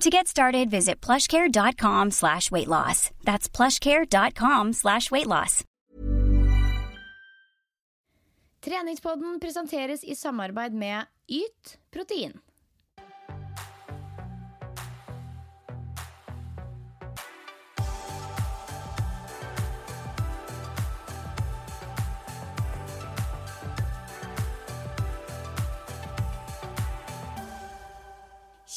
To 0.00 0.10
get 0.10 0.26
started, 0.26 0.70
visit 0.70 1.00
plushcare.com 1.00 2.10
slash 2.10 2.50
weight 2.50 2.68
loss. 2.68 3.10
That's 3.24 3.48
plushcare.com 3.48 4.72
slash 4.72 5.10
weight 5.10 5.26
loss. 5.26 5.64
Treningspodden 8.62 9.40
presenteres 9.40 10.04
i 10.04 10.14
samarbeid 10.14 10.72
med 10.72 11.06
Yt 11.28 11.78
protein. 11.90 12.40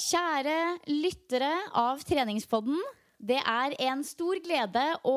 Kjære 0.06 0.58
lyttere 0.92 1.50
av 1.82 2.04
Treningspodden. 2.06 2.78
Det 3.18 3.40
er 3.42 3.74
en 3.88 4.04
stor 4.06 4.38
glede 4.44 4.84
å 5.08 5.16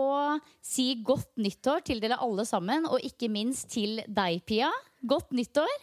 si 0.64 0.94
godt 1.04 1.34
nyttår 1.36 1.82
til 1.84 2.00
dere 2.00 2.16
alle 2.24 2.46
sammen, 2.48 2.86
og 2.88 3.04
ikke 3.04 3.28
minst 3.28 3.68
til 3.74 4.00
deg, 4.06 4.40
Pia. 4.48 4.70
Godt 5.04 5.34
nyttår. 5.36 5.74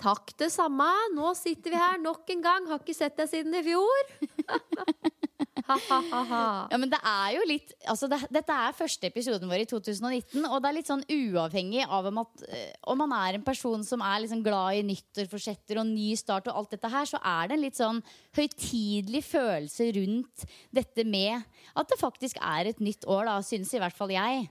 Takk, 0.00 0.32
det 0.40 0.48
samme. 0.54 0.88
Nå 1.12 1.34
sitter 1.36 1.74
vi 1.74 1.82
her 1.82 2.00
nok 2.00 2.32
en 2.32 2.46
gang. 2.46 2.70
Har 2.70 2.80
ikke 2.80 2.96
sett 2.96 3.18
deg 3.20 3.28
siden 3.28 3.60
i 3.60 3.64
fjor. 3.66 4.14
Ja, 6.72 6.78
men 6.80 6.90
det 6.92 6.98
er 7.06 7.34
jo 7.36 7.42
litt 7.48 7.72
altså 7.88 8.08
det, 8.10 8.18
Dette 8.32 8.56
er 8.66 8.76
første 8.76 9.08
episoden 9.08 9.50
vår 9.50 9.64
i 9.64 9.68
2019, 9.70 10.46
og 10.46 10.56
det 10.62 10.70
er 10.70 10.76
litt 10.78 10.90
sånn 10.90 11.04
uavhengig 11.06 11.84
av 11.86 12.08
om, 12.10 12.22
at, 12.24 12.44
eh, 12.48 12.70
om 12.92 13.00
man 13.02 13.14
er 13.16 13.38
en 13.38 13.46
person 13.46 13.84
som 13.86 14.04
er 14.04 14.22
liksom 14.24 14.44
glad 14.44 14.80
i 14.80 14.86
nyttårsforsetter 14.92 15.80
og 15.82 15.90
ny 15.90 16.12
start 16.18 16.50
og 16.50 16.62
alt 16.62 16.74
dette 16.76 16.92
her, 16.92 17.08
så 17.08 17.20
er 17.20 17.50
det 17.50 17.58
en 17.58 17.64
litt 17.66 17.78
sånn 17.80 18.02
høytidelig 18.38 19.24
følelse 19.28 19.90
rundt 19.98 20.46
dette 20.74 21.06
med 21.08 21.44
at 21.78 21.92
det 21.92 22.00
faktisk 22.00 22.40
er 22.42 22.72
et 22.72 22.82
nytt 22.82 23.06
år, 23.08 23.28
da, 23.28 23.38
synes 23.46 23.72
i 23.74 23.82
hvert 23.82 23.96
fall 23.96 24.12
jeg. 24.14 24.48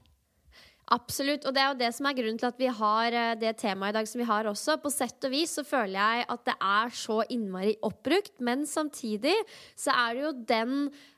Absolutt, 0.89 1.45
og 1.47 1.53
det 1.55 1.61
er 1.61 1.69
jo 1.69 1.79
det 1.79 1.89
som 1.95 2.07
er 2.09 2.15
grunnen 2.17 2.39
til 2.41 2.49
at 2.49 2.57
vi 2.59 2.67
har 2.75 3.15
eh, 3.15 3.35
det 3.39 3.53
temaet 3.61 3.93
i 3.93 3.95
dag 3.99 4.07
som 4.09 4.19
vi 4.19 4.27
har 4.27 4.49
også. 4.49 4.75
På 4.81 4.89
sett 4.91 5.23
og 5.23 5.31
vis 5.31 5.53
så 5.55 5.63
føler 5.63 5.95
jeg 5.95 6.25
at 6.33 6.43
det 6.49 6.55
er 6.57 6.91
så 6.97 7.21
innmari 7.31 7.77
oppbrukt, 7.87 8.33
men 8.43 8.65
samtidig 8.67 9.37
så 9.79 9.93
er 9.95 10.17
det 10.17 10.25
jo 10.25 10.33
den 10.49 10.73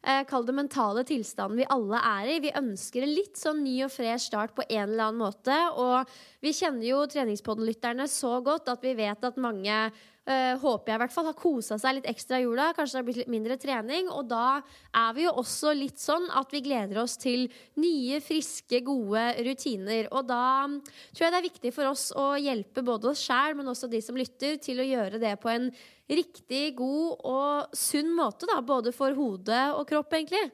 eh, 0.06 0.22
kall 0.30 0.46
det 0.46 0.58
mentale 0.60 1.06
tilstanden 1.10 1.64
vi 1.64 1.70
alle 1.74 2.04
er 2.12 2.30
i. 2.36 2.40
Vi 2.44 2.54
ønsker 2.60 3.08
en 3.08 3.16
litt 3.16 3.40
sånn 3.40 3.64
ny 3.66 3.80
og 3.88 3.94
fresh 3.96 4.28
start 4.30 4.54
på 4.54 4.68
en 4.68 4.84
eller 4.84 5.08
annen 5.08 5.24
måte, 5.24 5.58
og 5.74 6.12
vi 6.44 6.54
kjenner 6.54 6.86
jo 6.92 7.06
treningspodden-lytterne 7.10 8.06
så 8.12 8.38
godt 8.46 8.70
at 8.70 8.86
vi 8.86 8.94
vet 9.00 9.26
at 9.26 9.42
mange 9.42 9.88
Uh, 10.24 10.56
håper 10.62 10.88
jeg 10.88 10.96
i 10.96 11.00
hvert 11.02 11.12
fall 11.12 11.26
har 11.28 11.36
kosa 11.36 11.76
seg 11.76 11.98
litt 11.98 12.06
ekstra 12.08 12.38
i 12.40 12.46
jula. 12.46 12.70
Kanskje 12.78 12.96
det 12.96 13.00
har 13.02 13.08
blitt 13.10 13.18
litt 13.20 13.32
mindre 13.34 13.58
trening. 13.60 14.08
Og 14.08 14.30
da 14.32 14.62
er 14.96 15.16
vi 15.18 15.26
jo 15.26 15.34
også 15.42 15.74
litt 15.76 16.00
sånn 16.00 16.30
at 16.32 16.54
vi 16.56 16.62
gleder 16.64 17.02
oss 17.02 17.18
til 17.20 17.50
nye, 17.84 18.22
friske, 18.24 18.80
gode 18.88 19.26
rutiner. 19.44 20.08
Og 20.16 20.30
da 20.30 20.46
tror 21.12 21.26
jeg 21.26 21.34
det 21.34 21.42
er 21.42 21.50
viktig 21.50 21.74
for 21.76 21.92
oss 21.92 22.06
å 22.16 22.30
hjelpe 22.40 22.86
både 22.88 23.12
oss 23.12 23.26
sjæl, 23.28 23.58
men 23.60 23.68
også 23.74 23.92
de 23.92 24.00
som 24.06 24.16
lytter, 24.16 24.56
til 24.64 24.80
å 24.80 24.88
gjøre 24.88 25.20
det 25.20 25.34
på 25.44 25.52
en 25.52 25.68
riktig 26.08 26.70
god 26.80 27.28
og 27.28 27.76
sunn 27.76 28.16
måte. 28.16 28.48
Da, 28.48 28.62
både 28.64 28.96
for 28.96 29.12
hode 29.20 29.60
og 29.76 29.84
kropp, 29.92 30.16
egentlig. 30.16 30.46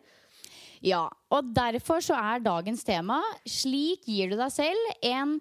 Ja, 0.81 1.05
og 1.29 1.53
derfor 1.53 2.01
så 2.01 2.17
er 2.17 2.41
dagens 2.41 2.81
tema 2.87 3.19
'Slik 3.45 4.07
gir 4.07 4.31
du 4.31 4.37
deg 4.39 4.49
selv' 4.49 4.91
en 5.03 5.37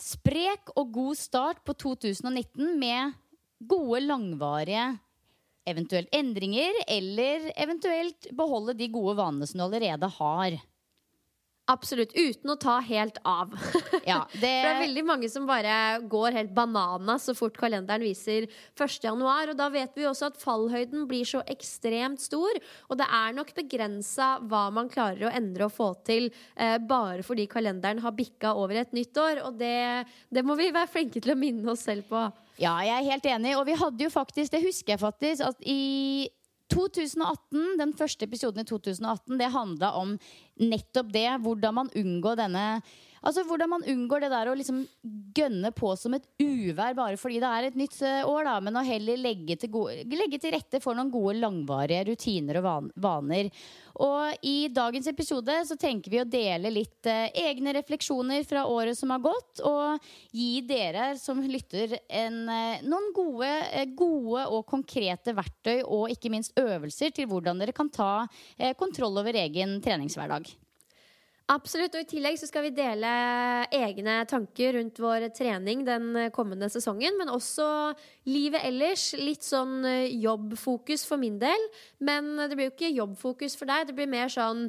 sprek 0.00 0.72
og 0.76 0.92
god 0.92 1.16
start 1.18 1.64
på 1.66 1.74
2019 1.74 2.78
med 2.78 3.16
gode, 3.58 4.02
langvarige 4.06 4.94
eventuelt 5.66 6.08
endringer, 6.14 6.72
eller 6.86 7.50
eventuelt 7.58 8.30
beholde 8.38 8.76
de 8.78 8.88
gode 8.92 9.16
vanene 9.18 9.48
som 9.50 9.58
du 9.58 9.66
allerede 9.66 10.10
har. 10.18 10.58
Absolutt. 11.66 12.12
Uten 12.14 12.52
å 12.52 12.54
ta 12.62 12.76
helt 12.86 13.18
av. 13.26 13.54
Ja, 14.06 14.20
For 14.30 14.38
det 14.38 14.50
er 14.62 14.76
veldig 14.84 15.02
mange 15.02 15.26
som 15.26 15.48
bare 15.48 15.98
går 16.06 16.36
helt 16.36 16.52
banana 16.54 17.16
så 17.18 17.32
fort 17.34 17.56
kalenderen 17.58 18.04
viser 18.06 18.46
1. 18.46 19.00
januar. 19.02 19.50
Og 19.50 19.58
da 19.58 19.66
vet 19.74 19.98
vi 19.98 20.06
også 20.06 20.28
at 20.30 20.38
fallhøyden 20.38 21.08
blir 21.10 21.26
så 21.26 21.40
ekstremt 21.50 22.22
stor. 22.22 22.60
Og 22.86 23.00
det 23.00 23.08
er 23.10 23.34
nok 23.34 23.50
begrensa 23.56 24.36
hva 24.46 24.68
man 24.70 24.92
klarer 24.92 25.26
å 25.26 25.34
endre 25.34 25.66
og 25.66 25.74
få 25.74 25.90
til 26.06 26.30
eh, 26.54 26.78
bare 26.78 27.26
fordi 27.26 27.48
kalenderen 27.50 28.04
har 28.04 28.14
bikka 28.14 28.54
over 28.54 28.78
et 28.84 28.94
nytt 28.94 29.18
år. 29.18 29.42
Og 29.48 29.58
det, 29.58 30.06
det 30.30 30.46
må 30.46 30.54
vi 30.54 30.70
være 30.70 30.92
flinke 30.92 31.18
til 31.18 31.34
å 31.34 31.40
minne 31.40 31.74
oss 31.74 31.82
selv 31.90 32.06
på. 32.06 32.28
Ja, 32.56 32.78
jeg 32.80 32.94
er 32.96 33.10
helt 33.10 33.26
enig. 33.28 33.56
Og 33.58 33.66
vi 33.68 33.76
hadde 33.76 34.06
jo 34.06 34.12
faktisk, 34.12 34.52
det 34.52 34.64
husker 34.64 34.94
jeg 34.94 35.02
faktisk, 35.02 35.44
at 35.44 35.60
i 35.68 36.28
2018, 36.72 37.78
Den 37.78 37.92
første 37.94 38.26
episoden 38.26 38.64
i 38.64 38.66
2018 38.66 39.38
det 39.38 39.52
handla 39.54 39.92
om 40.00 40.16
nettopp 40.58 41.12
det. 41.14 41.28
Hvordan 41.44 41.74
man 41.74 41.92
unngår 41.94 42.40
denne 42.40 42.64
Altså 43.26 43.42
Hvordan 43.46 43.72
man 43.72 43.84
unngår 43.90 44.22
det 44.22 44.30
der 44.30 44.50
å 44.50 44.54
liksom 44.56 44.84
gønne 45.36 45.72
på 45.74 45.90
som 45.98 46.14
et 46.16 46.26
uvær 46.40 46.94
bare 46.96 47.18
fordi 47.20 47.40
det 47.42 47.48
er 47.50 47.66
et 47.68 47.78
nytt 47.78 47.96
eh, 48.06 48.22
år, 48.26 48.46
da, 48.46 48.54
men 48.62 48.78
å 48.78 48.84
heller 48.86 49.18
legge 49.18 49.56
til, 49.60 49.72
gode, 49.74 50.04
legge 50.06 50.38
til 50.42 50.54
rette 50.54 50.80
for 50.82 50.96
noen 50.96 51.10
gode, 51.12 51.36
langvarige 51.42 52.06
rutiner 52.10 52.60
og 52.60 52.66
van 52.66 52.90
vaner. 53.02 53.50
Og 54.04 54.46
i 54.46 54.68
dagens 54.72 55.08
episode 55.10 55.54
så 55.68 55.76
tenker 55.80 56.12
vi 56.12 56.20
å 56.22 56.28
dele 56.28 56.72
litt 56.72 57.08
eh, 57.10 57.32
egne 57.48 57.74
refleksjoner 57.76 58.46
fra 58.48 58.66
året 58.70 58.98
som 58.98 59.10
har 59.14 59.24
gått, 59.24 59.64
og 59.66 60.06
gi 60.36 60.62
dere 60.68 61.14
som 61.20 61.42
lytter 61.42 61.98
en, 62.06 62.42
eh, 62.52 62.84
noen 62.86 63.10
gode, 63.16 63.50
eh, 63.72 63.88
gode 63.96 64.46
og 64.52 64.66
konkrete 64.70 65.34
verktøy 65.36 65.80
og 65.82 66.12
ikke 66.14 66.32
minst 66.32 66.54
øvelser 66.60 67.14
til 67.16 67.28
hvordan 67.32 67.58
dere 67.62 67.76
kan 67.76 67.90
ta 67.90 68.28
eh, 68.58 68.76
kontroll 68.78 69.18
over 69.18 69.40
egen 69.42 69.80
treningshverdag. 69.82 70.54
Absolutt, 71.52 71.94
og 71.94 72.02
I 72.02 72.08
tillegg 72.10 72.40
så 72.40 72.48
skal 72.48 72.64
vi 72.64 72.72
dele 72.74 73.10
egne 73.74 74.16
tanker 74.26 74.74
rundt 74.74 74.98
vår 74.98 75.28
trening 75.36 75.84
den 75.86 76.08
kommende 76.34 76.66
sesongen. 76.72 77.14
Men 77.20 77.30
også 77.30 77.68
livet 78.26 78.66
ellers. 78.66 79.12
Litt 79.20 79.46
sånn 79.46 79.78
eh, 79.86 80.10
jobbfokus 80.24 81.06
for 81.06 81.22
min 81.22 81.38
del. 81.38 81.68
Men 82.02 82.34
det 82.42 82.58
blir 82.58 82.70
jo 82.70 82.74
ikke 82.74 82.90
jobbfokus 82.96 83.54
for 83.58 83.70
deg. 83.70 83.86
Det 83.86 83.94
blir 83.94 84.10
mer 84.10 84.32
sånn 84.32 84.66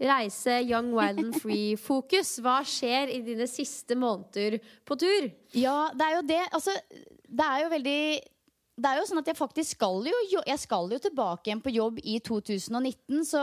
reise, 0.00 0.62
young, 0.64 0.90
wild 0.96 1.20
and 1.20 1.36
free-fokus. 1.36 2.38
Hva 2.40 2.60
skjer 2.64 3.12
i 3.12 3.20
dine 3.24 3.44
siste 3.50 3.96
måneder 3.98 4.56
på 4.88 4.96
tur? 5.00 5.28
Ja, 5.52 5.90
det 5.92 6.06
er 6.06 6.16
jo 6.16 6.26
det. 6.32 6.42
Altså, 6.56 6.76
det 7.28 7.46
er 7.46 7.64
jo 7.64 7.72
veldig 7.74 8.02
det 8.80 8.90
er 8.90 9.00
jo 9.00 9.06
sånn 9.08 9.20
at 9.20 9.28
jeg 9.28 9.38
faktisk 9.38 9.76
skal 9.76 10.06
jo, 10.08 10.40
jeg 10.46 10.60
skal 10.60 10.88
jo 10.92 10.98
tilbake 11.02 11.50
igjen 11.50 11.62
på 11.62 11.72
jobb 11.74 11.98
i 12.00 12.16
2019, 12.24 13.22
så 13.28 13.42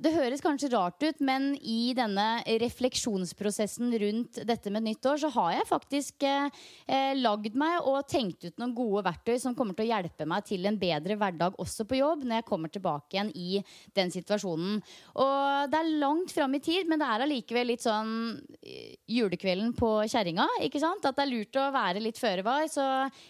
det 0.00 0.14
høres 0.14 0.42
kanskje 0.44 0.70
rart 0.72 1.02
ut, 1.04 1.20
men 1.24 1.50
i 1.60 1.92
denne 1.96 2.26
refleksjonsprosessen 2.62 3.92
rundt 4.02 4.40
dette 4.48 4.72
med 4.72 4.86
nytt 4.86 5.08
år, 5.08 5.20
så 5.20 5.30
har 5.34 5.52
jeg 5.58 5.68
faktisk 5.68 6.26
eh, 6.26 6.48
eh, 6.86 7.12
lagd 7.18 7.58
meg 7.58 7.88
og 7.88 8.06
tenkt 8.08 8.46
ut 8.46 8.60
noen 8.60 8.74
gode 8.76 9.04
verktøy 9.08 9.36
som 9.42 9.56
kommer 9.58 9.76
til 9.76 9.88
å 9.88 9.90
hjelpe 9.90 10.28
meg 10.28 10.46
til 10.48 10.68
en 10.68 10.78
bedre 10.80 11.18
hverdag 11.20 11.58
også 11.60 11.86
på 11.88 12.00
jobb 12.00 12.24
når 12.24 12.40
jeg 12.40 12.48
kommer 12.48 12.72
tilbake 12.72 13.16
igjen 13.16 13.32
i 13.36 13.62
den 13.96 14.12
situasjonen. 14.14 14.80
Og 15.20 15.72
det 15.72 15.80
er 15.80 15.92
langt 16.00 16.32
fram 16.34 16.54
i 16.56 16.62
tid, 16.64 16.88
men 16.88 17.00
det 17.00 17.08
er 17.08 17.26
allikevel 17.26 17.72
litt 17.74 17.84
sånn 17.84 18.12
eh, 18.62 18.96
julekvelden 19.18 19.74
på 19.76 19.92
kjerringa, 20.08 20.48
ikke 20.64 20.82
sant? 20.82 21.04
At 21.04 21.18
det 21.18 21.26
er 21.26 21.32
lurt 21.34 21.60
å 21.60 21.68
være 21.74 22.02
litt 22.04 22.20
føre 22.20 22.46
var. 22.46 22.66
Så 22.70 22.84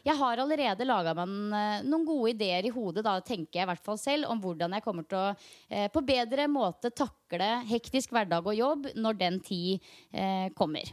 jeg 0.06 0.18
har 0.18 0.42
allerede 0.42 0.86
laga 0.88 1.14
meg 1.18 1.26
eh, 1.28 1.47
noen 1.50 2.06
gode 2.06 2.32
ideer 2.34 2.68
i 2.68 2.72
hodet, 2.72 3.04
da 3.06 3.18
tenker 3.24 3.60
jeg 3.60 3.66
i 3.66 3.70
hvert 3.72 3.84
fall 3.84 3.98
selv, 4.00 4.28
om 4.32 4.40
hvordan 4.42 4.76
jeg 4.76 4.84
kommer 4.84 5.06
til 5.08 5.18
å 5.20 5.26
eh, 5.32 5.88
på 5.92 6.04
bedre 6.06 6.48
måte 6.50 6.92
takle 6.94 7.50
hektisk 7.68 8.14
hverdag 8.14 8.46
og 8.46 8.56
jobb 8.56 8.88
når 8.98 9.20
den 9.20 9.42
tid 9.44 9.90
eh, 10.12 10.48
kommer. 10.58 10.90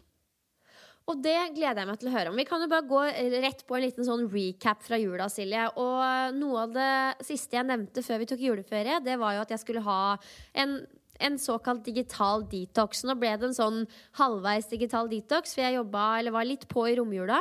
Og 1.06 1.20
det 1.22 1.38
gleder 1.54 1.84
jeg 1.84 1.90
meg 1.92 2.00
til 2.02 2.10
å 2.10 2.16
høre 2.16 2.32
om. 2.32 2.40
Vi 2.40 2.48
kan 2.50 2.64
jo 2.64 2.70
bare 2.72 2.90
gå 2.90 3.02
rett 3.44 3.60
på 3.68 3.78
en 3.78 3.84
liten 3.86 4.08
sånn 4.08 4.26
recap 4.32 4.82
fra 4.82 4.98
jula, 4.98 5.28
Silje. 5.30 5.68
Og 5.78 6.38
noe 6.40 6.64
av 6.64 6.74
det 6.74 7.28
siste 7.28 7.60
jeg 7.60 7.68
nevnte 7.70 8.02
før 8.02 8.24
vi 8.24 8.28
tok 8.32 8.42
juleferie, 8.42 8.98
det 9.06 9.20
var 9.22 9.36
jo 9.36 9.44
at 9.44 9.54
jeg 9.54 9.62
skulle 9.62 9.86
ha 9.86 10.16
en 10.58 10.80
en 11.20 11.38
såkalt 11.40 11.86
digital 11.86 12.44
detox. 12.52 13.06
Nå 13.08 13.16
ble 13.20 13.32
det 13.40 13.50
en 13.50 13.56
sånn 13.56 13.82
halvveis 14.20 14.68
digital 14.72 15.10
detox, 15.12 15.56
for 15.56 15.64
jeg 15.64 15.78
jobba, 15.78 16.08
eller 16.20 16.36
var 16.36 16.48
litt 16.48 16.68
på 16.72 16.88
i 16.90 16.96
romjula. 17.00 17.40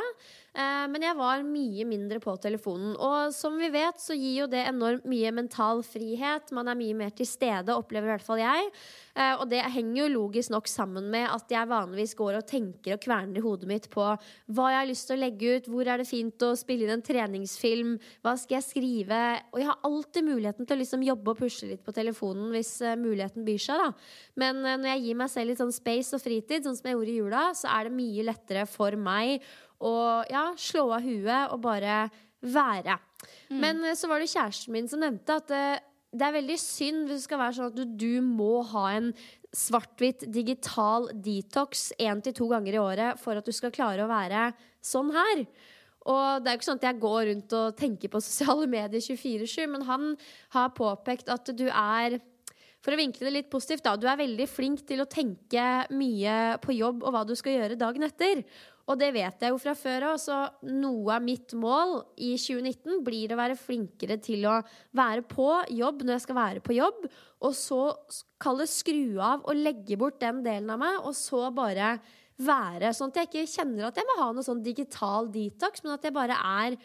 Eh, 0.55 0.85
men 0.87 1.03
jeg 1.03 1.17
var 1.19 1.41
mye 1.43 1.83
mindre 1.87 2.21
på 2.23 2.35
telefonen. 2.39 2.93
Og 2.95 3.33
som 3.35 3.57
vi 3.59 3.67
vet, 3.73 3.99
så 3.99 4.15
gir 4.15 4.45
jo 4.45 4.47
det 4.51 4.61
enormt 4.69 5.07
mye 5.09 5.33
mental 5.35 5.81
frihet. 5.83 6.53
Man 6.55 6.69
er 6.71 6.79
mye 6.79 6.95
mer 6.95 7.11
til 7.15 7.27
stede, 7.27 7.75
opplever 7.75 8.07
i 8.07 8.13
hvert 8.13 8.23
fall 8.23 8.39
jeg. 8.39 8.69
Eh, 9.15 9.33
og 9.35 9.49
det 9.51 9.59
henger 9.75 10.01
jo 10.01 10.13
logisk 10.13 10.53
nok 10.53 10.69
sammen 10.71 11.09
med 11.11 11.27
at 11.27 11.51
jeg 11.51 11.71
vanligvis 11.71 12.15
går 12.19 12.39
og 12.39 12.47
tenker 12.47 12.95
og 12.95 13.03
kverner 13.03 13.41
i 13.41 13.43
hodet 13.43 13.67
mitt 13.67 13.89
på 13.91 14.05
hva 14.05 14.69
jeg 14.71 14.79
har 14.79 14.89
lyst 14.89 15.09
til 15.09 15.17
å 15.17 15.23
legge 15.25 15.57
ut, 15.57 15.69
hvor 15.71 15.91
er 15.91 15.99
det 15.99 16.07
fint 16.07 16.47
å 16.47 16.53
spille 16.59 16.87
inn 16.87 16.95
en 16.95 17.03
treningsfilm, 17.05 17.93
hva 18.23 18.35
skal 18.39 18.59
jeg 18.59 18.67
skrive? 18.69 19.21
Og 19.51 19.59
jeg 19.59 19.69
har 19.71 19.87
alltid 19.87 20.27
muligheten 20.29 20.67
til 20.67 20.77
å 20.77 20.81
liksom 20.83 21.03
jobbe 21.07 21.35
og 21.35 21.43
pusle 21.43 21.71
litt 21.73 21.83
på 21.83 21.95
telefonen 21.95 22.51
hvis 22.55 22.73
uh, 22.83 22.95
muligheten 22.99 23.47
byr 23.47 23.61
seg, 23.61 23.81
da. 23.81 23.91
Men 24.39 24.61
når 24.63 24.89
jeg 24.93 25.05
gir 25.05 25.19
meg 25.19 25.31
selv 25.31 25.51
litt 25.51 25.61
sånn 25.61 25.75
space 25.75 26.15
og 26.15 26.23
fritid, 26.23 26.63
sånn 26.65 26.77
som 26.77 26.89
jeg 26.89 26.97
gjorde 26.97 27.13
i 27.13 27.17
jula, 27.19 27.45
så 27.57 27.71
er 27.71 27.87
det 27.87 27.95
mye 27.95 28.27
lettere 28.27 28.65
for 28.69 28.99
meg 28.99 29.43
og 29.83 30.31
ja, 30.31 30.47
slå 30.59 30.87
av 30.95 31.03
huet 31.05 31.51
og 31.51 31.59
bare 31.63 32.05
være. 32.45 32.97
Mm. 33.49 33.59
Men 33.61 33.83
eh, 33.83 33.97
så 33.97 34.09
var 34.11 34.21
det 34.21 34.31
kjæresten 34.31 34.75
min 34.75 34.89
som 34.91 35.03
nevnte 35.03 35.39
at 35.41 35.51
det, 35.51 35.65
eh, 35.77 35.91
det 36.15 36.23
er 36.23 36.35
veldig 36.37 36.55
synd 36.61 37.09
hvis 37.09 37.17
det 37.19 37.23
skal 37.25 37.39
være 37.41 37.55
sånn 37.57 37.71
at 37.73 37.75
du, 37.75 37.95
du 37.99 38.21
må 38.23 38.61
ha 38.69 38.85
en 38.95 39.09
svart-hvitt 39.55 40.23
digital 40.31 41.09
detox 41.11 41.89
én 41.99 42.21
til 42.23 42.35
to 42.37 42.47
ganger 42.51 42.77
i 42.77 42.79
året 42.79 43.19
for 43.19 43.35
at 43.35 43.43
du 43.43 43.51
skal 43.55 43.73
klare 43.75 44.05
å 44.05 44.07
være 44.07 44.45
sånn 44.79 45.11
her. 45.15 45.43
Og 46.05 46.43
det 46.43 46.47
er 46.47 46.55
jo 46.55 46.61
ikke 46.61 46.69
sånn 46.69 46.79
at 46.79 46.87
jeg 46.87 47.01
går 47.01 47.19
rundt 47.31 47.57
og 47.57 47.75
tenker 47.79 48.13
på 48.13 48.21
sosiale 48.23 48.69
medier 48.69 49.03
24-7, 49.03 49.59
men 49.73 49.83
han 49.89 50.07
har 50.55 50.73
påpekt 50.77 51.31
at 51.33 51.51
du 51.57 51.65
er 51.67 52.19
for 52.85 52.93
å 52.93 52.99
vinkle 52.99 53.25
det 53.25 53.33
litt 53.33 53.49
positivt, 53.49 53.81
da. 53.87 53.95
Du 53.97 54.05
er 54.05 54.19
veldig 54.19 54.45
flink 54.45 54.83
til 54.85 55.01
å 55.01 55.09
tenke 55.09 55.63
mye 55.97 56.59
på 56.61 56.75
jobb 56.77 57.01
og 57.01 57.15
hva 57.15 57.23
du 57.25 57.33
skal 57.37 57.57
gjøre 57.57 57.79
dagen 57.81 58.05
etter. 58.05 58.43
Og 58.85 58.99
det 59.01 59.07
vet 59.15 59.41
jeg 59.41 59.49
jo 59.49 59.57
fra 59.61 59.73
før 59.77 60.11
av, 60.11 60.19
så 60.21 60.43
noe 60.69 61.15
av 61.15 61.23
mitt 61.25 61.55
mål 61.57 61.95
i 62.21 62.35
2019 62.37 62.99
blir 63.05 63.31
å 63.33 63.39
være 63.39 63.57
flinkere 63.57 64.19
til 64.21 64.45
å 64.45 64.59
være 64.95 65.23
på 65.25 65.47
jobb 65.73 66.03
når 66.05 66.17
jeg 66.17 66.25
skal 66.27 66.37
være 66.37 66.61
på 66.65 66.75
jobb, 66.77 67.07
og 67.41 67.55
så 67.57 67.79
kalle 68.41 68.67
skru 68.69 69.17
av 69.17 69.41
og 69.49 69.57
legge 69.57 69.97
bort 69.97 70.19
den 70.21 70.43
delen 70.45 70.69
av 70.75 70.83
meg, 70.83 70.99
og 71.01 71.17
så 71.17 71.47
bare 71.55 71.95
være. 72.37 72.93
Sånn 72.93 73.09
at 73.09 73.23
jeg 73.23 73.31
ikke 73.31 73.53
kjenner 73.55 73.89
at 73.89 73.97
jeg 73.97 74.07
må 74.09 74.19
ha 74.21 74.29
noe 74.35 74.45
sånn 74.45 74.63
digital 74.65 75.31
detox, 75.33 75.81
men 75.83 75.95
at 75.95 76.05
jeg 76.05 76.15
bare 76.15 76.37
er 76.37 76.77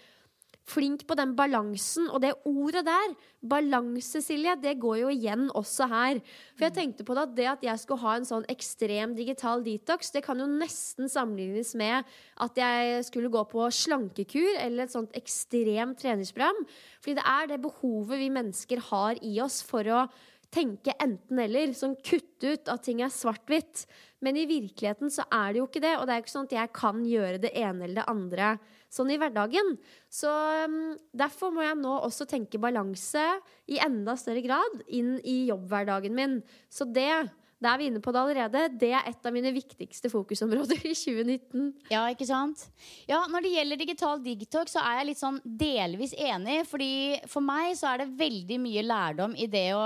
flink 0.69 1.07
på 1.09 1.17
den 1.19 1.33
balansen. 1.39 2.09
Og 2.11 2.21
det 2.23 2.33
ordet 2.49 2.85
der, 2.87 3.15
balanse, 3.41 4.23
Silje, 4.25 4.55
det 4.61 4.77
går 4.83 5.01
jo 5.03 5.13
igjen 5.13 5.49
også 5.57 5.89
her. 5.91 6.21
For 6.55 6.69
jeg 6.69 6.77
tenkte 6.77 7.07
på 7.07 7.17
det 7.17 7.25
at 7.25 7.37
det 7.37 7.49
at 7.55 7.67
jeg 7.67 7.83
skulle 7.83 8.05
ha 8.05 8.17
en 8.19 8.29
sånn 8.29 8.49
ekstrem 8.53 9.15
digital 9.19 9.65
detox, 9.67 10.13
det 10.15 10.25
kan 10.27 10.41
jo 10.41 10.49
nesten 10.51 11.11
sammenlignes 11.11 11.75
med 11.79 12.09
at 12.41 12.61
jeg 12.61 13.05
skulle 13.09 13.33
gå 13.33 13.45
på 13.51 13.69
slankekur 13.75 14.53
eller 14.61 14.87
et 14.87 14.95
sånt 14.95 15.15
ekstremt 15.19 16.01
treningsprogram. 16.03 16.65
Fordi 17.01 17.19
det 17.19 17.29
er 17.37 17.53
det 17.53 17.63
behovet 17.65 18.21
vi 18.21 18.35
mennesker 18.35 18.85
har 18.91 19.21
i 19.25 19.39
oss 19.43 19.61
for 19.67 19.87
å 19.89 20.05
tenke 20.51 20.95
enten-eller. 20.99 21.73
Sånn 21.77 21.97
kutte 22.03 22.55
ut 22.57 22.71
at 22.71 22.85
ting 22.87 23.03
er 23.05 23.13
svart-hvitt. 23.15 23.87
Men 24.25 24.37
i 24.37 24.49
virkeligheten 24.51 25.13
så 25.13 25.25
er 25.33 25.53
det 25.53 25.63
jo 25.63 25.69
ikke 25.69 25.85
det. 25.85 25.95
Og 25.97 26.07
det 26.07 26.13
er 26.13 26.21
jo 26.21 26.27
ikke 26.27 26.35
sånn 26.35 26.51
at 26.51 26.59
jeg 26.59 26.73
kan 26.77 27.03
gjøre 27.07 27.43
det 27.43 27.55
ene 27.57 27.87
eller 27.87 28.03
det 28.03 28.11
andre 28.11 28.51
sånn 28.91 29.13
i 29.15 29.19
hverdagen. 29.21 29.77
Så 30.11 30.31
um, 30.67 30.97
derfor 31.17 31.55
må 31.55 31.65
jeg 31.65 31.79
nå 31.81 31.97
også 32.03 32.27
tenke 32.31 32.61
balanse 32.63 33.25
i 33.71 33.79
enda 33.83 34.17
større 34.19 34.43
grad 34.45 34.83
inn 34.89 35.17
i 35.23 35.45
jobbhverdagen 35.51 36.17
min. 36.17 36.41
Så 36.69 36.89
det 36.91 37.13
da 37.61 37.75
er 37.75 37.81
vi 37.81 37.89
inne 37.91 38.01
på 38.01 38.13
det 38.13 38.21
allerede. 38.23 38.61
Det 38.81 38.89
er 38.97 39.09
et 39.11 39.27
av 39.29 39.35
mine 39.37 39.51
viktigste 39.53 40.09
fokusområder 40.09 40.81
i 40.81 40.95
2019. 40.97 41.67
Ja, 41.93 42.07
ikke 42.09 42.25
sant? 42.29 42.65
Ja, 43.09 43.21
Når 43.29 43.45
det 43.45 43.53
gjelder 43.53 43.81
digital 43.83 44.23
digitalk, 44.25 44.71
så 44.73 44.81
er 44.81 45.01
jeg 45.01 45.11
litt 45.11 45.21
sånn 45.21 45.41
delvis 45.45 46.17
enig. 46.17 46.63
fordi 46.71 47.21
For 47.29 47.45
meg 47.45 47.77
så 47.77 47.93
er 47.93 48.03
det 48.03 48.15
veldig 48.17 48.59
mye 48.65 48.87
lærdom 48.87 49.37
i 49.37 49.51
det 49.53 49.69
å 49.77 49.85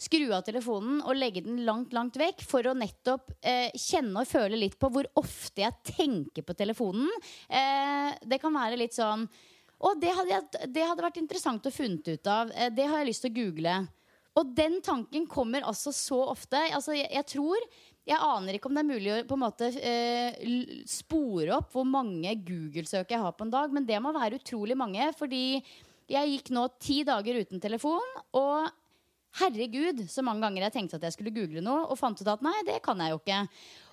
skru 0.00 0.26
av 0.34 0.44
telefonen 0.46 1.00
og 1.04 1.16
legge 1.16 1.44
den 1.44 1.62
langt, 1.66 1.94
langt 1.96 2.16
vekk 2.18 2.44
for 2.46 2.66
å 2.66 2.74
nettopp 2.76 3.32
eh, 3.40 3.70
kjenne 3.78 4.22
og 4.22 4.30
føle 4.30 4.58
litt 4.58 4.78
på 4.80 4.90
hvor 4.92 5.08
ofte 5.20 5.64
jeg 5.64 5.96
tenker 5.96 6.46
på 6.46 6.56
telefonen. 6.58 7.10
Eh, 7.48 8.10
det 8.26 8.40
kan 8.42 8.54
være 8.54 8.80
litt 8.80 8.96
sånn 8.96 9.26
Og 9.84 10.00
det 10.00 10.12
hadde, 10.16 10.30
jeg, 10.32 10.70
det 10.72 10.86
hadde 10.86 11.04
vært 11.04 11.20
interessant 11.20 11.66
å 11.66 11.74
funnet 11.74 12.08
ut 12.08 12.30
av. 12.30 12.52
Eh, 12.54 12.72
det 12.74 12.88
har 12.88 13.02
jeg 13.02 13.10
lyst 13.10 13.26
til 13.26 13.34
å 13.34 13.38
google. 13.38 13.78
Og 14.34 14.54
den 14.56 14.80
tanken 14.82 15.26
kommer 15.30 15.66
altså 15.66 15.92
så 15.94 16.20
ofte. 16.32 16.58
Altså, 16.74 16.96
jeg, 16.98 17.10
jeg, 17.12 17.26
tror 17.30 17.66
Jeg 18.04 18.18
aner 18.18 18.56
ikke 18.56 18.68
om 18.68 18.76
det 18.76 18.82
er 18.82 18.90
mulig 18.90 19.12
å 19.14 19.18
på 19.28 19.36
en 19.38 19.44
måte 19.44 19.70
eh, 19.78 20.38
spore 20.90 21.54
opp 21.56 21.70
hvor 21.72 21.86
mange 21.88 22.34
Google-søk 22.44 23.14
jeg 23.14 23.22
har 23.22 23.36
på 23.36 23.46
en 23.46 23.54
dag, 23.54 23.72
men 23.72 23.86
det 23.88 24.00
må 24.02 24.12
være 24.16 24.42
utrolig 24.42 24.76
mange. 24.76 25.06
Fordi 25.16 25.62
jeg 26.10 26.32
gikk 26.34 26.50
nå 26.52 26.66
ti 26.82 26.98
dager 27.06 27.38
uten 27.40 27.62
telefon, 27.62 28.18
og 28.36 28.68
Herregud, 29.40 30.04
så 30.10 30.22
mange 30.22 30.44
ganger 30.44 30.68
jeg 30.68 30.76
tenkte 30.76 31.00
at 31.00 31.08
jeg 31.08 31.16
skulle 31.16 31.34
google 31.34 31.62
noe, 31.64 31.88
og 31.90 31.98
fant 31.98 32.20
ut 32.20 32.28
at 32.30 32.44
nei, 32.44 32.54
det 32.68 32.78
kan 32.84 33.00
jeg 33.02 33.14
jo 33.14 33.18
ikke. 33.18 33.40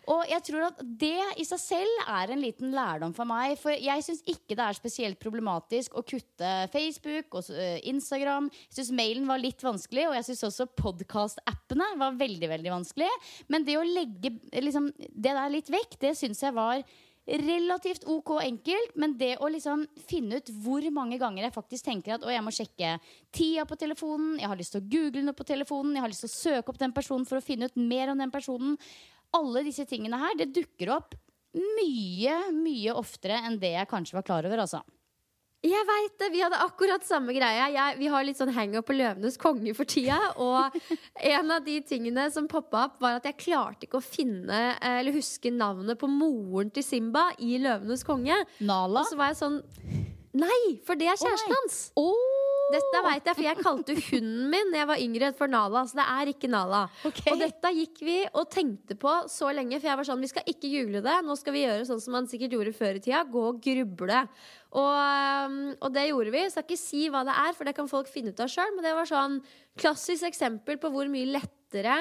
Og 0.09 0.25
jeg 0.29 0.41
tror 0.47 0.63
at 0.65 0.79
det 0.81 1.25
i 1.37 1.43
seg 1.45 1.59
selv 1.61 2.05
er 2.09 2.31
en 2.33 2.41
liten 2.41 2.71
lærdom 2.73 3.13
for 3.13 3.29
meg. 3.29 3.53
For 3.61 3.73
jeg 3.73 4.05
syns 4.05 4.23
ikke 4.25 4.57
det 4.57 4.65
er 4.65 4.77
spesielt 4.77 5.19
problematisk 5.21 5.93
å 5.97 6.05
kutte 6.05 6.53
Facebook 6.73 7.37
og 7.37 7.51
eh, 7.53 7.77
Instagram. 7.91 8.49
Jeg 8.69 8.79
syns 8.79 8.91
mailen 8.97 9.29
var 9.29 9.41
litt 9.41 9.61
vanskelig, 9.61 10.07
og 10.09 10.17
jeg 10.17 10.29
syns 10.31 10.47
også 10.49 10.69
podkast-appene 10.81 11.91
var 12.01 12.17
veldig 12.17 12.49
veldig 12.55 12.73
vanskelig. 12.73 13.11
Men 13.53 13.67
det 13.67 13.77
å 13.77 13.85
legge 13.85 14.33
liksom, 14.57 14.89
det 14.97 15.37
der 15.37 15.53
litt 15.53 15.69
vekk, 15.73 15.99
det 16.01 16.15
syns 16.17 16.41
jeg 16.47 16.57
var 16.57 16.81
relativt 17.27 18.03
ok 18.09 18.31
enkelt, 18.41 18.95
men 18.95 19.13
det 19.17 19.35
å 19.39 19.49
liksom 19.51 19.85
finne 20.07 20.39
ut 20.41 20.49
hvor 20.63 20.85
mange 20.93 21.19
ganger 21.21 21.45
jeg 21.45 21.55
faktisk 21.55 21.85
tenker 21.85 22.15
at 22.15 22.25
å, 22.25 22.31
jeg 22.33 22.43
må 22.43 22.53
sjekke 22.55 22.95
tida 23.31 23.65
på 23.69 23.77
telefonen, 23.79 24.39
jeg 24.41 24.49
har 24.49 24.59
lyst 24.59 24.75
til 24.75 24.81
å 24.81 24.89
google 24.89 25.25
noe 25.27 25.37
på 25.37 25.47
telefonen, 25.47 25.95
jeg 25.95 26.05
har 26.05 26.11
lyst 26.11 26.25
til 26.25 26.31
å 26.31 26.37
søke 26.37 26.73
opp 26.73 26.79
den 26.81 26.95
personen 26.95 27.27
for 27.29 27.37
å 27.37 27.45
finne 27.45 27.69
ut 27.69 27.77
mer 27.77 28.11
om 28.11 28.21
den 28.21 28.33
personen 28.33 28.77
Alle 29.31 29.61
disse 29.63 29.85
tingene 29.87 30.17
her, 30.19 30.33
det 30.35 30.49
dukker 30.51 30.89
opp 30.91 31.13
mye, 31.55 32.33
mye 32.51 32.95
oftere 32.95 33.37
enn 33.47 33.59
det 33.61 33.75
jeg 33.77 33.87
kanskje 33.87 34.17
var 34.17 34.25
klar 34.27 34.47
over, 34.47 34.63
altså. 34.65 34.81
Jeg 35.61 35.85
veit 35.85 36.13
det! 36.17 36.31
Vi 36.33 36.41
hadde 36.41 36.57
akkurat 36.63 37.03
samme 37.05 37.35
greia. 37.35 37.67
Jeg, 37.69 37.97
vi 37.99 38.07
har 38.09 38.25
litt 38.25 38.39
sånn 38.39 38.49
hang-up 38.55 38.87
på 38.87 38.95
Løvenes 38.97 39.37
konge 39.41 39.75
for 39.77 39.85
tida. 39.85 40.17
Og 40.41 40.73
en 41.21 41.53
av 41.53 41.61
de 41.67 41.77
tingene 41.85 42.25
som 42.33 42.49
poppa 42.49 42.87
opp, 42.87 42.97
var 43.03 43.19
at 43.19 43.27
jeg 43.29 43.37
klarte 43.43 43.85
ikke 43.85 44.01
å 44.01 44.05
finne 44.05 44.61
eller 44.81 45.13
huske 45.13 45.53
navnet 45.53 46.01
på 46.01 46.09
moren 46.09 46.73
til 46.73 46.85
Simba 46.85 47.27
i 47.37 47.59
Løvenes 47.61 48.05
konge. 48.07 48.41
Nala? 48.57 49.03
Og 49.03 49.13
så 49.13 49.21
var 49.21 49.35
jeg 49.35 49.41
sånn 49.43 49.61
Nei, 50.31 50.79
for 50.87 50.95
det 50.95 51.09
er 51.11 51.19
kjæresten 51.19 51.57
hans! 51.59 51.81
Oh. 51.99 52.40
Dette 52.71 53.01
veit 53.05 53.27
jeg, 53.27 53.37
for 53.37 53.45
jeg 53.45 53.59
kalte 53.61 53.95
hunden 54.07 54.47
min 54.51 54.71
Når 54.71 54.79
jeg 54.79 54.89
var 54.91 55.03
yngre 55.03 55.31
for 55.37 55.51
Nala. 55.51 55.83
Så 55.89 55.99
det 55.99 56.07
er 56.13 56.31
ikke 56.31 56.49
Nala. 56.51 56.81
Okay. 57.07 57.33
Og 57.33 57.41
dette 57.41 57.73
gikk 57.77 58.01
vi 58.05 58.17
og 58.29 58.49
tenkte 58.53 58.97
på 58.99 59.13
så 59.31 59.51
lenge, 59.55 59.79
for 59.79 59.91
jeg 59.91 59.99
var 59.99 60.09
sånn 60.09 60.23
Vi 60.23 60.31
skal 60.31 60.49
ikke 60.49 60.71
google 60.71 61.03
det. 61.05 61.17
Nå 61.27 61.37
skal 61.39 61.55
vi 61.55 61.65
gjøre 61.65 61.87
sånn 61.89 62.01
som 62.03 62.17
man 62.17 62.29
sikkert 62.31 62.57
gjorde 62.57 62.75
før 62.77 62.99
i 62.99 63.03
tida. 63.03 63.23
Gå 63.31 63.45
og 63.51 63.61
gruble. 63.63 64.25
Og, 64.71 64.91
um, 64.95 65.61
og, 65.75 65.87
det 65.95 66.07
gjorde 66.07 66.33
vi. 66.33 66.43
Jeg 66.45 66.53
skal 66.53 66.67
ikke 66.67 66.79
si 66.79 67.05
hva 67.11 67.23
det 67.27 67.37
er, 67.43 67.55
for 67.57 67.67
det 67.67 67.75
kan 67.77 67.89
folk 67.91 68.11
finne 68.11 68.31
ut 68.31 68.43
av 68.43 68.51
sjøl. 68.51 68.75
Men 68.75 68.87
det 68.87 68.93
var 68.97 69.09
sånn 69.09 69.39
klassisk 69.79 70.29
eksempel 70.29 70.79
på 70.81 70.91
hvor 70.93 71.09
mye 71.11 71.31
lettere 71.35 71.97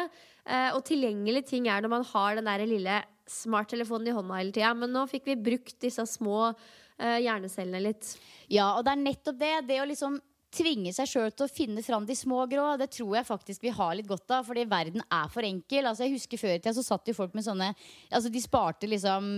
eh, 0.46 0.70
og 0.74 0.84
tilgjengelig 0.86 1.46
ting 1.50 1.68
er 1.70 1.82
når 1.82 1.92
man 1.98 2.06
har 2.12 2.38
den 2.38 2.50
der 2.50 2.66
lille 2.68 3.00
smarttelefonen 3.30 4.10
i 4.10 4.14
hånda 4.14 4.38
hele 4.40 4.54
tida. 4.54 4.72
Men 4.76 4.94
nå 4.94 5.06
fikk 5.10 5.28
vi 5.30 5.38
brukt 5.50 5.78
disse 5.82 6.04
små 6.10 6.50
eh, 6.50 7.20
hjernecellene 7.24 7.82
litt. 7.90 8.14
Ja, 8.50 8.72
og 8.76 8.84
det 8.86 8.94
er 8.94 9.04
nettopp 9.04 9.40
det. 9.40 9.54
Det 9.70 9.80
å 9.82 9.88
liksom 9.88 10.18
tvinge 10.54 10.92
seg 10.94 11.08
sjøl 11.08 11.30
til 11.32 11.46
å 11.46 11.50
finne 11.50 11.82
fram 11.84 12.06
de 12.06 12.14
små 12.18 12.42
grå, 12.50 12.64
det 12.80 12.90
tror 12.94 13.16
jeg 13.18 13.28
faktisk 13.28 13.64
vi 13.64 13.72
har 13.74 13.94
litt 13.96 14.08
godt 14.10 14.32
av. 14.34 14.46
Fordi 14.48 14.64
verden 14.70 15.02
er 15.06 15.30
for 15.32 15.46
enkel. 15.46 15.86
Altså, 15.86 16.06
jeg 16.06 16.16
husker 16.16 16.40
Før 16.40 16.54
i 16.54 16.58
tida 16.58 16.74
så 16.76 16.84
satt 16.84 17.10
jo 17.10 17.14
folk 17.16 17.34
med 17.36 17.44
sånne 17.44 17.68
altså 18.10 18.30
De 18.32 18.40
sparte 18.42 18.88
liksom 18.88 19.28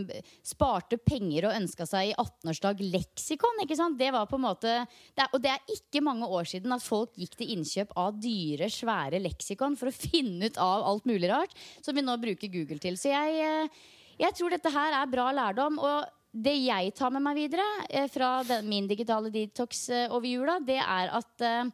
Sparte 0.47 0.99
penger 1.03 1.49
og 1.49 1.57
ønska 1.57 1.87
seg 1.89 2.13
i 2.13 2.15
18-årsdag 2.15 2.83
leksikon. 2.93 3.63
ikke 3.65 3.79
sant? 3.79 3.99
Det 4.01 4.13
var 4.15 4.29
på 4.31 4.39
en 4.39 4.47
måte 4.47 4.77
det 4.87 5.25
er, 5.25 5.31
Og 5.33 5.43
det 5.43 5.53
er 5.53 5.75
ikke 5.77 6.05
mange 6.05 6.29
år 6.29 6.49
siden 6.49 6.75
at 6.77 6.85
folk 6.85 7.17
gikk 7.19 7.37
til 7.39 7.55
innkjøp 7.57 7.93
av 7.99 8.17
dyre, 8.23 8.71
svære 8.73 9.21
leksikon 9.23 9.77
for 9.81 9.91
å 9.91 9.97
finne 10.05 10.49
ut 10.49 10.61
av 10.63 10.87
alt 10.89 11.09
mulig 11.09 11.31
rart, 11.33 11.53
som 11.85 11.97
vi 11.97 12.05
nå 12.05 12.17
bruker 12.23 12.51
Google 12.53 12.81
til. 12.83 12.97
Så 13.01 13.13
jeg, 13.13 13.39
eh, 13.43 13.85
jeg 14.23 14.39
tror 14.39 14.55
dette 14.55 14.73
her 14.73 15.01
er 15.01 15.11
bra 15.11 15.31
lærdom. 15.35 15.79
og 15.83 16.22
det 16.33 16.55
jeg 16.65 16.95
tar 16.97 17.13
med 17.13 17.23
meg 17.27 17.37
videre 17.37 17.67
eh, 17.91 18.09
fra 18.11 18.41
min 18.65 18.89
digitale 18.89 19.31
detox 19.33 19.85
eh, 19.93 20.09
over 20.09 20.29
jula, 20.29 20.59
det 20.65 20.81
er 20.81 21.13
at 21.13 21.45
eh, 21.45 21.73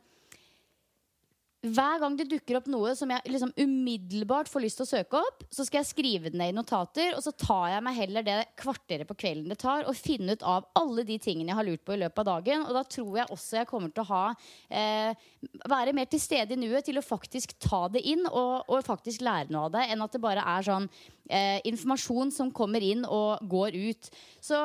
hver 1.59 1.99
gang 1.99 2.15
det 2.15 2.29
dukker 2.31 2.61
opp 2.61 2.69
noe 2.71 2.93
som 2.95 3.11
jeg 3.11 3.33
liksom 3.33 3.51
umiddelbart 3.59 4.47
får 4.47 4.63
lyst 4.63 4.79
til 4.79 4.87
å 4.87 4.91
søke 4.93 5.19
opp, 5.19 5.41
så 5.51 5.65
skal 5.67 5.81
jeg 5.81 5.89
skrive 5.89 6.31
det 6.31 6.39
ned 6.39 6.53
i 6.53 6.55
notater, 6.55 7.17
og 7.17 7.25
så 7.25 7.33
tar 7.35 7.73
jeg 7.73 7.83
meg 7.83 7.97
heller 7.99 8.27
det 8.27 8.37
kvarteret 8.61 9.09
på 9.09 9.17
kvelden 9.19 9.51
det 9.51 9.59
tar, 9.59 9.83
og 9.91 9.99
finne 9.99 10.37
ut 10.39 10.45
av 10.47 10.69
alle 10.79 11.03
de 11.09 11.17
tingene 11.23 11.51
jeg 11.51 11.59
har 11.59 11.67
lurt 11.67 11.83
på 11.83 11.97
i 11.97 12.01
løpet 12.05 12.23
av 12.23 12.29
dagen. 12.31 12.63
Og 12.69 12.79
da 12.79 12.85
tror 12.87 13.19
jeg 13.19 13.35
også 13.35 13.59
jeg 13.59 13.71
kommer 13.73 13.91
til 13.91 14.05
å 14.05 14.11
ha 14.13 14.23
eh, 14.71 15.27
være 15.75 15.97
mer 15.99 16.07
til 16.13 16.23
stede 16.23 16.55
i 16.55 16.61
nuet 16.63 16.87
til 16.87 17.03
å 17.03 17.05
faktisk 17.05 17.57
ta 17.67 17.85
det 17.91 18.05
inn 18.07 18.23
og, 18.29 18.69
og, 18.69 18.79
faktisk 18.87 19.27
lære 19.27 19.51
noe 19.51 19.67
av 19.67 19.75
det, 19.81 19.85
enn 19.91 20.07
at 20.07 20.15
det 20.15 20.23
bare 20.23 20.47
er 20.55 20.71
sånn 20.71 20.87
eh, 21.27 21.59
informasjon 21.67 22.35
som 22.39 22.55
kommer 22.55 22.87
inn 22.87 23.03
og 23.03 23.43
går 23.51 23.75
ut. 23.75 24.15
Så 24.39 24.63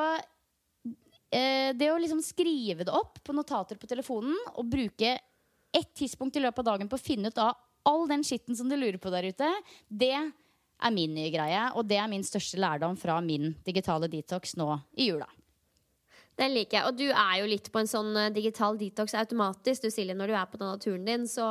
eh, 1.34 1.74
det 1.74 1.90
å 1.90 1.98
liksom 1.98 2.22
skrive 2.22 2.86
det 2.86 2.94
opp 2.94 3.18
på 3.26 3.34
notater 3.34 3.82
på 3.82 3.90
telefonen 3.90 4.38
og 4.54 4.70
bruke 4.70 5.18
ett 5.74 5.94
tidspunkt 5.94 6.36
i 6.36 6.42
løpet 6.42 6.62
av 6.62 6.72
dagen 6.72 6.90
på 6.90 6.98
å 6.98 7.02
finne 7.02 7.30
ut 7.30 7.38
av 7.42 7.58
all 7.84 8.06
den 8.08 8.24
skitten 8.24 8.56
som 8.56 8.68
du 8.70 8.76
lurer 8.76 8.98
på 8.98 9.12
der 9.12 9.28
ute, 9.28 9.50
det 9.88 10.14
er 10.14 10.94
min 10.94 11.14
nye 11.14 11.32
greie. 11.34 11.66
Og 11.76 11.86
det 11.88 11.98
er 12.00 12.10
min 12.10 12.24
største 12.26 12.60
lærdom 12.60 12.96
fra 13.00 13.20
min 13.24 13.52
digitale 13.66 14.08
detox 14.10 14.56
nå 14.60 14.70
i 14.96 15.10
jula. 15.10 15.28
Den 16.40 16.54
liker 16.54 16.80
jeg. 16.80 16.88
Og 16.88 16.96
du 16.98 17.06
er 17.08 17.34
jo 17.38 17.46
litt 17.46 17.68
på 17.70 17.78
en 17.78 17.90
sånn 17.90 18.10
eh, 18.18 18.32
digital 18.34 18.78
detox 18.80 19.14
automatisk, 19.18 19.84
du 19.84 19.94
Silje, 19.94 20.16
når 20.18 20.32
du 20.32 20.36
er 20.38 20.48
på 20.50 20.58
denne 20.58 20.80
turen 20.82 21.06
din. 21.06 21.28
Så, 21.30 21.46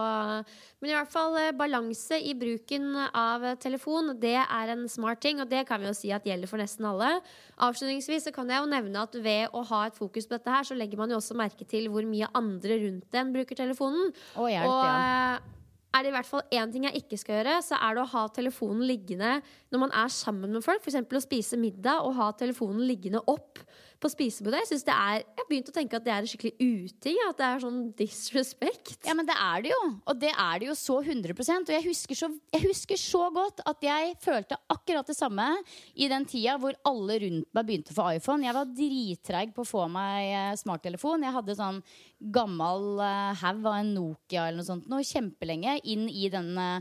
men 0.83 0.91
i 0.91 0.95
hvert 0.97 1.13
fall 1.13 1.37
eh, 1.39 1.53
balanse 1.55 2.19
i 2.19 2.35
bruken 2.35 2.89
av 3.07 3.45
telefon, 3.63 4.11
det 4.19 4.35
er 4.43 4.73
en 4.75 4.85
smart 4.91 5.23
ting. 5.23 5.39
Og 5.39 5.47
det 5.51 5.63
kan 5.69 5.79
vi 5.79 5.87
jo 5.87 5.95
si 5.97 6.11
at 6.15 6.27
gjelder 6.27 6.51
for 6.51 6.59
nesten 6.59 6.89
alle. 6.89 7.15
Avslutningsvis 7.63 8.27
så 8.27 8.35
kan 8.35 8.51
jeg 8.51 8.59
jo 8.59 8.69
nevne 8.75 9.07
at 9.07 9.15
ved 9.23 9.55
å 9.55 9.63
ha 9.71 9.85
et 9.87 9.97
fokus 9.97 10.27
på 10.27 10.35
dette 10.35 10.51
her, 10.51 10.67
så 10.67 10.77
legger 10.77 10.99
man 10.99 11.15
jo 11.15 11.21
også 11.21 11.39
merke 11.39 11.67
til 11.69 11.87
hvor 11.93 12.03
mye 12.09 12.31
andre 12.35 12.81
rundt 12.83 13.19
en 13.19 13.35
bruker 13.35 13.63
telefonen. 13.63 14.11
Å, 14.35 14.47
hjelp, 14.51 14.71
og, 14.71 14.79
ja 14.83 15.01
eh, 15.39 15.51
er 15.93 16.01
det 16.01 16.09
i 16.09 16.15
hvert 16.15 16.29
fall 16.29 16.41
én 16.53 16.71
ting 16.73 16.87
jeg 16.87 17.03
ikke 17.03 17.19
skal 17.21 17.39
gjøre, 17.39 17.59
så 17.61 17.77
er 17.77 17.95
det 17.95 18.01
å 18.01 18.11
ha 18.15 18.23
telefonen 18.33 18.85
liggende 18.89 19.35
når 19.69 19.81
man 19.83 19.93
er 20.03 20.13
sammen 20.13 20.55
med 20.55 20.65
folk. 20.65 20.81
F.eks. 20.81 20.97
å 21.05 21.21
spise 21.21 21.59
middag 21.61 22.01
og 22.01 22.15
ha 22.17 22.31
telefonen 22.37 22.81
liggende 22.89 23.21
opp 23.29 23.61
på 24.03 24.11
spisebordet. 24.11 24.63
Jeg, 24.67 24.83
det 24.87 24.93
er, 24.93 25.23
jeg 25.23 25.39
har 25.39 25.49
begynt 25.49 25.71
å 25.71 25.75
tenke 25.75 25.97
at 25.97 26.05
det 26.05 26.13
er 26.13 26.23
en 26.23 26.29
skikkelig 26.29 26.53
uting. 26.59 27.19
At 27.27 27.39
det 27.39 27.47
er 27.47 27.63
sånn 27.63 27.79
disrespect. 27.99 28.95
Ja, 29.07 29.15
men 29.17 29.27
det 29.29 29.37
er 29.39 29.65
det 29.65 29.73
jo. 29.73 29.81
Og 30.11 30.21
det 30.21 30.31
er 30.31 30.61
det 30.61 30.69
jo 30.69 30.77
så 30.77 30.99
100% 31.01 31.71
Og 31.71 31.75
jeg 31.75 31.85
husker 31.87 32.19
så, 32.19 32.29
jeg 32.53 32.65
husker 32.67 32.99
så 32.99 33.27
godt 33.33 33.63
at 33.69 33.85
jeg 33.87 34.15
følte 34.23 34.59
akkurat 34.73 35.09
det 35.09 35.17
samme 35.17 35.47
i 35.95 36.09
den 36.11 36.27
tida 36.29 36.57
hvor 36.61 36.77
alle 36.89 37.19
rundt 37.25 37.49
meg 37.55 37.69
begynte 37.69 37.95
å 37.95 37.99
få 37.99 38.09
iPhone. 38.17 38.47
Jeg 38.47 38.57
var 38.57 38.73
drittreig 38.79 39.53
på 39.55 39.65
å 39.65 39.71
få 39.73 39.85
meg 39.91 40.31
eh, 40.31 40.55
smarttelefon. 40.59 41.25
Jeg 41.25 41.37
hadde 41.37 41.59
sånn 41.59 41.83
gammel 42.33 43.01
uh, 43.01 43.33
haug 43.41 43.65
av 43.67 43.81
en 43.81 43.93
Nokia 43.97 44.47
eller 44.47 44.61
noe 44.61 44.67
sånt 44.67 44.85
noe 44.91 45.03
kjempelenge 45.03 45.75
inn 45.91 46.05
i 46.07 46.29
den 46.31 46.53
uh, 46.55 46.79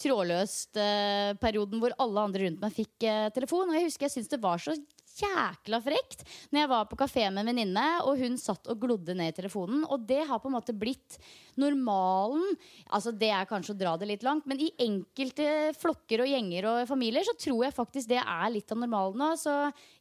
trådløst-perioden 0.00 1.40
perioden 1.40 1.82
hvor 1.82 1.94
alle 2.00 2.24
andre 2.24 2.46
rundt 2.46 2.62
meg 2.62 2.74
fikk 2.76 3.06
eh, 3.06 3.28
telefon. 3.34 3.68
Og 3.68 3.76
jeg 3.76 3.88
husker 3.88 4.06
jeg 4.06 4.14
syntes 4.16 4.32
det 4.32 4.42
var 4.42 4.62
så 4.62 4.76
jækla 5.20 5.80
frekt 5.84 6.24
når 6.50 6.62
jeg 6.62 6.70
var 6.72 6.88
på 6.90 6.98
kafé 7.00 7.26
med 7.28 7.42
en 7.42 7.50
venninne, 7.52 7.86
og 8.06 8.20
hun 8.20 8.38
satt 8.40 8.70
og 8.70 8.80
glodde 8.82 9.14
ned 9.16 9.32
i 9.32 9.36
telefonen. 9.36 9.84
Og 9.88 10.06
det 10.08 10.22
har 10.28 10.40
på 10.42 10.50
en 10.50 10.56
måte 10.56 10.76
blitt 10.76 11.18
normalen. 11.60 12.56
Altså 12.90 13.12
Det 13.12 13.30
er 13.34 13.48
kanskje 13.50 13.74
å 13.76 13.80
dra 13.80 13.94
det 14.00 14.08
litt 14.10 14.26
langt, 14.26 14.48
men 14.50 14.60
i 14.62 14.72
enkelte 14.80 15.74
flokker 15.78 16.24
og 16.24 16.32
gjenger 16.32 16.70
og 16.72 16.88
familier 16.90 17.26
så 17.26 17.36
tror 17.38 17.66
jeg 17.66 17.76
faktisk 17.76 18.10
det 18.10 18.20
er 18.22 18.50
litt 18.52 18.72
av 18.72 18.82
normalen 18.82 19.20
nå. 19.20 19.30
Så 19.40 19.54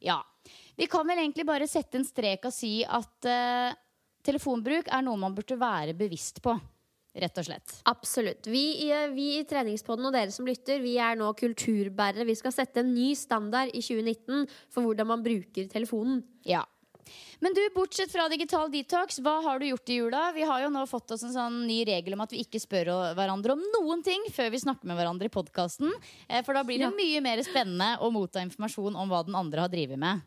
ja. 0.04 0.20
Vi 0.80 0.88
kan 0.90 1.08
vel 1.08 1.20
egentlig 1.22 1.46
bare 1.48 1.68
sette 1.70 2.00
en 2.00 2.08
strek 2.08 2.48
og 2.48 2.56
si 2.56 2.80
at 2.88 3.28
uh, 3.28 3.78
telefonbruk 4.26 4.88
er 4.88 5.04
noe 5.06 5.20
man 5.20 5.36
burde 5.36 5.60
være 5.60 5.98
bevisst 5.98 6.42
på. 6.46 6.56
Rett 7.18 7.39
og 7.42 7.48
slett. 7.48 7.78
Absolutt. 7.89 8.48
Vi, 8.48 8.63
vi 9.16 9.28
i 9.39 9.46
Treningspodden 9.50 10.06
og 10.06 10.13
dere 10.13 10.34
som 10.34 10.46
lytter, 10.48 10.82
vi 10.84 10.98
er 11.01 11.18
nå 11.18 11.32
kulturbærere. 11.39 12.28
Vi 12.30 12.38
skal 12.38 12.54
sette 12.54 12.84
en 12.84 12.92
ny 12.94 13.12
standard 13.18 13.74
i 13.74 13.82
2019 13.82 14.46
for 14.70 14.86
hvordan 14.86 15.10
man 15.10 15.25
bruker 15.25 15.72
telefonen. 15.72 16.22
Ja. 16.46 16.66
Men 17.39 17.56
du, 17.58 17.62
bortsett 17.74 18.12
fra 18.12 18.28
digital 18.30 18.70
detox, 18.72 19.18
hva 19.24 19.39
har 19.42 19.60
du 19.60 19.66
gjort 19.70 19.89
i 19.89 20.00
jula? 20.00 20.24
Vi 20.36 20.46
har 20.46 20.62
jo 20.62 20.72
nå 20.74 20.84
fått 20.89 21.16
oss 21.16 21.24
en 21.25 21.34
sånn 21.34 21.62
ny 21.66 21.82
regel 21.88 22.13
om 22.13 22.22
at 22.25 22.34
vi 22.36 22.44
ikke 22.44 22.62
spør 22.62 22.92
hverandre 23.18 23.56
om 23.56 23.63
noen 23.80 24.04
ting 24.06 24.28
før 24.36 24.51
vi 24.54 24.62
snakker 24.62 24.89
med 24.89 25.00
hverandre 25.00 25.30
i 25.30 25.34
podkasten. 25.34 25.94
Eh, 26.28 26.44
for 26.46 26.58
da 26.58 26.66
blir 26.68 26.84
det 26.84 26.92
mye 26.94 27.24
mer 27.25 27.42
spennende 27.48 27.96
å 28.04 28.12
motta 28.13 28.44
informasjon 28.46 29.00
om 29.00 29.10
hva 29.10 29.24
den 29.25 29.39
andre 29.39 29.66
har 29.66 29.72
drevet 29.72 30.00
med. 30.00 30.22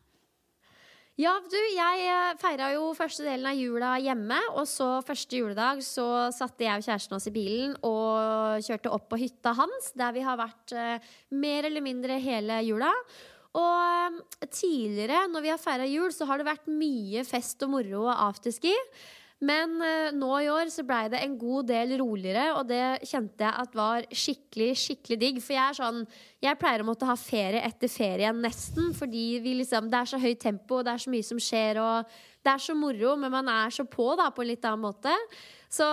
Ja, 1.20 1.34
du, 1.44 1.58
jeg 1.76 2.04
eh, 2.08 2.30
feira 2.40 2.70
jo 2.72 2.86
første 2.96 3.26
delen 3.26 3.44
av 3.50 3.58
jula 3.58 3.90
hjemme. 4.00 4.38
Og 4.56 4.64
så 4.68 4.86
første 5.04 5.42
juledag 5.42 5.82
så 5.84 6.06
satte 6.32 6.64
jeg 6.64 6.80
og 6.80 6.86
kjæresten 6.86 7.18
oss 7.18 7.28
i 7.28 7.34
bilen 7.34 7.74
og 7.84 8.64
kjørte 8.64 8.92
opp 8.96 9.10
på 9.10 9.20
hytta 9.20 9.52
hans, 9.58 9.90
der 9.98 10.14
vi 10.16 10.24
har 10.24 10.40
vært 10.40 10.72
eh, 10.72 11.12
mer 11.36 11.68
eller 11.68 11.84
mindre 11.84 12.16
hele 12.22 12.62
jula. 12.64 12.88
Og 13.52 14.16
eh, 14.40 14.48
tidligere, 14.48 15.26
når 15.28 15.44
vi 15.44 15.52
har 15.52 15.60
feira 15.60 15.90
jul, 15.90 16.08
så 16.16 16.24
har 16.30 16.40
det 16.40 16.48
vært 16.48 16.72
mye 16.72 17.26
fest 17.28 17.60
og 17.66 17.74
moro 17.74 18.06
og 18.06 18.14
afterski. 18.30 18.72
Men 19.42 19.74
uh, 19.82 20.10
nå 20.14 20.30
i 20.38 20.50
år 20.52 20.68
så 20.70 20.84
blei 20.86 21.08
det 21.10 21.18
en 21.24 21.34
god 21.38 21.66
del 21.72 21.96
roligere, 21.98 22.44
og 22.54 22.68
det 22.70 23.08
kjente 23.10 23.42
jeg 23.42 23.64
at 23.64 23.72
var 23.74 24.04
skikkelig 24.06 24.68
skikkelig 24.78 25.18
digg. 25.18 25.40
For 25.42 25.56
jeg 25.56 25.62
er 25.64 25.78
sånn 25.80 26.02
Jeg 26.42 26.58
pleier 26.60 26.84
å 26.84 26.86
måtte 26.86 27.08
ha 27.08 27.16
ferie 27.18 27.62
etter 27.66 27.90
ferien, 27.90 28.38
nesten. 28.44 28.92
Fordi 28.94 29.40
liksom, 29.42 29.88
det 29.90 29.98
er 29.98 30.12
så 30.12 30.20
høyt 30.22 30.42
tempo, 30.42 30.82
det 30.86 30.94
er 30.94 31.02
så 31.02 31.10
mye 31.10 31.26
som 31.26 31.40
skjer, 31.42 31.80
og 31.82 32.14
det 32.42 32.52
er 32.54 32.62
så 32.62 32.76
moro, 32.78 33.16
men 33.18 33.34
man 33.34 33.50
er 33.50 33.74
så 33.74 33.86
på 33.86 34.12
da, 34.18 34.28
på 34.34 34.44
en 34.44 34.50
litt 34.52 34.68
annen 34.68 34.86
måte. 34.86 35.16
Så 35.72 35.86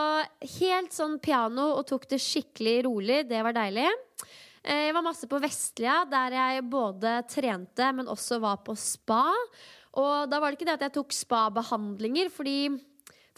helt 0.59 0.93
sånn 0.93 1.17
piano 1.23 1.71
og 1.77 1.87
tok 1.89 2.05
det 2.11 2.21
skikkelig 2.21 2.77
rolig. 2.85 3.23
Det 3.29 3.41
var 3.45 3.57
deilig. 3.57 3.87
Eh, 4.61 4.89
jeg 4.89 4.95
var 4.97 5.05
masse 5.05 5.29
på 5.29 5.41
Vestlia, 5.41 6.03
der 6.09 6.37
jeg 6.37 6.65
både 6.69 7.17
trente, 7.31 7.89
men 7.95 8.11
også 8.11 8.41
var 8.43 8.61
på 8.65 8.77
spa. 8.77 9.23
Og 9.99 10.29
da 10.29 10.37
var 10.37 10.51
det 10.51 10.59
ikke 10.59 10.69
det 10.69 10.77
at 10.77 10.87
jeg 10.89 10.97
tok 10.99 11.15
spa-behandlinger, 11.15 12.29
fordi 12.33 12.59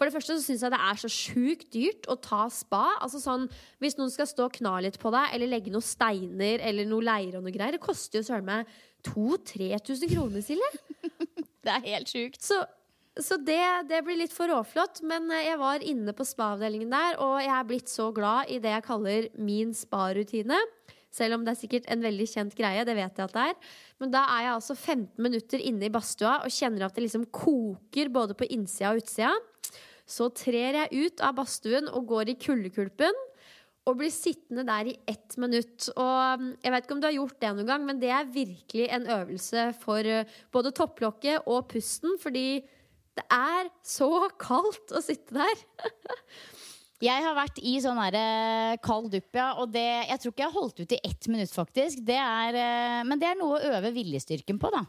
for 0.01 0.09
det 0.09 0.15
første 0.15 0.33
så 0.33 0.41
syns 0.41 0.63
jeg 0.65 0.73
det 0.73 0.81
er 0.81 0.97
så 0.97 1.09
sjukt 1.13 1.67
dyrt 1.75 2.07
å 2.09 2.15
ta 2.17 2.47
spa. 2.49 2.87
Altså 3.05 3.19
sånn, 3.21 3.43
Hvis 3.77 3.99
noen 3.99 4.09
skal 4.09 4.25
stå 4.25 4.47
og 4.47 4.55
kna 4.55 4.79
litt 4.81 4.97
på 4.97 5.11
deg, 5.13 5.35
eller 5.35 5.51
legge 5.51 5.69
noen 5.69 5.85
steiner 5.85 6.63
eller 6.65 6.89
noe 6.89 7.05
leire 7.05 7.37
og 7.37 7.45
noe 7.45 7.53
greier, 7.53 7.77
det 7.77 7.83
koster 7.83 8.17
jo 8.17 8.25
søren 8.25 8.47
meg 8.47 8.71
2000-3000 9.05 10.09
kroner, 10.09 10.41
Silje. 10.41 10.71
det 11.67 11.75
er 11.75 11.85
helt 11.85 12.09
sjukt. 12.09 12.41
Så, 12.41 12.57
så 13.13 13.37
det, 13.37 13.61
det, 13.91 14.01
blir 14.07 14.17
litt 14.23 14.33
for 14.33 14.49
råflott. 14.49 15.03
Men 15.05 15.29
jeg 15.37 15.61
var 15.61 15.85
inne 15.85 16.17
på 16.17 16.25
spa-avdelingen 16.25 16.97
der, 16.97 17.21
og 17.21 17.37
jeg 17.43 17.53
er 17.59 17.69
blitt 17.69 17.93
så 17.93 18.09
glad 18.09 18.49
i 18.49 18.57
det 18.63 18.73
jeg 18.73 18.87
kaller 18.89 19.29
min 19.37 19.77
spa-rutine. 19.77 20.57
Selv 21.13 21.37
om 21.37 21.45
det 21.45 21.53
er 21.53 21.59
sikkert 21.59 21.87
en 21.91 22.01
veldig 22.01 22.25
kjent 22.33 22.57
greie. 22.57 22.87
det 22.87 22.97
vet 22.97 23.21
jeg 23.21 23.29
at 23.29 23.37
det 23.37 23.45
er 23.51 23.55
Men 24.01 24.17
da 24.17 24.25
er 24.33 24.47
jeg 24.47 24.53
altså 24.55 24.75
15 24.79 25.21
minutter 25.21 25.61
inne 25.61 25.85
i 25.85 25.93
badstua 25.93 26.39
og 26.41 26.57
kjenner 26.57 26.87
at 26.87 26.95
det 26.95 27.05
liksom 27.05 27.29
koker 27.29 28.09
både 28.09 28.33
på 28.33 28.49
innsida 28.49 28.95
og 28.95 29.03
utsida. 29.03 29.35
Så 30.11 30.27
trer 30.35 30.81
jeg 30.81 31.05
ut 31.05 31.23
av 31.23 31.37
badstuen 31.39 31.87
og 31.91 32.09
går 32.11 32.33
i 32.33 32.39
kuldekulpen. 32.41 33.27
Og 33.89 33.97
blir 33.97 34.11
sittende 34.13 34.61
der 34.67 34.91
i 34.91 34.97
ett 35.09 35.37
minutt. 35.41 35.87
Og 35.95 36.41
mm, 36.41 36.49
jeg 36.61 36.73
vet 36.73 36.85
ikke 36.85 36.95
om 36.97 37.01
du 37.01 37.07
har 37.07 37.15
gjort 37.15 37.39
det 37.41 37.53
noen 37.55 37.71
gang, 37.71 37.87
men 37.87 38.01
det 38.01 38.11
er 38.13 38.29
virkelig 38.29 38.85
en 38.93 39.07
øvelse 39.15 39.63
for 39.81 40.05
eh, 40.05 40.35
både 40.53 40.73
topplokket 40.77 41.49
og 41.49 41.65
pusten. 41.71 42.13
Fordi 42.21 42.61
det 43.17 43.25
er 43.33 43.71
så 43.85 44.27
kaldt 44.39 44.93
å 44.93 45.01
sitte 45.03 45.39
der. 45.39 45.65
Jeg 47.01 47.23
har 47.25 47.33
vært 47.33 47.57
i 47.65 47.79
sånn 47.81 47.97
her, 47.97 48.13
uh, 48.13 48.75
kald 48.85 49.07
dupp, 49.09 49.31
ja. 49.33 49.47
Og 49.57 49.71
det, 49.73 49.87
jeg 50.05 50.21
tror 50.21 50.33
ikke 50.35 50.43
jeg 50.43 50.51
har 50.51 50.59
holdt 50.59 50.81
ut 50.83 50.91
i 50.93 50.99
ett 51.07 51.27
minutt, 51.33 51.49
faktisk. 51.49 52.03
Det 52.05 52.17
er, 52.21 52.57
uh, 52.61 52.99
men 53.09 53.17
det 53.17 53.31
er 53.31 53.39
noe 53.39 53.57
å 53.57 53.71
øve 53.71 53.89
viljestyrken 53.95 54.59
på, 54.61 54.69
da. 54.69 54.83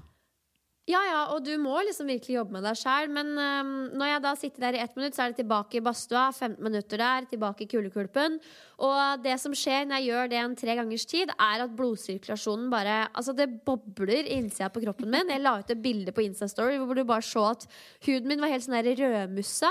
Ja, 0.90 0.98
ja, 1.06 1.18
og 1.30 1.44
du 1.46 1.52
må 1.62 1.76
liksom 1.86 2.08
virkelig 2.10 2.40
jobbe 2.40 2.56
med 2.56 2.64
deg 2.66 2.74
sjæl. 2.80 3.06
Men 3.14 3.28
um, 3.38 3.68
når 3.94 4.08
jeg 4.08 4.22
da 4.24 4.32
sitter 4.38 4.64
der 4.64 4.78
i 4.78 4.80
ett 4.82 4.96
minutt, 4.98 5.14
så 5.14 5.22
er 5.22 5.30
det 5.30 5.38
tilbake 5.38 5.78
i 5.78 5.82
badstua. 5.84 6.24
15 6.34 6.58
minutter 6.58 6.98
der, 6.98 7.28
tilbake 7.30 7.62
i 7.62 7.68
kulekulpen. 7.70 8.40
Og 8.82 9.22
det 9.22 9.36
som 9.38 9.54
skjer 9.54 9.86
når 9.86 10.00
jeg 10.00 10.10
gjør 10.10 10.32
det 10.32 10.40
en 10.40 10.56
tre 10.58 10.76
gangers 10.80 11.06
tid, 11.06 11.30
er 11.36 11.62
at 11.62 11.76
blodsirkulasjonen 11.78 12.66
bare 12.72 12.96
Altså, 13.12 13.30
det 13.36 13.62
bobler 13.62 14.26
i 14.26 14.40
innsida 14.40 14.72
på 14.74 14.82
kroppen 14.82 15.12
min. 15.12 15.30
Jeg 15.30 15.44
la 15.44 15.54
ut 15.60 15.70
et 15.70 15.84
bilde 15.84 16.14
på 16.16 16.26
Instastory 16.26 16.80
hvor 16.82 16.98
du 16.98 17.06
bare 17.06 17.22
så 17.22 17.52
at 17.52 17.68
huden 18.08 18.32
min 18.32 18.42
var 18.42 18.50
helt 18.50 18.66
sånn 18.66 18.80
der 18.80 18.98
rødmussa. 18.98 19.70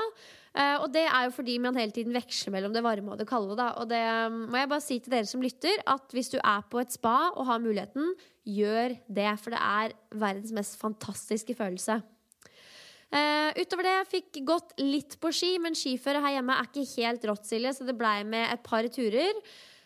Uh, 0.52 0.84
og 0.84 0.90
det 0.92 1.06
er 1.08 1.28
jo 1.30 1.32
fordi 1.32 1.54
man 1.64 1.78
hele 1.80 1.94
tiden 1.96 2.12
veksler 2.12 2.52
mellom 2.52 2.74
det 2.76 2.84
varme 2.84 3.14
og 3.14 3.20
det 3.22 3.28
kalde. 3.30 3.56
Da. 3.56 3.70
Og 3.80 3.88
det 3.88 4.02
um, 4.28 4.42
må 4.52 4.60
jeg 4.60 4.72
bare 4.74 4.84
si 4.84 4.98
til 5.00 5.14
dere 5.16 5.30
som 5.30 5.44
lytter, 5.44 5.80
at 5.88 6.12
hvis 6.12 6.34
du 6.34 6.40
er 6.42 6.66
på 6.68 6.82
et 6.82 6.92
spa 6.92 7.32
og 7.32 7.48
har 7.48 7.62
muligheten, 7.64 8.12
gjør 8.44 8.98
det. 9.08 9.30
For 9.40 9.56
det 9.56 9.62
er 9.62 9.96
verdens 10.12 10.52
mest 10.56 10.76
fantastiske 10.82 11.56
følelse. 11.56 12.02
Uh, 13.12 13.52
utover 13.60 13.88
det 13.88 13.98
fikk 14.12 14.44
gått 14.48 14.76
litt 14.80 15.18
på 15.24 15.32
ski, 15.36 15.56
men 15.60 15.76
skiføre 15.76 16.22
her 16.24 16.38
hjemme 16.38 16.56
er 16.56 16.68
ikke 16.70 16.88
helt 17.00 17.26
rått, 17.28 17.48
Silje, 17.48 17.74
så 17.76 17.88
det 17.88 17.98
blei 18.00 18.22
med 18.28 18.52
et 18.52 18.64
par 18.64 18.88
turer. 18.92 19.40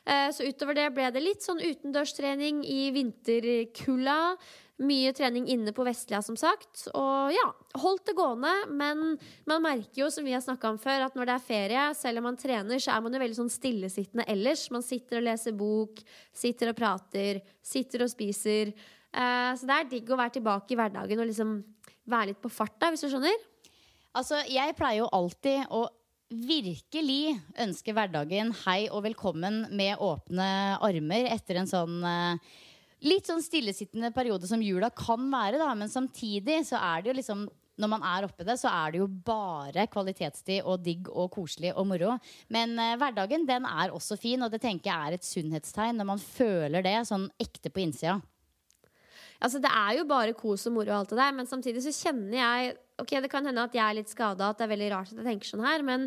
Uh, 0.06 0.30
så 0.34 0.46
utover 0.46 0.78
det 0.78 0.92
ble 0.94 1.10
det 1.14 1.24
litt 1.24 1.46
sånn 1.46 1.62
utendørstrening 1.62 2.66
i 2.70 2.90
vinterkulda. 2.94 4.20
Mye 4.84 5.14
trening 5.16 5.46
inne 5.48 5.72
på 5.72 5.86
Vestlia, 5.88 6.20
som 6.26 6.36
sagt. 6.36 6.90
Og 6.92 7.32
ja, 7.32 7.46
holdt 7.80 8.10
det 8.10 8.16
gående. 8.18 8.52
Men 8.76 9.06
man 9.48 9.64
merker 9.64 10.02
jo, 10.02 10.10
som 10.12 10.28
vi 10.28 10.34
har 10.36 10.44
snakka 10.44 10.74
om 10.74 10.80
før, 10.82 11.06
at 11.06 11.16
når 11.16 11.30
det 11.30 11.36
er 11.38 11.46
ferie, 11.46 11.86
selv 11.96 12.20
om 12.20 12.28
man 12.28 12.40
trener, 12.40 12.82
så 12.84 12.92
er 12.92 13.06
man 13.06 13.16
jo 13.16 13.22
veldig 13.24 13.40
sånn 13.40 13.54
stillesittende 13.54 14.28
ellers. 14.32 14.68
Man 14.76 14.84
sitter 14.84 15.22
og 15.22 15.28
leser 15.30 15.56
bok, 15.56 16.04
sitter 16.36 16.74
og 16.74 16.80
prater, 16.82 17.40
sitter 17.64 18.04
og 18.04 18.12
spiser. 18.12 18.74
Eh, 19.16 19.52
så 19.56 19.70
det 19.70 19.80
er 19.80 19.92
digg 19.96 20.12
å 20.12 20.20
være 20.20 20.38
tilbake 20.42 20.76
i 20.76 20.80
hverdagen 20.82 21.24
og 21.24 21.30
liksom 21.32 21.58
være 22.12 22.34
litt 22.34 22.44
på 22.44 22.52
farta, 22.52 22.92
hvis 22.92 23.06
du 23.06 23.14
skjønner. 23.14 23.48
Altså, 24.16 24.42
jeg 24.52 24.76
pleier 24.76 25.06
jo 25.06 25.14
alltid 25.16 25.72
å 25.76 25.86
virkelig 26.36 27.36
ønske 27.62 27.94
hverdagen 27.96 28.52
hei 28.66 28.86
og 28.90 29.06
velkommen 29.06 29.66
med 29.76 30.02
åpne 30.02 30.48
armer 30.84 31.30
etter 31.32 31.62
en 31.62 31.70
sånn 31.70 32.00
uh, 32.02 32.56
litt 33.06 33.30
sånn 33.30 33.44
stillesittende 33.44 34.12
periode 34.16 34.50
som 34.50 34.64
jula 34.64 34.90
kan 34.94 35.30
være, 35.32 35.60
da. 35.62 35.70
Men 35.78 35.92
samtidig 35.92 36.64
så 36.70 36.82
er 36.82 37.04
det 37.04 37.12
jo 37.12 37.20
liksom 37.20 37.46
når 37.82 37.92
man 37.92 38.06
er 38.08 38.24
oppi 38.28 38.46
det, 38.48 38.56
så 38.60 38.70
er 38.72 38.94
det 38.94 39.02
jo 39.02 39.08
bare 39.28 39.88
kvalitetstid 39.92 40.64
og 40.64 40.84
digg 40.86 41.10
og 41.12 41.28
koselig 41.34 41.74
og 41.76 41.90
moro. 41.90 42.14
Men 42.54 42.78
eh, 42.80 42.96
hverdagen 43.00 43.44
den 43.48 43.68
er 43.68 43.92
også 43.92 44.18
fin, 44.20 44.42
og 44.46 44.54
det 44.54 44.62
tenker 44.64 44.92
jeg 44.92 45.10
er 45.10 45.18
et 45.18 45.28
sunnhetstegn 45.28 46.00
når 46.00 46.10
man 46.14 46.24
føler 46.24 46.86
det 46.86 46.96
sånn 47.10 47.28
ekte 47.42 47.72
på 47.74 47.84
innsida. 47.84 48.22
Altså, 49.44 49.60
det 49.60 49.68
er 49.68 49.98
jo 49.98 50.06
bare 50.08 50.36
kos 50.38 50.64
og 50.70 50.78
moro 50.78 50.94
og 50.94 51.02
alt 51.02 51.12
det 51.12 51.20
der, 51.20 51.36
men 51.36 51.50
samtidig 51.50 51.84
så 51.84 51.96
kjenner 52.06 52.40
jeg 52.40 52.76
Ok, 52.96 53.10
det 53.20 53.28
kan 53.28 53.44
hende 53.44 53.60
at 53.60 53.74
jeg 53.76 53.84
er 53.84 53.96
litt 53.98 54.08
skada, 54.08 54.54
at 54.54 54.62
det 54.62 54.64
er 54.64 54.70
veldig 54.72 54.86
rart 54.94 55.10
at 55.12 55.18
jeg 55.20 55.26
tenker 55.28 55.50
sånn 55.50 55.66
her, 55.66 55.82
men 55.84 56.06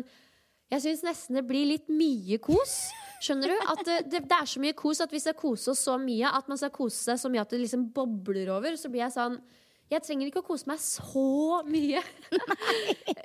jeg 0.73 0.81
syns 0.81 1.03
nesten 1.05 1.37
det 1.37 1.43
blir 1.45 1.67
litt 1.69 1.85
mye 1.93 2.39
kos. 2.41 2.79
Skjønner 3.19 3.51
du? 3.51 3.55
At 3.73 3.85
det, 3.85 3.99
det, 4.07 4.23
det, 4.29 4.35
er 4.35 4.49
så 4.49 4.61
mye 4.63 4.75
kos 4.77 5.03
at 5.03 5.13
vi 5.13 5.21
skal 5.23 5.37
kose 5.37 5.73
oss 5.73 5.85
så 5.87 5.97
mye 5.99 6.29
at 6.39 6.49
man 6.51 6.59
skal 6.59 6.71
kose 6.75 7.01
seg 7.03 7.19
så 7.19 7.31
mye 7.31 7.43
at 7.43 7.51
det 7.51 7.61
liksom 7.63 7.89
bobler 7.95 8.51
over, 8.55 8.77
så 8.79 8.91
blir 8.91 9.05
jeg 9.05 9.17
sånn 9.17 9.39
jeg 9.89 10.03
trenger 10.05 10.29
ikke 10.29 10.43
å 10.43 10.45
kose 10.45 10.69
meg 10.69 10.77
så 10.83 11.63
mye. 11.65 12.01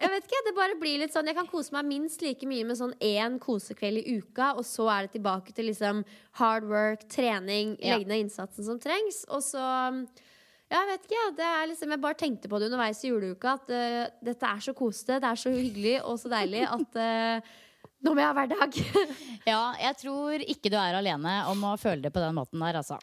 jeg 0.01 0.11
vet 0.15 0.25
ikke, 0.25 0.43
det 0.47 0.55
bare 0.57 0.79
blir 0.81 1.03
litt 1.03 1.13
sånn 1.13 1.29
Jeg 1.29 1.37
kan 1.37 1.49
kose 1.51 1.75
meg 1.77 1.85
minst 1.91 2.25
like 2.25 2.49
mye 2.49 2.65
med 2.65 2.79
sånn 2.79 2.95
én 3.05 3.37
kosekveld 3.43 4.01
i 4.01 4.15
uka, 4.17 4.55
og 4.57 4.65
så 4.65 4.87
er 4.95 5.05
det 5.05 5.19
tilbake 5.19 5.53
til 5.53 5.69
liksom 5.69 6.01
hard 6.41 6.65
work, 6.71 7.05
trening, 7.13 7.77
legge 7.83 8.09
ned 8.09 8.25
innsatsen 8.25 8.65
som 8.65 8.81
trengs. 8.81 9.27
Og 9.29 9.45
så 9.45 9.61
ja, 9.61 10.81
jeg 10.81 10.89
vet 10.89 11.05
ikke. 11.05 11.27
Det 11.37 11.51
er 11.51 11.69
liksom, 11.69 11.93
jeg 11.93 12.03
bare 12.07 12.21
tenkte 12.25 12.49
på 12.49 12.59
det 12.59 12.71
underveis 12.71 13.05
i 13.05 13.13
juleuka 13.13 13.59
at 13.59 13.69
uh, 13.69 14.01
dette 14.25 14.49
er 14.49 14.65
så 14.65 14.75
kosete, 14.77 15.21
det 15.21 15.29
er 15.29 15.43
så 15.45 15.53
hyggelig 15.53 15.99
og 16.01 16.17
så 16.23 16.33
deilig 16.33 16.65
at 16.65 16.97
uh, 16.97 17.55
nå 18.04 18.12
må 18.12 18.20
jeg 18.23 18.30
ha 18.30 18.37
hverdag. 18.37 18.80
ja, 19.52 19.61
jeg 19.80 20.00
tror 20.04 20.46
ikke 20.46 20.73
du 20.73 20.78
er 20.80 21.00
alene 21.00 21.42
om 21.50 21.68
å 21.70 21.76
føle 21.80 22.04
det 22.04 22.12
på 22.14 22.23
den 22.23 22.37
måten 22.37 22.62
der, 22.62 22.82
altså. 22.82 23.00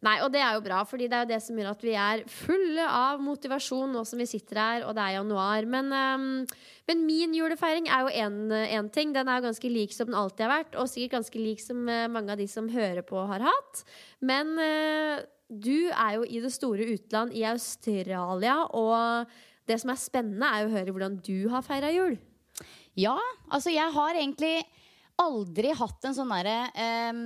Nei, 0.00 0.16
og 0.24 0.30
det 0.32 0.40
er 0.40 0.54
jo 0.56 0.62
bra, 0.64 0.78
fordi 0.88 1.10
det 1.12 1.16
er 1.16 1.24
jo 1.26 1.30
det 1.34 1.38
som 1.44 1.58
gjør 1.60 1.74
at 1.74 1.82
vi 1.84 1.92
er 2.00 2.22
fulle 2.32 2.84
av 2.88 3.18
motivasjon 3.20 3.90
nå 3.92 4.04
som 4.08 4.20
vi 4.22 4.26
sitter 4.30 4.56
her, 4.56 4.84
og 4.88 4.94
det 4.96 5.02
er 5.04 5.16
januar. 5.18 5.66
Men, 5.68 5.90
um, 5.92 6.22
men 6.88 7.02
min 7.04 7.34
julefeiring 7.36 7.90
er 7.92 8.06
jo 8.06 8.30
én 8.70 8.88
ting. 8.94 9.12
Den 9.12 9.28
er 9.28 9.40
jo 9.40 9.50
ganske 9.50 9.72
lik 9.72 9.92
som 9.92 10.08
den 10.08 10.16
alltid 10.16 10.46
har 10.46 10.54
vært, 10.54 10.78
og 10.80 10.88
sikkert 10.88 11.18
ganske 11.18 11.42
lik 11.42 11.60
som 11.60 11.84
uh, 11.84 12.08
mange 12.08 12.32
av 12.32 12.40
de 12.40 12.48
som 12.48 12.72
hører 12.72 13.04
på, 13.04 13.20
har 13.28 13.44
hatt. 13.44 13.84
Men 14.24 14.56
uh, 14.56 15.20
du 15.52 15.90
er 15.92 16.16
jo 16.16 16.24
i 16.24 16.40
det 16.40 16.54
store 16.56 16.88
utland, 16.94 17.36
i 17.36 17.44
Australia, 17.52 18.62
og 18.72 19.28
det 19.68 19.82
som 19.82 19.92
er 19.92 20.00
spennende, 20.00 20.48
er 20.48 20.64
jo 20.64 20.72
å 20.72 20.76
høre 20.78 20.96
hvordan 20.96 21.20
du 21.28 21.38
har 21.52 21.66
feira 21.66 21.92
jul. 21.92 22.16
Ja, 23.00 23.16
altså 23.48 23.72
jeg 23.72 23.92
har 23.94 24.18
egentlig 24.18 24.58
aldri 25.20 25.72
hatt 25.76 26.06
en 26.08 26.16
sånn 26.16 26.32
derre 26.32 26.70
eh, 26.72 27.20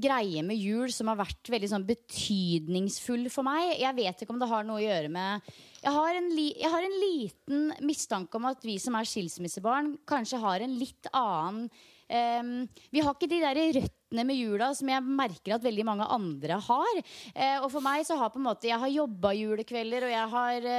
greie 0.00 0.42
med 0.46 0.56
jul 0.56 0.92
som 0.94 1.10
har 1.10 1.18
vært 1.20 1.50
veldig 1.52 1.70
sånn 1.72 1.86
betydningsfull 1.88 3.28
for 3.32 3.46
meg. 3.46 3.74
Jeg 3.80 3.96
vet 3.98 4.22
ikke 4.22 4.34
om 4.34 4.40
det 4.40 4.50
har 4.50 4.66
noe 4.66 4.80
å 4.80 4.84
gjøre 4.86 5.10
med 5.12 5.50
jeg 5.86 5.94
har, 5.94 6.16
li, 6.34 6.46
jeg 6.58 6.70
har, 6.72 6.82
en 6.82 6.96
liten 6.98 7.66
mistanke 7.86 8.38
om 8.38 8.48
at 8.48 8.64
vi 8.66 8.74
som 8.82 8.96
er 8.98 9.06
skilsmissebarn, 9.06 9.92
kanskje 10.08 10.40
har 10.42 10.64
en 10.64 10.72
litt 10.80 11.06
annen 11.14 11.68
eh, 12.08 12.48
Vi 12.90 13.04
har 13.04 13.14
ikke 13.14 13.28
de 13.30 13.38
der 13.44 13.60
røttene 13.76 14.24
med 14.26 14.40
jula 14.40 14.72
som 14.74 14.90
jeg 14.90 15.04
merker 15.06 15.54
at 15.54 15.66
veldig 15.66 15.84
mange 15.86 16.08
andre 16.16 16.58
har. 16.66 17.02
Eh, 17.34 17.58
og 17.60 17.68
for 17.70 17.84
meg 17.84 18.02
så 18.08 18.18
har 18.18 18.32
på 18.34 18.40
en 18.40 18.48
måte 18.48 18.70
Jeg 18.70 18.80
har 18.82 18.96
jobba 18.96 19.36
julekvelder, 19.36 20.08
og 20.08 20.16
jeg 20.16 20.32
har 20.34 20.70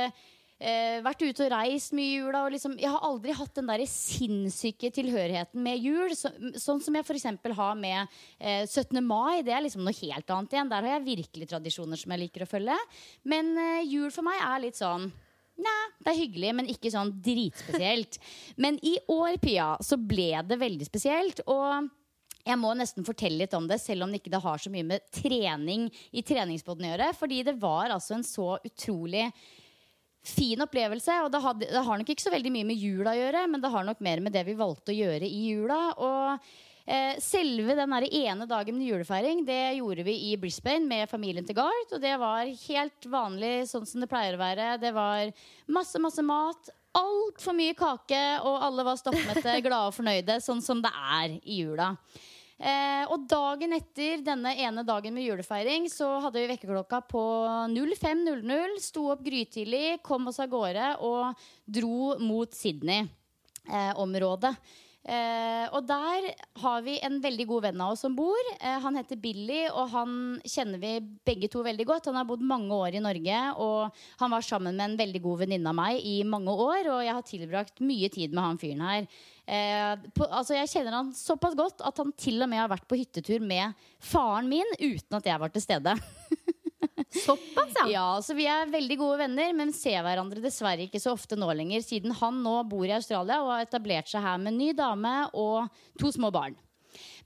eh, 0.59 0.97
vært 1.05 1.23
ute 1.23 1.45
og 1.45 1.53
reist 1.53 1.93
mye 1.97 2.09
i 2.11 2.17
jula. 2.19 2.43
Og 2.45 2.55
liksom, 2.55 2.77
jeg 2.81 2.91
har 2.93 3.05
aldri 3.05 3.35
hatt 3.37 3.53
den 3.57 3.69
der 3.69 3.83
sinnssyke 3.89 4.91
tilhørigheten 4.93 5.61
med 5.63 5.83
jul. 5.83 6.15
Så, 6.17 6.31
sånn 6.59 6.81
som 6.83 6.97
jeg 6.97 7.05
f.eks. 7.07 7.27
har 7.59 7.77
med 7.79 8.17
eh, 8.39 8.65
17. 8.65 8.99
mai. 9.05 9.43
Det 9.45 9.55
er 9.55 9.63
liksom 9.65 9.85
noe 9.85 9.97
helt 10.01 10.35
annet 10.37 10.57
igjen. 10.57 10.73
Der 10.73 10.89
har 10.89 10.97
jeg 10.97 11.07
virkelig 11.11 11.51
tradisjoner 11.53 12.01
som 12.01 12.13
jeg 12.13 12.25
liker 12.25 12.45
å 12.45 12.49
følge. 12.49 12.77
Men 13.27 13.53
eh, 13.61 13.85
jul 13.87 14.11
for 14.13 14.27
meg 14.27 14.41
er 14.41 14.67
litt 14.67 14.79
sånn 14.79 15.09
Nei, 15.57 15.85
det 16.05 16.11
er 16.11 16.19
hyggelig, 16.19 16.49
men 16.53 16.67
ikke 16.69 16.91
sånn 16.93 17.09
dritspesielt. 17.25 18.19
Men 18.61 18.75
i 18.85 18.91
år, 19.09 19.39
Pia, 19.41 19.71
så 19.81 19.97
ble 19.97 20.35
det 20.45 20.59
veldig 20.61 20.85
spesielt. 20.85 21.41
Og 21.49 21.87
jeg 22.47 22.59
må 22.61 22.75
nesten 22.77 23.05
fortelle 23.07 23.41
litt 23.41 23.55
om 23.57 23.65
det, 23.67 23.79
selv 23.81 24.05
om 24.05 24.13
det 24.13 24.21
ikke 24.21 24.39
har 24.43 24.61
så 24.61 24.71
mye 24.71 24.85
med 24.87 25.07
trening 25.09 25.87
i 26.13 26.21
treningsboden 26.21 26.85
å 26.85 26.91
gjøre. 26.91 27.07
Fordi 27.17 27.41
det 27.49 27.57
var 27.57 27.89
altså 27.95 28.19
en 28.19 28.27
så 28.27 28.53
utrolig 28.69 29.25
fin 30.27 30.61
opplevelse. 30.63 31.19
Og 31.25 31.31
det, 31.33 31.41
had, 31.43 31.59
det, 31.63 31.83
har 31.87 31.99
nok 31.99 32.13
ikke 32.13 32.25
så 32.27 32.33
veldig 32.33 32.53
mye 32.53 32.67
med 32.69 32.79
jula 32.81 33.13
å 33.13 33.19
gjøre, 33.19 33.43
men 33.51 33.63
det 33.63 33.73
har 33.73 33.85
nok 33.87 34.01
mer 34.05 34.23
med 34.23 34.35
det 34.35 34.45
vi 34.47 34.57
valgte 34.59 34.93
å 34.93 34.97
gjøre 34.97 35.27
i 35.27 35.41
jula. 35.49 35.79
Og 35.97 36.49
eh, 36.85 37.19
selve 37.23 37.77
den 37.79 37.95
ene 38.07 38.49
dagen 38.49 38.77
med 38.77 38.91
julefeiring 38.91 39.43
det 39.47 39.77
gjorde 39.79 40.07
vi 40.07 40.17
i 40.29 40.37
Brisbane 40.39 40.87
med 40.87 41.09
familien 41.11 41.47
til 41.47 41.57
Gard. 41.59 41.91
Og 41.91 42.03
det 42.03 42.15
var 42.21 42.45
helt 42.45 43.11
vanlig 43.11 43.53
sånn 43.71 43.87
som 43.89 44.03
det 44.03 44.11
pleier 44.11 44.37
å 44.37 44.43
være. 44.43 44.71
Det 44.83 44.93
var 44.95 45.31
masse, 45.71 46.01
masse 46.03 46.25
mat. 46.25 46.73
Altfor 46.97 47.53
mye 47.53 47.75
kake, 47.77 48.23
og 48.47 48.63
alle 48.65 48.87
var 48.87 48.97
stoppmette, 48.97 49.59
glade 49.65 49.91
og 49.91 49.97
fornøyde, 49.99 50.39
sånn 50.41 50.63
som 50.65 50.81
det 50.81 50.93
er 50.93 51.37
i 51.43 51.61
jula. 51.61 51.93
Eh, 52.57 53.03
og 53.13 53.27
dagen 53.29 53.75
etter 53.77 54.23
denne 54.25 54.55
ene 54.57 54.81
dagen 54.85 55.13
med 55.13 55.27
julefeiring 55.27 55.85
så 55.93 56.07
hadde 56.23 56.41
vi 56.41 56.49
vekkerklokka 56.49 57.03
på 57.11 57.21
05.00. 57.69 58.79
Sto 58.81 59.11
opp 59.13 59.21
grytidlig, 59.25 59.99
kom 60.05 60.27
oss 60.31 60.41
av 60.41 60.49
gårde 60.49 60.95
og 61.05 61.47
dro 61.69 62.17
mot 62.23 62.57
Sydney-området. 62.57 64.53
Eh, 64.57 64.83
Eh, 65.07 65.65
og 65.71 65.85
der 65.87 66.25
har 66.59 66.81
vi 66.83 66.97
en 66.99 67.21
veldig 67.23 67.45
god 67.47 67.63
venn 67.69 67.83
av 67.83 67.93
oss 67.93 68.01
som 68.03 68.15
bor. 68.15 68.49
Eh, 68.59 68.75
han 68.83 68.97
heter 68.99 69.19
Billy, 69.23 69.61
og 69.69 69.87
han 69.93 70.11
kjenner 70.43 70.81
vi 70.81 70.91
begge 71.27 71.47
to 71.51 71.63
veldig 71.63 71.85
godt. 71.87 72.09
Han 72.11 72.19
har 72.19 72.27
bodd 72.27 72.43
mange 72.43 72.75
år 72.75 72.97
i 72.97 73.03
Norge, 73.03 73.37
og 73.63 73.95
han 74.19 74.33
var 74.35 74.43
sammen 74.43 74.75
med 74.75 74.83
en 74.83 74.99
veldig 74.99 75.21
god 75.23 75.45
venninne 75.45 75.71
av 75.71 75.79
meg 75.79 76.03
i 76.03 76.17
mange 76.27 76.51
år. 76.51 76.91
Og 76.91 77.05
jeg 77.07 77.15
har 77.15 77.29
tilbrakt 77.29 77.79
mye 77.79 78.11
tid 78.11 78.35
med 78.35 78.43
han 78.43 78.59
fyren 78.59 78.83
her. 78.83 79.07
Eh, 79.47 79.93
på, 80.11 80.25
altså 80.27 80.57
jeg 80.57 80.67
kjenner 80.73 80.97
han 80.97 81.13
såpass 81.15 81.55
godt 81.55 81.83
at 81.87 81.99
han 82.01 82.11
til 82.19 82.41
og 82.43 82.49
med 82.51 82.59
har 82.59 82.71
vært 82.71 82.87
på 82.89 82.97
hyttetur 82.99 83.39
med 83.39 83.77
faren 84.03 84.49
min 84.51 84.67
uten 84.75 85.19
at 85.19 85.29
jeg 85.29 85.39
var 85.43 85.53
til 85.53 85.63
stede. 85.63 85.95
Såpass, 87.07 87.71
ja. 87.79 87.85
ja. 87.93 88.07
Så 88.21 88.35
vi 88.35 88.43
er 88.51 88.67
veldig 88.67 88.97
gode 88.99 89.21
venner, 89.21 89.53
men 89.55 89.71
ser 89.75 90.01
hverandre 90.03 90.43
dessverre 90.43 90.83
ikke 90.83 90.99
så 90.99 91.13
ofte 91.15 91.39
nå 91.39 91.47
lenger, 91.55 91.85
siden 91.85 92.11
han 92.19 92.41
nå 92.43 92.59
bor 92.67 92.83
i 92.83 92.95
Australia 92.97 93.39
og 93.45 93.53
har 93.53 93.63
etablert 93.63 94.11
seg 94.11 94.25
her 94.25 94.41
med 94.41 94.51
en 94.51 94.59
ny 94.59 94.71
dame 94.75 95.13
og 95.31 95.71
to 96.01 96.11
små 96.11 96.33
barn. 96.35 96.57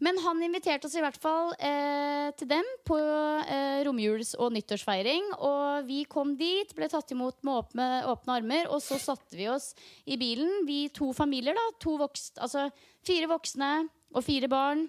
Men 0.03 0.19
han 0.23 0.41
inviterte 0.43 0.87
oss 0.87 0.95
i 0.97 1.03
hvert 1.03 1.19
fall 1.21 1.51
eh, 1.57 2.29
til 2.39 2.49
dem 2.49 2.67
på 2.87 2.97
eh, 2.97 3.81
romjuls- 3.87 4.33
og 4.37 4.53
nyttårsfeiring. 4.55 5.33
Og 5.39 5.87
vi 5.89 6.03
kom 6.09 6.35
dit, 6.39 6.73
ble 6.77 6.89
tatt 6.91 7.13
imot 7.15 7.39
med 7.47 7.59
åpne, 7.59 7.89
åpne, 8.11 8.39
armer, 8.39 8.71
og 8.71 8.81
så 8.83 8.99
satte 9.01 9.37
vi 9.39 9.49
oss 9.51 9.71
i 10.05 10.17
bilen. 10.21 10.65
Vi 10.67 10.85
to 10.95 11.11
familier, 11.17 11.57
da. 11.57 11.67
To 11.83 11.97
vokst, 12.01 12.41
altså 12.41 12.69
fire 13.05 13.29
voksne 13.31 13.73
og 14.15 14.25
fire 14.25 14.49
barn. 14.51 14.87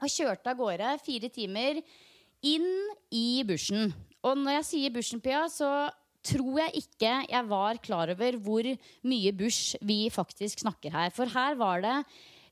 Og 0.00 0.08
kjørte 0.08 0.52
av 0.52 0.60
gårde 0.60 0.94
fire 1.04 1.28
timer 1.32 1.82
inn 2.46 2.70
i 3.12 3.42
bushen. 3.46 3.90
Og 4.24 4.36
når 4.36 4.60
jeg 4.60 4.68
sier 4.68 4.94
bushen, 4.94 5.20
Pia, 5.24 5.46
så 5.52 5.88
tror 6.26 6.58
jeg 6.60 6.82
ikke 6.82 7.12
jeg 7.30 7.48
var 7.48 7.80
klar 7.80 8.12
over 8.12 8.36
hvor 8.44 8.66
mye 9.08 9.32
bush 9.36 9.78
vi 9.80 10.02
faktisk 10.12 10.64
snakker 10.64 10.92
her. 10.92 11.12
For 11.16 11.30
her 11.32 11.56
var 11.60 11.80
det 11.84 11.96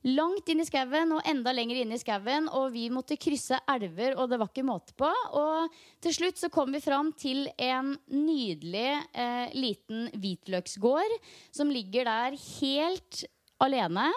langt 0.07 0.47
inn 0.51 0.61
i 0.63 0.67
skauen 0.67 1.11
og 1.15 1.25
enda 1.27 1.51
lenger 1.55 1.81
inn 1.81 1.91
i 1.95 1.99
skauen. 1.99 2.47
Og 2.55 2.69
vi 2.75 2.87
måtte 2.93 3.17
krysse 3.19 3.59
elver, 3.69 4.15
og 4.15 4.29
det 4.31 4.39
var 4.39 4.51
ikke 4.51 4.67
måte 4.67 4.95
på. 4.99 5.09
Og 5.39 5.75
til 6.03 6.15
slutt 6.15 6.39
så 6.39 6.51
kom 6.53 6.71
vi 6.75 6.83
fram 6.83 7.11
til 7.19 7.47
en 7.57 7.95
nydelig 8.13 8.89
eh, 9.11 9.55
liten 9.57 10.07
hvitløksgård 10.15 11.17
som 11.51 11.71
ligger 11.73 12.07
der 12.09 12.39
helt 12.61 13.23
alene. 13.59 14.07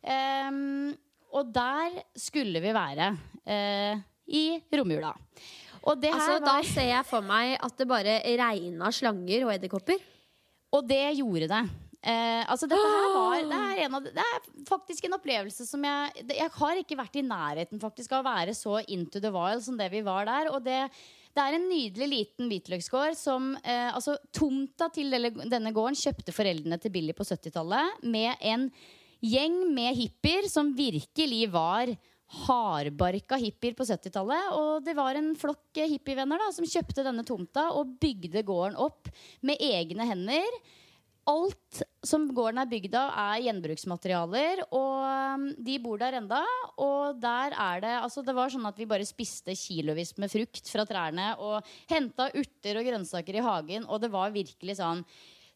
Um, 0.00 0.94
og 1.36 1.50
der 1.54 2.00
skulle 2.18 2.62
vi 2.64 2.72
være 2.74 3.12
eh, 3.44 4.00
i 4.26 4.44
romjula. 4.74 5.12
Og 5.86 6.00
det 6.00 6.10
Altså, 6.12 6.38
var... 6.40 6.46
da 6.48 6.56
ser 6.66 6.88
jeg 6.90 7.06
for 7.08 7.24
meg 7.24 7.54
at 7.60 7.76
det 7.78 7.86
bare 7.88 8.16
regna 8.40 8.90
slanger 8.92 9.46
og 9.46 9.54
edderkopper. 9.54 10.00
Og 10.74 10.86
det 10.86 11.04
gjorde 11.18 11.48
det. 11.50 11.62
Eh, 12.00 12.44
altså 12.48 12.64
dette 12.64 12.80
her 12.80 13.10
var 13.12 13.42
det 13.44 13.56
er, 13.60 13.78
en 13.84 13.96
av, 13.98 14.06
det 14.06 14.22
er 14.24 14.44
faktisk 14.64 15.04
en 15.04 15.18
opplevelse 15.18 15.66
som 15.68 15.82
jeg 15.84 16.22
Jeg 16.32 16.52
har 16.54 16.78
ikke 16.80 16.96
vært 16.96 17.18
i 17.20 17.24
nærheten 17.26 17.82
faktisk 17.82 18.14
av 18.16 18.22
å 18.22 18.30
være 18.30 18.54
så 18.56 18.78
into 18.88 19.20
the 19.20 19.32
wild 19.34 19.60
som 19.66 19.76
det 19.76 19.90
vi 19.92 20.00
var 20.06 20.24
der. 20.28 20.48
Og 20.54 20.64
det, 20.64 20.78
det 21.36 21.44
er 21.44 21.58
en 21.58 21.68
nydelig 21.68 22.08
liten 22.08 22.48
hvitløksgård 22.48 23.18
som 23.20 23.52
eh, 23.60 23.90
Altså 23.92 24.16
Tomta 24.32 24.88
til 24.94 25.12
denne, 25.12 25.34
denne 25.52 25.74
gården 25.76 25.98
kjøpte 26.00 26.32
foreldrene 26.36 26.80
til 26.80 26.94
Billy 26.94 27.16
på 27.16 27.26
70-tallet 27.28 28.00
med 28.08 28.32
en 28.40 28.70
gjeng 29.20 29.60
med 29.74 29.98
hippier 30.00 30.48
som 30.48 30.72
virkelig 30.72 31.50
var 31.52 31.92
hardbarka 32.46 33.36
hippier 33.42 33.74
på 33.76 33.84
70-tallet. 33.84 34.52
Og 34.56 34.84
det 34.86 34.96
var 34.96 35.18
en 35.18 35.34
flokk 35.38 35.80
eh, 35.82 35.90
hippievenner 35.98 36.40
da, 36.40 36.50
som 36.54 36.68
kjøpte 36.68 37.04
denne 37.04 37.28
tomta 37.28 37.70
og 37.76 37.98
bygde 38.00 38.44
gården 38.46 38.78
opp 38.80 39.10
med 39.44 39.60
egne 39.60 40.06
hender. 40.08 40.62
Alt 41.30 41.82
som 42.02 42.24
gården 42.34 42.58
er 42.62 42.68
bygd 42.70 42.94
av, 42.98 43.10
er 43.14 43.42
gjenbruksmaterialer. 43.46 44.64
Og 44.74 44.94
um, 45.06 45.48
de 45.54 45.76
bor 45.82 46.00
der 46.00 46.18
enda. 46.18 46.40
Og 46.80 47.20
der 47.22 47.54
er 47.54 47.82
det 47.84 47.96
altså 48.00 48.24
Det 48.26 48.34
var 48.36 48.50
sånn 48.52 48.66
at 48.66 48.78
vi 48.80 48.88
bare 48.90 49.06
spiste 49.06 49.54
kilovis 49.58 50.16
med 50.18 50.32
frukt 50.32 50.72
fra 50.72 50.86
trærne 50.88 51.34
og 51.38 51.74
henta 51.90 52.30
urter 52.34 52.80
og 52.80 52.88
grønnsaker 52.88 53.38
i 53.38 53.44
hagen, 53.44 53.86
og 53.86 54.02
det 54.02 54.10
var 54.12 54.34
virkelig 54.34 54.80
sånn 54.80 55.04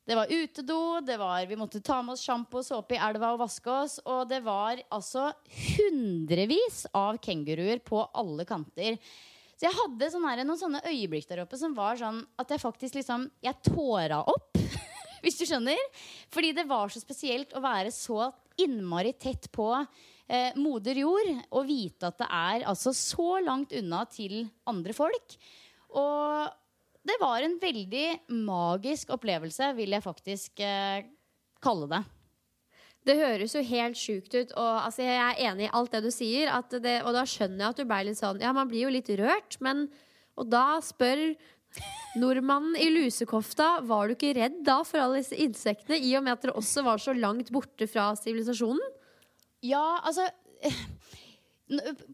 det 0.05 0.19
var 0.19 0.29
utedo, 0.29 1.01
det 1.01 1.15
var, 1.17 1.47
vi 1.49 1.57
måtte 1.57 1.81
ta 1.81 2.03
med 2.05 2.13
oss 2.13 2.23
sjampo 2.27 2.59
og 2.61 2.67
såpe 2.67 2.93
i 2.93 3.01
elva 3.01 3.31
og 3.33 3.39
vaske 3.41 3.71
oss. 3.73 3.95
Og 4.05 4.27
det 4.29 4.43
var 4.45 4.83
altså 4.93 5.31
hundrevis 5.49 6.83
av 6.93 7.17
kenguruer 7.25 7.81
på 7.81 8.03
alle 8.13 8.45
kanter. 8.45 8.99
Så 9.55 9.65
jeg 9.65 9.79
hadde 9.79 10.11
sånne 10.13 10.45
noen 10.45 10.61
sånne 10.61 10.83
øyeblikk 10.91 11.29
der 11.31 11.45
oppe 11.47 11.57
som 11.57 11.73
var 11.77 11.97
sånn 11.97 12.21
at 12.37 12.51
jeg 12.53 12.61
faktisk 12.61 12.99
liksom 12.99 13.29
Jeg 13.45 13.57
tåra 13.65 14.21
opp, 14.29 14.59
hvis 15.25 15.41
du 15.41 15.45
skjønner. 15.49 15.81
Fordi 16.33 16.53
det 16.57 16.67
var 16.71 16.93
så 16.93 17.03
spesielt 17.03 17.55
å 17.57 17.63
være 17.65 17.93
så 17.95 18.29
innmari 18.61 19.15
tett 19.19 19.49
på 19.55 19.69
eh, 19.75 20.55
moder 20.61 21.01
jord 21.03 21.31
og 21.51 21.65
vite 21.69 22.11
at 22.11 22.21
det 22.21 22.29
er 22.31 22.67
altså 22.71 22.95
så 22.95 23.41
langt 23.45 23.75
unna 23.75 24.05
til 24.11 24.45
andre 24.71 24.95
folk. 24.97 25.39
Og 25.95 26.53
det 27.05 27.17
var 27.21 27.45
en 27.45 27.59
veldig 27.61 28.07
magisk 28.47 29.11
opplevelse, 29.15 29.75
vil 29.77 29.93
jeg 29.93 30.05
faktisk 30.05 30.63
eh, 30.65 31.05
kalle 31.65 31.89
det. 31.91 32.03
Det 33.05 33.19
høres 33.19 33.53
jo 33.53 33.61
helt 33.69 33.99
sjukt 34.01 34.33
ut, 34.33 34.55
og 34.57 34.71
altså, 34.87 35.05
jeg 35.05 35.19
er 35.21 35.41
enig 35.51 35.67
i 35.67 35.75
alt 35.77 35.93
det 35.93 36.01
du 36.07 36.11
sier. 36.15 36.49
Det, 36.73 36.95
og 37.05 37.13
da 37.13 37.27
skjønner 37.29 37.61
jeg 37.61 37.75
at 37.75 37.83
du 37.83 37.89
ble 37.91 38.01
litt 38.09 38.21
sånn 38.21 38.41
Ja, 38.41 38.55
man 38.57 38.71
blir 38.71 38.87
jo 38.87 38.95
litt 38.95 39.11
rørt, 39.21 39.59
men 39.61 39.89
Og 40.41 40.49
da 40.51 40.81
spør 40.83 41.37
nordmannen 42.21 42.77
i 42.79 42.91
lusekofta 42.95 43.81
Var 43.87 44.09
du 44.09 44.15
ikke 44.17 44.35
redd 44.39 44.61
da 44.67 44.81
for 44.87 45.03
alle 45.03 45.23
disse 45.23 45.39
insektene, 45.39 45.99
i 45.99 46.15
og 46.19 46.25
med 46.27 46.37
at 46.37 46.45
dere 46.45 46.59
også 46.59 46.85
var 46.87 47.03
så 47.03 47.15
langt 47.17 47.51
borte 47.55 47.89
fra 47.91 48.13
sivilisasjonen? 48.19 48.83
Ja, 49.65 50.01
altså 50.05 50.29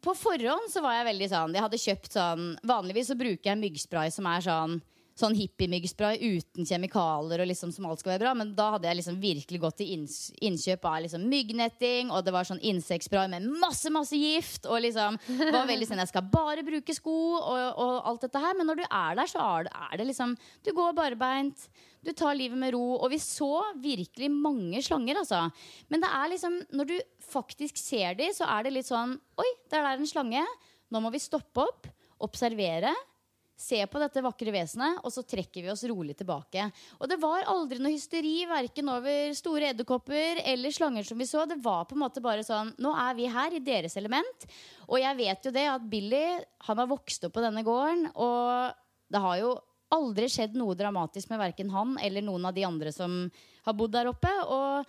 På 0.05 0.14
forhånd 0.14 0.70
så 0.73 0.83
var 0.85 0.99
jeg 0.99 1.11
veldig 1.11 1.29
sånn 1.33 1.57
Jeg 1.57 1.66
hadde 1.66 1.83
kjøpt 1.85 2.16
sånn 2.16 2.46
Vanligvis 2.70 3.11
så 3.12 3.18
bruker 3.18 3.53
jeg 3.53 3.62
myggspray 3.64 4.12
som 4.14 4.29
er 4.31 4.46
sånn 4.46 4.81
Sånn 5.18 5.35
hippie-myggspray 5.37 6.20
uten 6.23 6.64
kjemikalier 6.64 7.42
og 7.42 7.49
liksom 7.51 7.73
som 7.75 7.88
alt 7.88 8.01
skal 8.01 8.14
være 8.14 8.23
bra. 8.23 8.35
Men 8.38 8.55
da 8.57 8.70
hadde 8.77 8.88
jeg 8.88 9.01
liksom 9.01 9.18
virkelig 9.20 9.61
gått 9.61 9.81
til 9.81 9.90
innkjøp 9.92 10.87
av 10.88 11.01
liksom 11.05 11.27
myggnetting, 11.29 12.12
og 12.14 12.25
det 12.25 12.35
var 12.35 12.49
sånn 12.49 12.62
insektspray 12.70 13.29
med 13.33 13.49
masse, 13.61 13.92
masse 13.92 14.16
gift. 14.16 14.68
Og 14.70 14.81
liksom 14.87 15.18
var 15.51 15.68
veldig 15.68 15.90
sånn 15.90 16.03
Jeg 16.05 16.12
skal 16.12 16.31
bare 16.33 16.64
bruke 16.66 16.96
sko 16.96 17.18
og, 17.37 17.61
og 17.75 18.11
alt 18.12 18.27
dette 18.27 18.42
her. 18.46 18.57
Men 18.57 18.70
når 18.70 18.81
du 18.81 18.87
er 18.87 19.20
der, 19.20 19.31
så 19.31 19.44
er 19.44 19.68
det, 19.68 19.77
er 19.90 20.01
det 20.01 20.11
liksom 20.12 20.37
Du 20.66 20.73
går 20.77 20.96
barbeint. 20.96 21.68
Du 22.01 22.14
tar 22.16 22.38
livet 22.38 22.57
med 22.59 22.73
ro. 22.77 22.96
Og 23.01 23.11
vi 23.12 23.20
så 23.20 23.53
virkelig 23.83 24.31
mange 24.33 24.81
slanger, 24.85 25.20
altså. 25.20 25.46
Men 25.92 26.05
det 26.05 26.14
er 26.16 26.33
liksom 26.33 26.61
når 26.77 26.92
du 26.94 26.99
faktisk 27.31 27.77
ser 27.81 28.16
de, 28.18 28.31
så 28.35 28.49
er 28.49 28.66
det 28.66 28.77
litt 28.79 28.88
sånn 28.88 29.18
Oi, 29.40 29.51
der 29.73 29.85
er 29.85 29.99
en 30.01 30.09
slange. 30.09 30.44
Nå 30.90 31.03
må 31.03 31.12
vi 31.14 31.20
stoppe 31.23 31.62
opp, 31.62 31.87
observere. 32.25 32.92
Se 33.61 33.81
på 33.92 34.01
dette 34.01 34.23
vakre 34.25 34.53
vesenet, 34.55 35.03
og 35.05 35.12
så 35.12 35.20
trekker 35.29 35.66
vi 35.66 35.73
oss 35.73 35.85
rolig 35.88 36.14
tilbake. 36.16 36.64
Og 36.96 37.11
det 37.11 37.18
var 37.20 37.49
aldri 37.53 37.77
noe 37.83 37.92
hysteri 37.92 38.46
verken 38.49 38.88
over 38.88 39.35
store 39.37 39.75
edderkopper 39.75 40.40
eller 40.49 40.73
slanger 40.73 41.05
som 41.05 41.20
vi 41.20 41.29
så. 41.29 41.44
Det 41.44 41.59
var 41.61 41.85
på 41.85 41.99
en 41.99 42.05
måte 42.07 42.23
bare 42.25 42.46
sånn 42.46 42.73
Nå 42.81 42.94
er 42.96 43.18
vi 43.18 43.29
her 43.29 43.57
i 43.57 43.61
deres 43.64 43.99
element. 44.01 44.46
Og 44.88 44.96
jeg 45.03 45.18
vet 45.18 45.44
jo 45.44 45.53
det 45.53 45.66
at 45.68 45.85
Billy 45.92 46.25
han 46.66 46.81
har 46.81 46.88
vokst 46.88 47.29
opp 47.29 47.37
på 47.37 47.44
denne 47.44 47.64
gården, 47.66 48.09
og 48.16 48.73
det 49.12 49.20
har 49.27 49.37
jo 49.42 49.53
aldri 49.92 50.29
skjedd 50.31 50.57
noe 50.57 50.77
dramatisk 50.79 51.31
med 51.33 51.42
verken 51.42 51.73
han 51.75 51.96
eller 52.01 52.25
noen 52.25 52.49
av 52.49 52.57
de 52.57 52.64
andre 52.66 52.92
som 52.94 53.25
har 53.66 53.77
bodd 53.77 53.92
der 53.92 54.09
oppe. 54.09 54.33
Og 54.49 54.88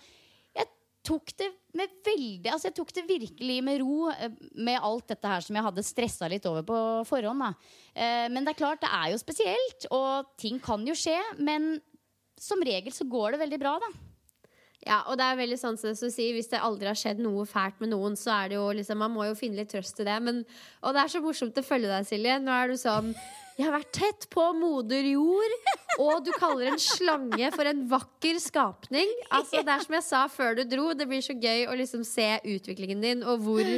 tok 1.02 1.32
det 1.40 1.48
med 1.74 1.90
veldig 2.06 2.50
Altså 2.52 2.68
jeg 2.68 2.76
tok 2.76 2.92
det 2.94 3.02
virkelig 3.08 3.56
med 3.64 3.80
ro 3.82 4.10
eh, 4.12 4.34
med 4.54 4.78
alt 4.78 5.08
dette 5.10 5.30
her 5.32 5.44
som 5.44 5.56
jeg 5.58 5.66
hadde 5.66 5.84
stressa 5.86 6.28
litt 6.30 6.46
over 6.46 6.62
på 6.68 6.78
forhånd. 7.08 7.42
Da. 7.42 7.52
Eh, 7.94 8.28
Men 8.32 8.44
det 8.44 8.54
er 8.54 8.60
klart, 8.60 8.82
det 8.84 8.90
er 8.92 9.12
jo 9.14 9.20
spesielt, 9.22 9.88
og 9.90 10.32
ting 10.38 10.60
kan 10.62 10.84
jo 10.86 10.94
skje. 10.98 11.18
Men 11.42 11.74
som 12.38 12.62
regel 12.64 12.94
så 12.94 13.06
går 13.08 13.34
det 13.34 13.42
veldig 13.44 13.60
bra, 13.62 13.76
da. 13.82 13.90
Ja, 14.82 15.02
og 15.06 15.14
det 15.20 15.26
er 15.28 15.38
veldig 15.38 15.58
sånn 15.60 15.76
som 15.78 15.94
du 15.94 16.10
sier 16.10 16.34
Hvis 16.34 16.50
det 16.50 16.58
aldri 16.58 16.88
har 16.90 16.98
skjedd 16.98 17.20
noe 17.22 17.44
fælt 17.46 17.78
med 17.82 17.92
noen, 17.92 18.16
så 18.18 18.32
er 18.34 18.50
det 18.50 18.58
jo 18.58 18.64
liksom 18.74 18.98
Man 18.98 19.14
må 19.14 19.28
jo 19.28 19.38
finne 19.38 19.60
litt 19.60 19.70
trøst 19.70 20.02
i 20.02 20.08
det. 20.08 20.18
Men, 20.26 20.42
og 20.82 20.96
det 20.96 21.04
er 21.04 21.12
så 21.12 21.22
morsomt 21.22 21.60
å 21.60 21.64
følge 21.66 21.92
deg, 21.92 22.08
Silje. 22.08 22.40
Nå 22.42 22.56
er 22.56 22.72
du 22.72 22.80
sånn 22.80 23.12
Jeg 23.58 23.68
har 23.68 23.76
vært 23.76 23.92
tett 23.94 24.26
på 24.32 24.46
moder 24.56 25.06
jord, 25.12 25.54
og 26.00 26.22
du 26.24 26.32
kaller 26.40 26.72
en 26.72 26.80
slange 26.80 27.50
for 27.52 27.68
en 27.68 27.82
vakker 27.90 28.38
skapning. 28.40 29.10
Altså, 29.28 29.60
det 29.60 29.74
er 29.74 29.84
som 29.84 29.96
jeg 29.98 30.06
sa 30.06 30.22
før 30.32 30.56
du 30.56 30.62
dro, 30.66 30.86
det 30.96 31.06
blir 31.10 31.20
så 31.22 31.36
gøy 31.36 31.66
å 31.68 31.76
liksom 31.76 32.00
se 32.08 32.30
utviklingen 32.48 33.04
din, 33.04 33.22
og 33.28 33.44
hvor 33.44 33.68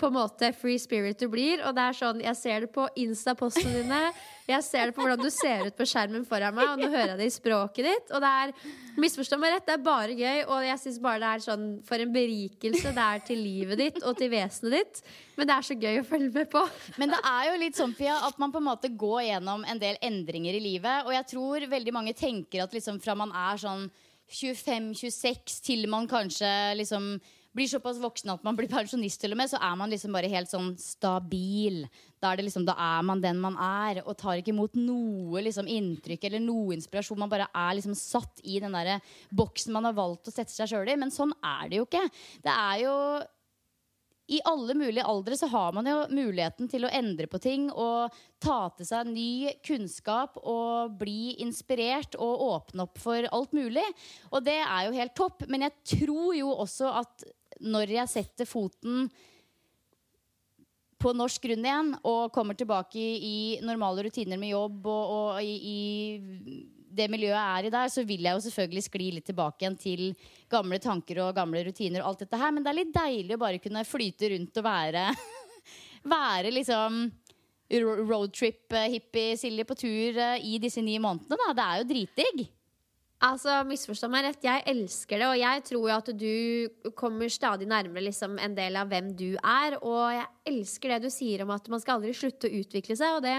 på 0.00 0.10
en 0.10 0.16
måte 0.16 0.50
free 0.58 0.82
spirit 0.82 1.22
du 1.22 1.28
blir. 1.30 1.62
Og 1.62 1.76
det 1.78 1.86
er 1.86 1.98
sånn, 2.00 2.24
jeg 2.26 2.40
ser 2.40 2.66
det 2.66 2.72
på 2.74 2.88
Insta-postene 2.98 3.84
dine, 3.84 4.02
jeg 4.50 4.66
ser 4.66 4.90
det 4.90 4.94
på 4.96 5.04
hvordan 5.04 5.22
du 5.22 5.30
ser 5.32 5.68
ut 5.68 5.76
på 5.76 5.86
skjermen 5.88 6.26
foran 6.28 6.54
meg, 6.56 6.72
og 6.72 6.80
nå 6.80 6.90
hører 6.90 7.14
jeg 7.14 7.20
det 7.20 7.28
i 7.30 7.34
språket 7.34 7.86
ditt. 7.88 8.12
Og 8.14 8.22
det 8.24 8.30
er, 8.42 8.52
misforstå 9.00 9.38
meg 9.40 9.54
rett, 9.54 9.66
det 9.68 9.76
er 9.76 9.86
bare 9.86 10.16
gøy, 10.18 10.42
og 10.46 10.66
jeg 10.66 10.82
syns 10.82 11.00
bare 11.02 11.22
det 11.22 11.30
er 11.30 11.44
sånn 11.46 11.66
for 11.86 12.02
en 12.02 12.14
berikelse 12.14 12.94
det 12.96 13.06
er 13.06 13.24
til 13.30 13.42
livet 13.44 13.80
ditt 13.80 14.02
og 14.02 14.18
til 14.18 14.32
vesenet 14.32 14.76
ditt. 14.76 15.02
Men 15.38 15.48
det 15.48 15.56
er 15.56 15.68
så 15.70 15.78
gøy 15.86 16.02
å 16.02 16.06
følge 16.10 16.30
med 16.34 16.52
på. 16.52 16.66
Men 17.00 17.14
det 17.14 17.22
er 17.32 17.48
jo 17.48 17.58
litt 17.64 17.80
sånn, 17.80 17.96
Pia, 17.96 18.20
at 18.28 18.38
man 18.42 18.52
på 18.52 18.60
en 18.60 18.68
måte 18.68 18.92
går 18.92 19.24
gjennom 19.30 19.66
en 19.68 19.82
del 19.82 19.98
endringer 20.04 20.58
i 20.58 20.62
livet. 20.66 21.08
Og 21.08 21.14
jeg 21.16 21.28
tror 21.32 21.68
veldig 21.70 21.96
mange 21.96 22.16
tenker 22.18 22.66
at 22.66 22.76
liksom 22.76 23.00
fra 23.02 23.16
man 23.18 23.34
er 23.34 23.60
sånn 23.62 23.88
25-26 24.30 25.60
til 25.66 25.88
man 25.90 26.06
kanskje 26.10 26.50
liksom 26.78 27.14
blir 27.56 27.66
såpass 27.66 27.98
voksen 27.98 28.30
at 28.30 28.44
man 28.46 28.56
blir 28.58 28.70
pensjonist, 28.70 29.20
til 29.22 29.34
og 29.34 29.40
med, 29.40 29.50
så 29.50 29.58
er 29.58 29.74
man 29.78 29.90
liksom 29.90 30.14
bare 30.14 30.30
helt 30.30 30.50
sånn 30.52 30.74
stabil. 30.78 31.82
Da 32.20 32.34
er, 32.34 32.42
liksom, 32.44 32.66
da 32.68 32.74
er 32.76 33.04
man 33.08 33.22
den 33.22 33.40
man 33.40 33.56
er, 33.56 34.02
og 34.04 34.18
tar 34.20 34.40
ikke 34.40 34.52
imot 34.52 34.76
noe 34.76 35.40
liksom, 35.46 35.68
inntrykk 35.70 36.28
eller 36.28 36.42
noe 36.44 36.76
inspirasjon. 36.76 37.20
Man 37.22 37.32
bare 37.32 37.48
er 37.48 37.76
liksom 37.78 37.96
satt 37.96 38.42
i 38.44 38.60
den 38.60 38.76
der 38.76 39.00
boksen 39.32 39.72
man 39.72 39.88
har 39.88 39.96
valgt 39.96 40.28
å 40.28 40.34
sette 40.34 40.52
seg 40.52 40.68
sjøl 40.68 40.92
i. 40.92 40.98
Men 41.00 41.14
sånn 41.14 41.32
er 41.40 41.70
det 41.70 41.80
jo 41.80 41.88
ikke. 41.88 42.04
Det 42.44 42.52
er 42.52 42.82
jo 42.84 42.96
i 44.30 44.38
alle 44.46 44.76
mulige 44.78 45.04
aldre 45.10 45.34
så 45.34 45.48
har 45.50 45.72
man 45.74 45.88
jo 45.90 45.96
muligheten 46.14 46.68
til 46.70 46.86
å 46.86 46.92
endre 46.94 47.26
på 47.26 47.40
ting 47.42 47.66
og 47.72 48.14
ta 48.42 48.58
til 48.76 48.86
seg 48.86 49.08
ny 49.10 49.56
kunnskap 49.66 50.38
og 50.38 50.94
bli 51.00 51.34
inspirert 51.42 52.14
og 52.14 52.44
åpne 52.46 52.86
opp 52.86 53.00
for 53.02 53.26
alt 53.26 53.56
mulig. 53.56 53.86
Og 54.30 54.44
det 54.46 54.60
er 54.62 54.86
jo 54.86 54.94
helt 54.94 55.16
topp. 55.18 55.48
Men 55.50 55.66
jeg 55.66 55.96
tror 55.96 56.30
jo 56.38 56.52
også 56.52 56.92
at 57.02 57.26
når 57.60 57.96
jeg 57.96 58.12
setter 58.14 58.48
foten 58.48 59.10
på 61.00 61.14
norsk 61.16 61.46
grunn 61.46 61.64
igjen 61.64 61.94
og 62.06 62.32
kommer 62.34 62.58
tilbake 62.58 63.00
i, 63.00 63.14
i 63.24 63.38
normale 63.64 64.04
rutiner 64.06 64.40
med 64.40 64.52
jobb 64.52 64.86
og, 64.90 65.14
og 65.16 65.40
i, 65.42 65.54
i 65.56 66.60
det 66.90 67.06
miljøet 67.10 67.36
jeg 67.36 67.58
er 67.60 67.66
i 67.68 67.72
der, 67.72 67.90
så 67.92 68.04
vil 68.06 68.26
jeg 68.26 68.36
jo 68.36 68.44
selvfølgelig 68.46 68.84
skli 68.86 69.08
litt 69.16 69.26
tilbake 69.30 69.64
igjen 69.64 69.78
til 69.80 70.04
gamle 70.50 70.80
tanker 70.82 71.22
og 71.24 71.34
gamle 71.36 71.62
rutiner 71.66 72.02
og 72.02 72.12
alt 72.12 72.24
dette 72.24 72.40
her. 72.40 72.54
Men 72.54 72.66
det 72.66 72.72
er 72.72 72.78
litt 72.80 72.94
deilig 72.94 73.36
å 73.36 73.42
bare 73.44 73.62
kunne 73.62 73.86
flyte 73.86 74.32
rundt 74.34 74.62
og 74.62 74.66
være 74.66 75.10
Være 76.10 76.48
liksom 76.48 77.02
roadtrip-hippie 78.08 79.36
Silje 79.38 79.66
på 79.68 79.76
tur 79.78 80.16
eh, 80.16 80.40
i 80.42 80.56
disse 80.62 80.82
ni 80.82 80.96
månedene. 80.98 81.36
Da. 81.36 81.52
Det 81.54 81.66
er 81.66 81.82
jo 81.82 81.88
dritdigg. 81.90 82.40
Altså, 83.20 83.52
Misforstå 83.68 84.08
meg 84.08 84.22
rett, 84.24 84.44
jeg 84.46 84.62
elsker 84.70 85.20
det, 85.20 85.26
og 85.28 85.36
jeg 85.36 85.62
tror 85.68 85.82
jo 85.90 85.92
at 85.92 86.06
du 86.16 86.92
kommer 86.96 87.28
stadig 87.28 87.66
nærmere 87.68 88.06
liksom, 88.06 88.38
en 88.40 88.54
del 88.56 88.78
av 88.80 88.88
hvem 88.88 89.10
du 89.12 89.34
er. 89.36 89.76
Og 89.84 90.14
jeg 90.14 90.24
elsker 90.48 90.94
det 90.94 91.02
du 91.04 91.10
sier 91.12 91.44
om 91.44 91.52
at 91.52 91.68
man 91.68 91.82
skal 91.82 91.98
aldri 91.98 92.14
slutte 92.16 92.48
å 92.48 92.62
utvikle 92.62 92.96
seg, 92.96 93.18
og 93.18 93.26
det 93.26 93.34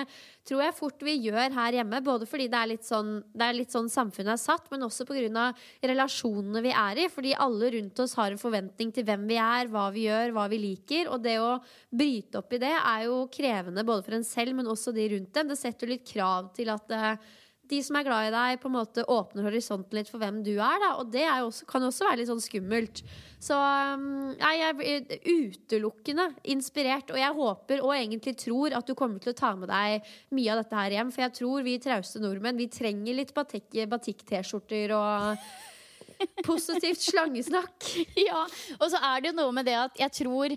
tror 0.46 0.62
jeg 0.68 0.78
fort 0.78 1.02
vi 1.02 1.16
gjør 1.26 1.58
her 1.58 1.80
hjemme. 1.80 2.04
Både 2.06 2.30
fordi 2.30 2.46
det 2.54 2.62
er 2.62 2.72
litt 2.76 2.86
sånn, 2.86 3.12
er 3.34 3.58
litt 3.58 3.74
sånn 3.74 3.90
samfunnet 3.90 4.36
er 4.36 4.44
satt, 4.44 4.70
men 4.70 4.86
også 4.86 5.10
pga. 5.10 5.50
relasjonene 5.82 6.62
vi 6.62 6.78
er 6.78 7.02
i. 7.02 7.10
Fordi 7.10 7.34
alle 7.34 7.74
rundt 7.80 8.06
oss 8.06 8.14
har 8.22 8.30
en 8.30 8.46
forventning 8.46 8.94
til 8.94 9.10
hvem 9.10 9.26
vi 9.34 9.42
er, 9.42 9.66
hva 9.74 9.90
vi 9.90 10.06
gjør, 10.06 10.38
hva 10.38 10.46
vi 10.54 10.62
liker. 10.62 11.10
Og 11.10 11.26
det 11.26 11.40
å 11.42 11.56
bryte 11.90 12.38
opp 12.38 12.54
i 12.54 12.62
det 12.62 12.76
er 12.78 13.10
jo 13.10 13.24
krevende 13.34 13.88
både 13.90 14.06
for 14.06 14.22
en 14.22 14.30
selv, 14.30 14.54
men 14.62 14.70
også 14.70 14.94
de 14.94 15.10
rundt 15.18 15.34
dem. 15.34 15.50
Det 15.50 15.58
setter 15.58 15.90
litt 15.90 16.06
krav 16.06 16.54
til 16.54 16.70
at 16.70 16.94
eh, 16.94 17.32
de 17.72 17.80
som 17.86 17.98
er 17.98 18.06
glad 18.06 18.28
i 18.28 18.34
deg, 18.34 18.60
på 18.62 18.70
en 18.70 18.76
måte 18.76 19.06
åpner 19.10 19.48
horisonten 19.48 19.98
litt 19.98 20.10
for 20.12 20.22
hvem 20.22 20.42
du 20.46 20.54
er. 20.58 20.78
Da. 20.84 20.92
Og 21.00 21.12
det 21.14 21.24
er 21.24 21.42
jo 21.42 21.50
også, 21.50 21.68
kan 21.70 21.86
også 21.88 22.08
være 22.08 22.20
litt 22.20 22.30
sånn 22.32 22.44
skummelt. 22.44 23.02
Så 23.42 23.58
um, 23.58 24.06
nei, 24.38 24.52
jeg 24.60 24.76
er 24.92 25.32
utelukkende 25.32 26.28
inspirert. 26.54 27.14
Og 27.14 27.20
jeg 27.22 27.38
håper 27.40 27.84
og 27.86 27.96
egentlig 27.96 28.36
tror 28.44 28.76
at 28.78 28.88
du 28.88 28.96
kommer 28.98 29.24
til 29.24 29.34
å 29.34 29.40
ta 29.40 29.54
med 29.58 29.72
deg 29.72 30.14
mye 30.36 30.54
av 30.54 30.64
dette 30.64 30.84
her 30.84 30.98
hjem. 30.98 31.16
For 31.16 31.26
jeg 31.26 31.38
tror 31.40 31.68
vi 31.68 31.80
trauste 31.82 32.24
nordmenn 32.24 32.60
vi 32.60 32.70
trenger 32.72 33.20
litt 33.22 33.34
batikk- 33.38 33.82
batikk-T-skjorter 33.92 34.96
og 34.98 35.46
positivt 36.50 37.08
slangesnakk. 37.08 37.92
Ja, 38.28 38.46
og 38.78 38.88
så 38.92 39.00
er 39.02 39.22
det 39.22 39.32
jo 39.32 39.40
noe 39.40 39.56
med 39.56 39.68
det 39.70 39.78
at 39.80 40.00
jeg 40.00 40.18
tror 40.22 40.54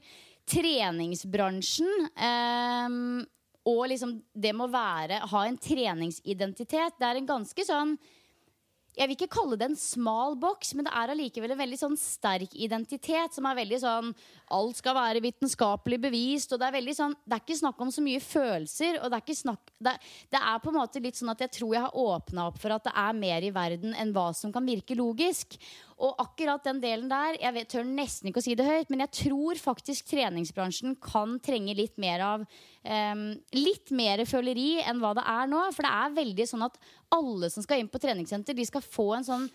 treningsbransjen 0.51 2.09
ehm, 2.21 3.23
og 3.65 3.87
liksom 3.89 4.19
det 4.33 4.53
må 4.57 4.69
være 4.69 5.23
ha 5.31 5.47
en 5.49 5.57
treningsidentitet. 5.61 6.99
Det 7.01 7.09
er 7.09 7.21
en 7.21 7.33
ganske 7.33 7.67
sånn 7.67 7.97
jeg 8.95 9.11
vil 9.11 9.17
ikke 9.17 9.35
kalle 9.35 9.57
det 9.59 9.67
en 9.67 9.79
smal 9.79 10.37
boks, 10.39 10.71
men 10.79 10.87
det 10.87 10.93
er 10.95 11.11
allikevel 11.11 11.51
en 11.51 11.59
veldig 11.59 11.79
sånn 11.81 11.97
sterk 11.99 12.53
identitet. 12.55 13.35
Som 13.35 13.49
er 13.51 13.59
veldig 13.59 13.81
sånn 13.83 14.13
Alt 14.55 14.79
skal 14.79 14.95
være 14.95 15.23
vitenskapelig 15.25 15.99
bevist. 16.05 16.53
Og 16.55 16.61
det 16.61 16.69
er 16.69 16.77
veldig 16.77 16.95
sånn 16.95 17.17
Det 17.25 17.35
er 17.35 17.43
ikke 17.43 17.59
snakk 17.59 17.81
om 17.83 17.91
så 17.91 18.05
mye 18.05 18.23
følelser. 18.23 19.01
Og 19.01 19.11
det 19.11 19.19
er 19.19 19.25
ikke 19.25 19.41
snakk 19.41 19.73
det, 19.83 19.97
det 20.31 20.43
er 20.43 20.63
på 20.63 20.71
en 20.71 20.79
måte 20.79 21.03
litt 21.03 21.19
sånn 21.19 21.33
at 21.35 21.43
jeg 21.43 21.57
tror 21.59 21.75
jeg 21.75 21.87
har 21.89 21.99
åpna 22.05 22.47
opp 22.53 22.61
for 22.63 22.77
at 22.77 22.87
det 22.87 22.95
er 23.03 23.19
mer 23.19 23.49
i 23.49 23.53
verden 23.55 23.99
enn 23.99 24.15
hva 24.15 24.29
som 24.37 24.55
kan 24.55 24.67
virke 24.69 24.95
logisk. 24.99 25.59
Og 26.05 26.19
akkurat 26.21 26.65
den 26.67 26.81
delen 26.83 27.09
der 27.09 27.39
Jeg 27.41 27.55
vet, 27.57 27.71
tør 27.73 27.87
nesten 27.89 28.29
ikke 28.29 28.43
å 28.43 28.45
si 28.45 28.57
det 28.59 28.67
høyt, 28.67 28.91
men 28.93 29.05
jeg 29.07 29.15
tror 29.25 29.61
faktisk 29.61 30.11
treningsbransjen 30.11 30.99
kan 31.03 31.39
trenge 31.45 31.77
litt 31.79 31.97
mer 32.03 32.25
av 32.25 32.45
um, 32.45 33.29
Litt 33.57 33.93
mer 33.95 34.25
føleri 34.29 34.83
enn 34.85 35.01
hva 35.03 35.15
det 35.17 35.25
er 35.35 35.49
nå. 35.51 35.63
For 35.77 35.87
det 35.87 35.95
er 35.95 36.19
veldig 36.19 36.49
sånn 36.51 36.67
at 36.67 36.81
alle 37.15 37.51
som 37.53 37.65
skal 37.65 37.81
inn 37.81 37.93
på 37.93 38.03
treningssenter, 38.03 38.57
de 38.57 38.67
skal 38.69 38.85
få 38.85 39.15
en 39.17 39.27
sånn 39.27 39.49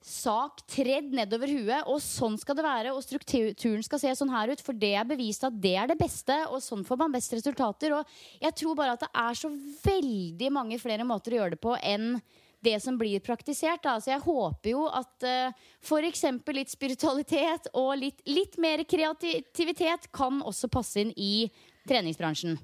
sak 0.00 0.62
tredd 0.70 1.10
nedover 1.12 1.50
huet, 1.52 1.84
og 1.84 2.00
sånn 2.00 2.38
skal 2.40 2.56
det 2.56 2.64
være. 2.64 2.92
Og 2.96 3.04
strukturen 3.04 3.84
skal 3.84 4.00
se 4.00 4.14
sånn 4.16 4.32
her 4.32 4.52
ut, 4.52 4.62
for 4.64 4.76
det 4.76 4.94
er 4.96 5.08
bevist 5.08 5.44
at 5.44 5.56
det 5.60 5.74
er 5.76 5.90
det 5.90 5.98
beste. 6.00 6.36
Og 6.48 6.62
sånn 6.64 6.86
får 6.88 7.02
man 7.02 7.14
best 7.14 7.36
resultater. 7.36 7.94
Og 7.98 8.14
jeg 8.40 8.56
tror 8.62 8.78
bare 8.78 8.96
at 8.96 9.04
det 9.04 9.10
er 9.12 9.40
så 9.42 9.52
veldig 9.84 10.52
mange 10.56 10.80
flere 10.80 11.06
måter 11.06 11.36
å 11.36 11.42
gjøre 11.42 11.56
det 11.56 11.62
på 11.62 11.76
enn 11.84 12.14
det 12.60 12.76
som 12.82 12.98
blir 12.98 13.20
praktisert. 13.24 13.82
Da. 13.84 13.96
Så 14.00 14.12
jeg 14.12 14.24
håper 14.24 14.72
jo 14.74 14.86
at 14.86 15.26
uh, 15.26 15.68
f.eks. 15.82 16.24
litt 16.56 16.72
spiritualitet 16.72 17.70
og 17.74 17.94
litt, 18.00 18.20
litt 18.28 18.58
mer 18.60 18.84
kreativitet 18.88 20.10
kan 20.16 20.42
også 20.44 20.72
passe 20.72 21.00
inn 21.04 21.14
i 21.16 21.48
treningsbransjen. 21.88 22.58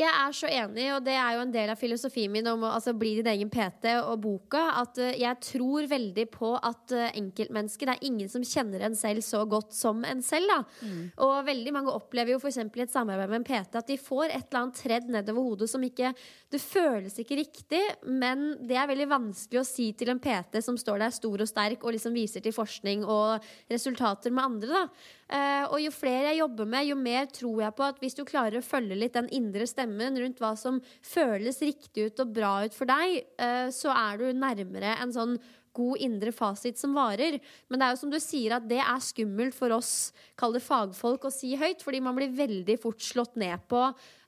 Jeg 0.00 0.08
er 0.08 0.32
så 0.34 0.48
enig, 0.48 0.86
og 0.94 1.02
det 1.04 1.12
er 1.20 1.34
jo 1.36 1.42
en 1.44 1.50
del 1.52 1.70
av 1.70 1.76
filosofien 1.76 2.32
min 2.32 2.46
om 2.48 2.62
å 2.64 2.70
altså, 2.78 2.94
bli 2.96 3.10
din 3.18 3.28
egen 3.28 3.50
PT 3.52 3.90
og 4.00 4.22
boka. 4.24 4.62
At 4.80 4.96
uh, 4.98 5.10
jeg 5.12 5.38
tror 5.44 5.86
veldig 5.90 6.24
på 6.32 6.54
at 6.56 6.94
uh, 6.96 7.10
enkeltmennesker 7.10 7.90
Det 7.90 7.96
er 7.98 8.08
ingen 8.08 8.30
som 8.32 8.46
kjenner 8.46 8.86
en 8.86 8.96
selv 8.96 9.20
så 9.26 9.44
godt 9.44 9.76
som 9.76 10.00
en 10.08 10.24
selv. 10.24 10.48
Da. 10.48 10.88
Og 11.26 11.34
veldig 11.46 11.76
mange 11.76 11.92
opplever 11.92 12.34
jo 12.34 12.40
f.eks. 12.40 12.62
i 12.64 12.86
et 12.86 12.94
samarbeid 12.94 13.30
med 13.30 13.42
en 13.42 13.48
PT 13.50 13.82
at 13.82 13.92
de 13.92 14.00
får 14.00 14.30
et 14.30 14.40
eller 14.40 14.62
annet 14.62 14.80
tredd 14.80 15.12
nedover 15.12 15.50
hodet 15.50 15.68
som 15.70 15.84
ikke 15.84 16.14
Det 16.52 16.60
føles 16.60 17.14
ikke 17.16 17.38
riktig, 17.38 17.80
men 18.04 18.52
det 18.68 18.76
er 18.76 18.90
veldig 18.90 19.08
vanskelig 19.08 19.62
å 19.62 19.66
si 19.66 19.86
til 19.96 20.12
en 20.12 20.20
PT 20.20 20.60
som 20.64 20.76
står 20.76 21.00
der 21.00 21.14
stor 21.14 21.40
og 21.44 21.48
sterk 21.48 21.86
og 21.86 21.96
liksom 21.96 22.12
viser 22.12 22.44
til 22.44 22.52
forskning 22.52 23.06
og 23.08 23.46
resultater 23.72 24.34
med 24.34 24.44
andre. 24.44 24.68
da 24.68 24.84
Eh, 25.32 25.64
og 25.70 25.78
jo 25.80 25.92
flere 25.94 26.32
jeg 26.32 26.42
jobber 26.42 26.68
med, 26.68 26.84
jo 26.90 26.96
mer 26.98 27.28
tror 27.32 27.62
jeg 27.62 27.74
på 27.78 27.84
at 27.86 28.00
hvis 28.02 28.16
du 28.18 28.22
klarer 28.28 28.58
å 28.58 28.66
følge 28.66 28.98
litt 28.98 29.14
den 29.16 29.30
indre 29.32 29.64
stemmen 29.70 30.18
rundt 30.20 30.42
hva 30.42 30.52
som 30.60 30.80
føles 31.00 31.62
riktig 31.64 32.10
ut 32.10 32.20
og 32.24 32.34
bra 32.36 32.52
ut 32.66 32.76
for 32.76 32.90
deg, 32.90 33.22
eh, 33.40 33.68
så 33.72 33.94
er 33.96 34.20
du 34.20 34.26
nærmere 34.36 34.98
en 35.00 35.14
sånn 35.14 35.38
god 35.76 36.00
indre 36.04 36.32
fasit 36.34 36.78
som 36.78 36.94
varer. 36.96 37.38
Men 37.68 37.80
det 37.80 37.86
er 37.86 37.94
jo 37.94 38.00
som 38.02 38.12
du 38.12 38.18
sier 38.22 38.56
at 38.56 38.66
det 38.68 38.80
er 38.82 39.04
skummelt 39.04 39.56
for 39.56 39.72
oss, 39.74 40.12
kall 40.38 40.54
det 40.56 40.62
fagfolk, 40.64 41.26
å 41.28 41.32
si 41.32 41.54
høyt, 41.58 41.82
fordi 41.84 42.02
man 42.04 42.16
blir 42.16 42.32
veldig 42.36 42.76
fort 42.82 43.02
slått 43.02 43.38
ned 43.40 43.64
på. 43.70 43.82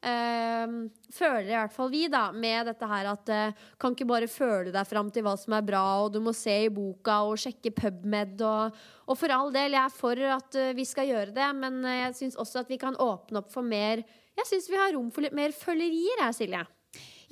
eh, 0.04 0.74
føler 1.14 1.50
i 1.50 1.56
hvert 1.56 1.72
fall 1.72 1.90
vi, 1.92 2.06
da, 2.12 2.26
med 2.32 2.68
dette 2.68 2.88
her 2.88 3.10
at 3.12 3.32
eh, 3.32 3.64
kan 3.80 3.96
ikke 3.96 4.08
bare 4.08 4.28
føle 4.28 4.72
deg 4.74 4.88
fram 4.88 5.10
til 5.12 5.24
hva 5.24 5.36
som 5.40 5.56
er 5.56 5.64
bra, 5.64 5.84
og 6.04 6.12
du 6.12 6.20
må 6.24 6.34
se 6.36 6.56
i 6.66 6.72
boka 6.72 7.22
og 7.28 7.40
sjekke 7.40 7.72
PubMed 7.76 8.44
og, 8.44 8.84
og 9.08 9.18
for 9.20 9.32
all 9.32 9.52
del, 9.54 9.76
jeg 9.76 9.84
er 9.84 9.96
for 9.96 10.28
at 10.36 10.60
eh, 10.60 10.74
vi 10.76 10.84
skal 10.88 11.08
gjøre 11.08 11.36
det, 11.36 11.50
men 11.56 11.82
jeg 11.88 12.14
syns 12.20 12.38
også 12.40 12.64
at 12.64 12.72
vi 12.72 12.80
kan 12.80 12.96
åpne 13.00 13.40
opp 13.40 13.52
for 13.52 13.64
mer 13.64 14.04
Jeg 14.34 14.48
syns 14.48 14.64
vi 14.66 14.78
har 14.80 14.90
rom 14.96 15.12
for 15.14 15.22
litt 15.22 15.36
mer 15.36 15.52
følgerier 15.54 16.24
her, 16.24 16.32
Silje. 16.34 16.64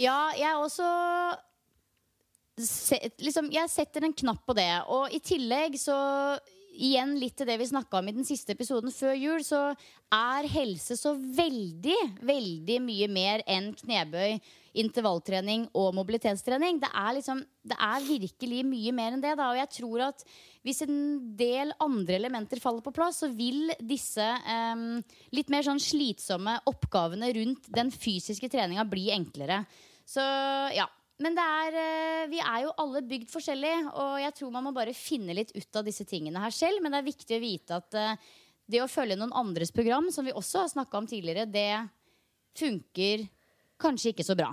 Ja, 0.01 0.31
jeg 0.39 0.57
også 0.57 0.87
se, 2.61 2.99
liksom, 3.23 3.51
Jeg 3.53 3.71
setter 3.73 4.05
en 4.05 4.17
knapp 4.17 4.45
på 4.47 4.57
det. 4.57 4.71
Og 4.93 5.13
i 5.15 5.23
tillegg 5.25 5.79
så 5.81 5.97
Igjen 6.73 7.19
litt 7.21 7.35
til 7.37 7.45
det 7.45 7.59
vi 7.61 7.69
snakka 7.69 7.99
om 7.99 8.07
i 8.09 8.15
den 8.17 8.25
siste 8.25 8.55
episoden 8.55 8.93
før 8.95 9.13
jul, 9.13 9.43
så 9.45 9.75
er 10.13 10.47
helse 10.49 10.97
så 10.97 11.13
veldig, 11.13 11.97
veldig 12.25 12.79
mye 12.81 13.09
mer 13.13 13.43
enn 13.45 13.75
knebøy, 13.77 14.39
intervalltrening 14.81 15.67
og 15.77 15.91
mobilitetstrening. 15.99 16.79
Det 16.81 16.89
er 16.89 17.19
liksom 17.19 17.43
Det 17.63 17.77
er 17.77 18.07
virkelig 18.07 18.63
mye 18.67 18.93
mer 18.97 19.13
enn 19.13 19.21
det, 19.23 19.35
da. 19.37 19.51
Og 19.53 19.61
jeg 19.61 19.71
tror 19.77 20.07
at 20.09 20.25
hvis 20.65 20.81
en 20.83 21.37
del 21.37 21.75
andre 21.79 22.17
elementer 22.17 22.59
faller 22.59 22.83
på 22.83 22.95
plass, 22.97 23.21
så 23.21 23.29
vil 23.29 23.71
disse 23.79 24.25
em, 24.49 25.03
litt 25.31 25.53
mer 25.53 25.63
sånn 25.63 25.79
slitsomme 25.79 26.57
oppgavene 26.73 27.31
rundt 27.37 27.69
den 27.69 27.93
fysiske 27.93 28.49
treninga 28.49 28.89
bli 28.89 29.11
enklere. 29.13 29.61
Så 30.09 30.25
ja. 30.73 30.89
Men 31.21 31.37
det 31.37 31.45
er, 31.45 31.77
eh, 31.79 32.29
vi 32.33 32.41
er 32.41 32.63
jo 32.65 32.73
alle 32.83 33.03
bygd 33.07 33.31
forskjellig, 33.31 33.75
og 33.93 34.15
jeg 34.23 34.35
tror 34.39 34.55
man 34.55 34.65
må 34.65 34.73
bare 34.75 34.97
finne 34.97 35.37
litt 35.37 35.53
ut 35.55 35.77
av 35.79 35.85
disse 35.87 36.07
tingene 36.09 36.41
her 36.41 36.55
selv. 36.55 36.83
Men 36.83 36.95
det 36.95 37.03
er 37.03 37.11
viktig 37.11 37.37
å 37.37 37.43
vite 37.43 37.79
at 37.79 37.99
eh, 37.99 38.17
det 38.73 38.83
å 38.83 38.91
følge 38.91 39.19
noen 39.19 39.35
andres 39.37 39.75
program, 39.75 40.11
som 40.11 40.27
vi 40.27 40.35
også 40.35 40.65
har 40.65 40.73
snakka 40.73 40.99
om 40.99 41.09
tidligere, 41.11 41.47
det 41.47 41.71
funker 42.59 43.27
kanskje 43.83 44.13
ikke 44.13 44.27
så 44.27 44.37
bra. 44.39 44.51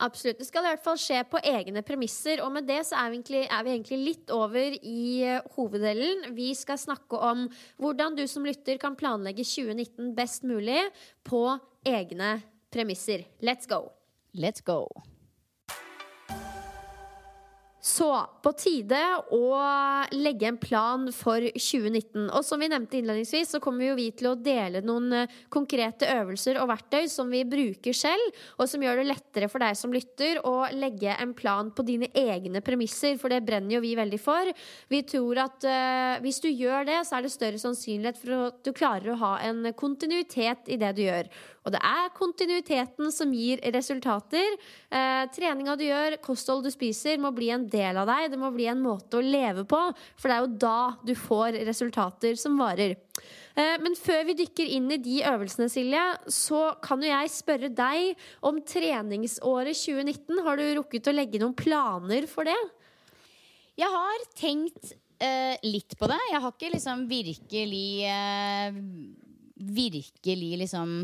Absolutt. 0.00 0.38
Det 0.40 0.46
skal 0.48 0.64
i 0.64 0.70
hvert 0.70 0.84
fall 0.84 0.98
skje 1.00 1.18
på 1.28 1.42
egne 1.44 1.82
premisser. 1.84 2.40
Og 2.44 2.52
med 2.54 2.64
det 2.68 2.80
så 2.88 2.96
er 3.02 3.10
vi 3.10 3.18
egentlig, 3.18 3.42
er 3.52 3.66
vi 3.66 3.74
egentlig 3.74 4.00
litt 4.00 4.32
over 4.32 4.78
i 4.80 5.02
eh, 5.26 5.52
hoveddelen. 5.58 6.30
Vi 6.38 6.54
skal 6.56 6.80
snakke 6.80 7.20
om 7.20 7.46
hvordan 7.82 8.16
du 8.16 8.24
som 8.30 8.48
lytter 8.48 8.80
kan 8.80 8.96
planlegge 8.96 9.44
2019 9.44 10.14
best 10.16 10.48
mulig 10.48 10.80
på 11.26 11.44
egne 11.84 12.38
premisser. 12.72 13.28
Let's 13.44 13.68
go! 13.68 13.90
Let's 14.32 14.64
go. 14.64 14.86
Så 17.80 18.10
på 18.44 18.50
tide 18.60 18.98
å 19.32 19.44
legge 20.12 20.50
en 20.50 20.58
plan 20.60 21.06
for 21.16 21.40
2019. 21.40 22.26
Og 22.28 22.44
som 22.44 22.60
vi 22.60 22.68
nevnte 22.68 22.98
innledningsvis, 22.98 23.54
så 23.54 23.60
kommer 23.64 23.94
vi 23.96 24.10
til 24.12 24.28
å 24.28 24.36
dele 24.36 24.82
noen 24.84 25.14
eh, 25.16 25.38
konkrete 25.48 26.04
øvelser 26.12 26.58
og 26.60 26.68
verktøy 26.68 27.08
som 27.08 27.32
vi 27.32 27.40
bruker 27.48 27.96
selv, 27.96 28.36
og 28.60 28.68
som 28.68 28.84
gjør 28.84 29.00
det 29.00 29.06
lettere 29.08 29.48
for 29.48 29.64
deg 29.64 29.78
som 29.80 29.94
lytter 29.96 30.42
å 30.44 30.68
legge 30.76 31.14
en 31.16 31.32
plan 31.36 31.70
på 31.72 31.86
dine 31.88 32.10
egne 32.12 32.60
premisser, 32.64 33.16
for 33.20 33.32
det 33.32 33.40
brenner 33.48 33.78
jo 33.78 33.84
vi 33.86 33.94
veldig 33.96 34.20
for. 34.20 34.52
Vi 34.92 35.00
tror 35.08 35.40
at 35.46 35.64
uh, 35.64 36.20
hvis 36.20 36.42
du 36.44 36.50
gjør 36.50 36.84
det, 36.90 36.98
så 37.08 37.16
er 37.16 37.24
det 37.24 37.32
større 37.32 37.62
sannsynlighet 37.62 38.20
for 38.20 38.50
at 38.50 38.60
du 38.66 38.74
klarer 38.76 39.14
å 39.14 39.20
ha 39.22 39.32
en 39.48 39.72
kontinuitet 39.72 40.68
i 40.68 40.76
det 40.80 40.92
du 40.98 41.06
gjør. 41.06 41.32
Og 41.64 41.74
det 41.74 41.80
er 41.84 42.12
kontinuiteten 42.16 43.10
som 43.12 43.32
gir 43.36 43.60
resultater. 43.74 44.56
Uh, 44.92 45.24
treninga 45.34 45.76
du 45.80 45.84
gjør, 45.86 46.16
kosthold 46.24 46.64
du 46.64 46.70
spiser, 46.72 47.20
må 47.20 47.32
bli 47.36 47.50
en 47.52 47.69
del 47.72 48.00
av 48.00 48.08
deg. 48.10 48.30
Det 48.32 48.40
må 48.40 48.50
bli 48.54 48.68
en 48.70 48.82
måte 48.82 49.18
å 49.18 49.24
leve 49.24 49.66
på, 49.68 49.80
for 50.16 50.30
det 50.30 50.36
er 50.36 50.44
jo 50.44 50.58
da 50.66 50.80
du 51.06 51.14
får 51.18 51.60
resultater 51.68 52.38
som 52.40 52.58
varer. 52.60 52.96
Eh, 53.58 53.76
men 53.82 53.96
før 53.98 54.24
vi 54.28 54.36
dykker 54.42 54.74
inn 54.76 54.90
i 54.94 55.00
de 55.02 55.20
øvelsene, 55.30 55.70
Silje, 55.72 56.02
så 56.30 56.70
kan 56.84 57.02
jo 57.02 57.10
jeg 57.10 57.32
spørre 57.34 57.70
deg 57.72 58.26
om 58.46 58.60
treningsåret 58.62 59.78
2019. 59.78 60.42
Har 60.46 60.60
du 60.60 60.66
rukket 60.80 61.10
å 61.10 61.16
legge 61.16 61.42
noen 61.42 61.56
planer 61.58 62.28
for 62.30 62.48
det? 62.48 62.58
Jeg 63.80 63.90
har 63.90 64.28
tenkt 64.36 64.92
eh, 65.22 65.56
litt 65.66 65.96
på 65.98 66.08
det. 66.10 66.20
Jeg 66.32 66.44
har 66.44 66.54
ikke 66.54 66.74
liksom 66.76 67.08
virkelig 67.10 67.90
eh, 68.10 68.84
Virkelig 69.60 70.54
liksom 70.56 71.02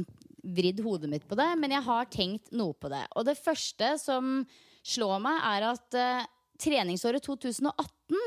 vridd 0.57 0.79
hodet 0.81 1.11
mitt 1.11 1.27
på 1.29 1.37
det, 1.39 1.49
men 1.61 1.75
jeg 1.75 1.85
har 1.85 2.09
tenkt 2.09 2.53
noe 2.57 2.73
på 2.79 2.89
det. 2.89 3.03
Og 3.19 3.27
det 3.29 3.35
første 3.37 3.91
som 4.01 4.39
slår 4.87 5.21
meg, 5.21 5.43
er 5.51 5.67
at 5.73 5.99
uh, 5.99 6.23
treningsåret 6.61 7.25
2018 7.25 8.21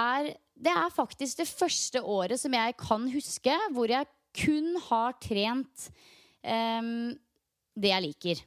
er 0.00 0.30
Det 0.60 0.72
er 0.76 0.92
faktisk 0.92 1.40
det 1.40 1.48
første 1.48 2.02
året 2.02 2.40
som 2.40 2.52
jeg 2.52 2.76
kan 2.80 3.08
huske 3.12 3.56
hvor 3.74 3.90
jeg 3.90 4.08
kun 4.36 4.76
har 4.90 5.16
trent 5.22 5.88
um, 6.44 7.10
det 7.74 7.90
jeg 7.90 8.04
liker. 8.04 8.42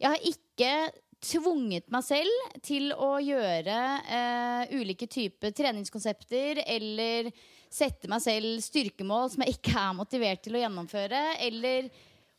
Jeg 0.00 0.10
har 0.10 0.26
ikke 0.28 0.72
tvunget 1.24 1.88
meg 1.92 2.04
selv 2.04 2.56
til 2.64 2.90
å 2.92 3.16
gjøre 3.22 3.78
uh, 4.04 4.74
ulike 4.76 5.08
typer 5.08 5.54
treningskonsepter 5.56 6.60
eller 6.66 7.30
sette 7.72 8.10
meg 8.10 8.22
selv 8.22 8.60
styrkemål 8.62 9.32
som 9.32 9.44
jeg 9.44 9.56
ikke 9.56 9.78
er 9.80 9.96
motivert 9.96 10.44
til 10.44 10.58
å 10.58 10.62
gjennomføre. 10.62 11.22
Eller 11.42 11.88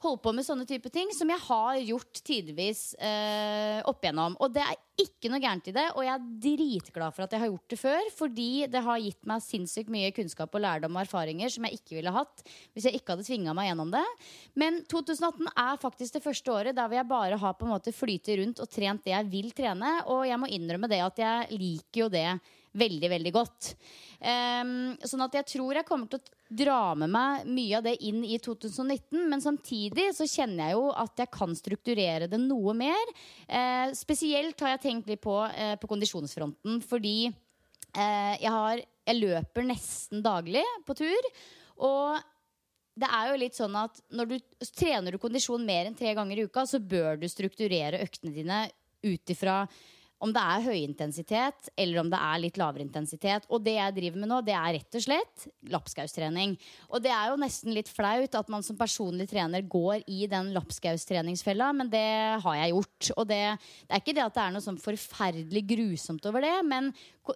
holde 0.05 0.21
på 0.23 0.33
med 0.35 0.45
sånne 0.47 0.65
type 0.69 0.89
ting 0.93 1.11
som 1.15 1.29
jeg 1.31 1.41
har 1.47 1.77
gjort 1.81 2.21
tidvis 2.25 2.81
eh, 3.01 3.79
opp 3.87 4.03
igjennom. 4.05 4.37
Og 4.43 4.53
det 4.55 4.63
er 4.63 4.77
ikke 5.01 5.29
noe 5.31 5.41
gærent 5.43 5.67
i 5.67 5.73
det, 5.75 5.85
og 5.93 6.05
jeg 6.05 6.13
er 6.13 6.27
dritglad 6.45 7.15
for 7.15 7.25
at 7.25 7.35
jeg 7.35 7.43
har 7.43 7.49
gjort 7.51 7.73
det 7.73 7.79
før. 7.81 8.09
Fordi 8.15 8.49
det 8.71 8.83
har 8.85 9.01
gitt 9.03 9.29
meg 9.29 9.43
sinnssykt 9.43 9.91
mye 9.93 10.11
kunnskap 10.15 10.55
og 10.55 10.63
lærdom 10.63 10.95
og 10.95 11.03
erfaringer 11.03 11.51
som 11.51 11.67
jeg 11.67 11.81
ikke 11.81 11.97
ville 11.97 12.13
hatt 12.15 12.45
hvis 12.45 12.87
jeg 12.87 12.99
ikke 12.99 13.15
hadde 13.15 13.27
tvinga 13.27 13.55
meg 13.57 13.69
gjennom 13.69 13.93
det. 13.95 14.05
Men 14.55 14.81
2018 14.91 15.49
er 15.51 15.81
faktisk 15.81 16.17
det 16.17 16.25
første 16.25 16.53
året 16.53 16.77
der 16.77 16.87
hvor 16.87 16.99
jeg 16.99 17.11
bare 17.11 17.39
har 17.41 17.57
på 17.57 17.67
en 17.67 17.75
måte 17.75 17.95
flytet 17.95 18.39
rundt 18.41 18.61
og 18.63 18.71
trent 18.71 19.03
det 19.05 19.15
jeg 19.15 19.31
vil 19.31 19.49
trene. 19.55 19.97
Og 20.13 20.23
jeg 20.29 20.41
må 20.41 20.51
innrømme 20.51 20.91
det 20.91 21.01
at 21.03 21.25
jeg 21.25 21.59
liker 21.59 22.05
jo 22.05 22.13
det 22.13 22.29
veldig, 22.75 23.09
veldig 23.11 23.31
godt. 23.35 23.71
Um, 24.19 24.95
sånn 25.05 25.23
at 25.25 25.35
jeg 25.39 25.47
tror 25.55 25.79
jeg 25.79 25.87
kommer 25.87 26.09
til 26.09 26.19
å 26.19 26.55
dra 26.55 26.79
med 26.97 27.11
meg 27.11 27.47
mye 27.51 27.79
av 27.79 27.85
det 27.87 27.95
inn 28.07 28.21
i 28.25 28.37
2019. 28.41 29.25
Men 29.31 29.43
samtidig 29.43 30.09
så 30.17 30.27
kjenner 30.29 30.69
jeg 30.69 30.77
jo 30.77 30.91
at 31.05 31.23
jeg 31.23 31.33
kan 31.33 31.55
strukturere 31.57 32.29
det 32.31 32.39
noe 32.41 32.75
mer. 32.77 33.15
Uh, 33.47 33.91
spesielt 33.97 34.61
har 34.63 34.75
jeg 34.75 34.85
tenkt 34.87 35.11
litt 35.11 35.23
på 35.23 35.39
uh, 35.45 35.75
på 35.79 35.89
kondisjonsfronten, 35.91 36.79
fordi 36.85 37.17
uh, 37.29 38.33
jeg, 38.39 38.51
har, 38.51 38.85
jeg 39.07 39.21
løper 39.21 39.67
nesten 39.67 40.23
daglig 40.25 40.65
på 40.87 40.97
tur. 40.97 41.29
Og 41.85 42.15
det 42.95 43.07
er 43.11 43.29
jo 43.29 43.39
litt 43.41 43.57
sånn 43.57 43.75
at 43.75 43.99
når 44.15 44.29
du 44.29 44.37
trener 44.71 45.15
du 45.15 45.19
kondisjon 45.19 45.65
mer 45.67 45.89
enn 45.89 45.97
tre 45.97 46.13
ganger 46.15 46.39
i 46.39 46.45
uka, 46.47 46.63
så 46.67 46.79
bør 46.79 47.19
du 47.19 47.27
strukturere 47.31 47.99
øktene 48.05 48.31
dine 48.35 48.61
ut 49.05 49.33
ifra 49.33 49.65
om 50.23 50.31
det 50.33 50.41
er 50.41 50.63
høyintensitet 50.63 51.69
eller 51.75 51.99
om 52.01 52.09
det 52.11 52.19
er 52.19 52.41
litt 52.41 52.59
lavere 52.59 52.85
intensitet. 52.85 53.47
Og 53.51 53.63
det 53.65 53.75
jeg 53.75 53.95
driver 53.97 54.21
med 54.21 54.31
nå, 54.31 54.39
det 54.47 54.55
er 54.55 54.77
rett 54.77 54.97
og 54.97 55.03
slett 55.03 55.47
lapskaustrening. 55.73 56.55
Og 56.89 57.03
det 57.03 57.11
er 57.11 57.31
jo 57.31 57.39
nesten 57.41 57.75
litt 57.75 57.91
flaut 57.91 58.37
at 58.39 58.51
man 58.51 58.63
som 58.65 58.77
personlig 58.79 59.27
trener 59.31 59.65
går 59.67 60.05
i 60.11 60.29
den 60.31 60.53
lapskaustreningsfella, 60.55 61.71
men 61.75 61.91
det 61.91 62.05
har 62.45 62.59
jeg 62.61 62.73
gjort. 62.73 63.11
Og 63.17 63.27
det, 63.31 63.41
det, 63.59 63.91
er 63.91 64.03
ikke 64.03 64.15
det 64.15 64.25
at 64.25 64.37
det 64.37 64.45
er 64.45 64.55
noe 64.55 64.65
sånn 64.65 64.81
forferdelig 64.81 65.65
grusomt 65.75 66.31
over 66.31 66.47
det, 66.47 66.55
men 66.67 66.89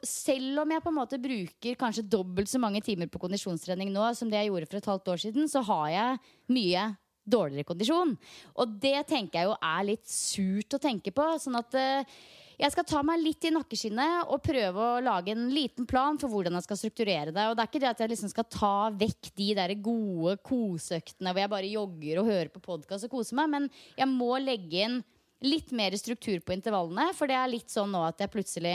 selv 0.05 0.63
om 0.63 0.73
jeg 0.73 0.85
på 0.85 0.93
en 0.93 0.99
måte 0.99 1.21
bruker 1.21 1.77
kanskje 1.79 2.07
dobbelt 2.07 2.51
så 2.51 2.61
mange 2.61 2.81
timer 2.85 3.11
på 3.11 3.21
kondisjonstrening 3.21 3.91
nå 3.93 4.11
som 4.17 4.31
det 4.31 4.43
jeg 4.43 4.53
gjorde 4.53 4.71
for 4.71 4.79
et 4.79 4.91
halvt 4.93 5.13
år 5.15 5.23
siden, 5.27 5.51
så 5.51 5.63
har 5.67 5.87
jeg 5.93 6.19
mye 6.55 6.89
dårligere 7.29 7.67
kondisjon. 7.67 8.15
Og 8.57 8.75
det 8.81 8.97
tenker 9.09 9.41
jeg 9.41 9.49
jo 9.49 9.57
er 9.61 9.87
litt 9.87 10.05
surt 10.09 10.75
å 10.77 10.81
tenke 10.81 11.13
på. 11.15 11.25
sånn 11.41 11.59
at 11.59 11.77
uh, 11.77 12.21
jeg 12.59 12.73
skal 12.73 12.87
ta 12.87 13.01
meg 13.07 13.21
litt 13.23 13.45
i 13.47 13.53
nakkeskinnet 13.55 14.31
og 14.33 14.41
prøve 14.43 14.83
å 14.83 15.03
lage 15.03 15.31
en 15.31 15.45
liten 15.53 15.87
plan 15.87 16.17
for 16.19 16.31
hvordan 16.31 16.57
jeg 16.57 16.65
skal 16.65 16.79
strukturere 16.81 17.31
det. 17.31 17.45
Og 17.47 17.55
det 17.55 17.63
er 17.63 17.69
ikke 17.71 17.81
det 17.85 17.91
at 17.93 18.01
jeg 18.03 18.11
liksom 18.11 18.31
skal 18.33 18.47
ta 18.51 18.73
vekk 18.99 19.29
de 19.39 19.47
der 19.55 19.75
gode 19.79 20.35
koseøktene 20.43 21.31
hvor 21.31 21.43
jeg 21.43 21.53
bare 21.53 21.71
jogger 21.71 22.19
og 22.19 22.33
hører 22.33 22.51
på 22.51 22.63
podkast 22.65 23.07
og 23.07 23.15
koser 23.15 23.39
meg, 23.39 23.53
men 23.53 23.69
jeg 23.95 24.11
må 24.11 24.33
legge 24.43 24.83
inn 24.83 24.99
litt 25.45 25.71
mer 25.71 25.95
struktur 25.97 26.39
på 26.43 26.53
intervallene. 26.55 27.09
For 27.15 27.29
det 27.29 27.37
er 27.39 27.51
litt 27.51 27.71
sånn 27.71 27.91
nå 27.93 28.01
at 28.07 28.19
jeg 28.19 28.31
plutselig 28.33 28.73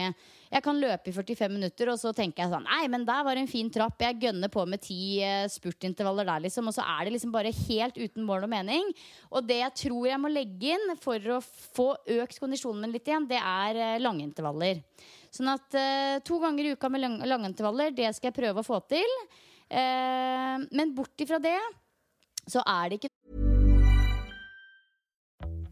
Jeg 0.54 0.62
kan 0.62 0.78
løpe 0.78 1.10
i 1.10 1.14
45 1.14 1.52
minutter, 1.52 1.90
og 1.90 1.98
så 1.98 2.12
tenker 2.14 2.44
jeg 2.44 2.52
sånn 2.52 2.66
Nei, 2.68 2.86
men 2.88 3.04
der 3.04 3.24
var 3.26 3.36
en 3.36 3.50
fin 3.50 3.70
trapp. 3.72 4.00
Jeg 4.00 4.20
gønner 4.22 4.52
på 4.52 4.64
med 4.68 4.82
ti 4.84 5.20
uh, 5.24 5.44
spurtintervaller 5.50 6.28
der, 6.28 6.44
liksom. 6.46 6.70
Og 6.70 6.76
så 6.76 6.86
er 6.86 7.04
det 7.04 7.16
liksom 7.16 7.34
bare 7.34 7.52
helt 7.64 7.98
uten 7.98 8.24
mål 8.24 8.46
og 8.46 8.52
mening. 8.54 8.92
Og 9.30 9.44
det 9.48 9.60
jeg 9.60 9.78
tror 9.84 10.08
jeg 10.08 10.22
må 10.22 10.32
legge 10.32 10.76
inn 10.76 10.96
for 11.00 11.32
å 11.36 11.40
få 11.44 11.90
økt 12.20 12.40
kondisjonen 12.40 12.84
min 12.86 12.94
litt 12.94 13.08
igjen, 13.08 13.28
det 13.30 13.40
er 13.40 13.80
uh, 13.80 14.02
lange 14.02 14.24
intervaller. 14.24 14.84
Sånn 15.34 15.50
at 15.52 15.74
uh, 15.74 16.20
to 16.24 16.38
ganger 16.42 16.70
i 16.70 16.76
uka 16.76 16.92
med 16.92 17.04
lang 17.26 17.48
intervaller, 17.48 17.92
det 17.94 18.14
skal 18.14 18.30
jeg 18.30 18.40
prøve 18.40 18.62
å 18.62 18.66
få 18.66 18.80
til. 18.90 19.18
men 19.74 20.92
bort 20.94 21.22
ifra 21.24 21.38
det 21.42 21.56
så 22.46 22.60
er 22.68 22.92
det 22.92 22.98
ikke 23.00 23.53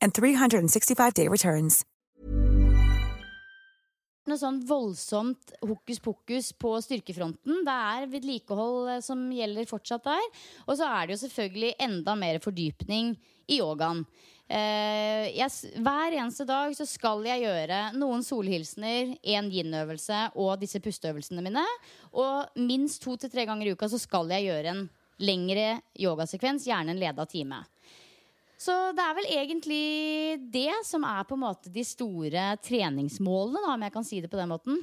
and 0.00 0.12
365-day 0.14 1.28
returns. 1.28 1.84
noe 4.30 4.40
sånn 4.40 4.60
voldsomt 4.66 5.54
hokus 5.64 6.00
pokus 6.02 6.50
på 6.58 6.74
styrkefronten. 6.84 7.62
Det 7.66 7.76
er 7.94 8.10
vedlikehold 8.10 8.90
eh, 8.94 9.04
som 9.04 9.22
gjelder 9.34 9.68
fortsatt 9.70 10.06
der. 10.06 10.26
Og 10.68 10.76
så 10.78 10.88
er 10.88 11.06
det 11.06 11.16
jo 11.16 11.22
selvfølgelig 11.24 11.72
enda 11.86 12.16
mer 12.18 12.40
fordypning 12.42 13.14
i 13.50 13.60
yogaen. 13.60 14.04
Uh, 14.50 15.28
jeg, 15.30 15.46
hver 15.78 16.14
eneste 16.16 16.42
dag 16.42 16.72
så 16.74 16.82
skal 16.90 17.22
jeg 17.22 17.44
gjøre 17.44 17.76
noen 17.94 18.24
solhilsener, 18.26 19.12
en 19.36 19.50
yin-øvelse 19.54 20.24
og 20.42 20.56
disse 20.58 20.80
pusteøvelsene 20.82 21.44
mine. 21.46 21.62
Og 22.18 22.58
minst 22.58 22.98
to 23.04 23.14
til 23.14 23.30
tre 23.30 23.44
ganger 23.46 23.70
i 23.70 23.76
uka 23.78 23.86
så 23.92 24.00
skal 24.02 24.32
jeg 24.34 24.48
gjøre 24.48 24.72
en 24.72 24.82
lengre 25.22 25.68
yogasekvens, 26.02 26.66
gjerne 26.66 26.96
en 26.96 26.98
leda 26.98 27.28
time. 27.30 27.60
Så 28.60 28.74
det 28.92 29.04
er 29.04 29.14
vel 29.16 29.28
egentlig 29.32 29.84
det 30.52 30.82
som 30.84 31.04
er 31.08 31.24
på 31.24 31.36
en 31.36 31.46
måte 31.46 31.72
de 31.72 31.84
store 31.86 32.50
treningsmålene, 32.60 33.62
da, 33.62 33.76
om 33.76 33.86
jeg 33.86 33.94
kan 33.94 34.04
si 34.04 34.20
det 34.20 34.28
på 34.32 34.36
den 34.36 34.50
måten. 34.52 34.82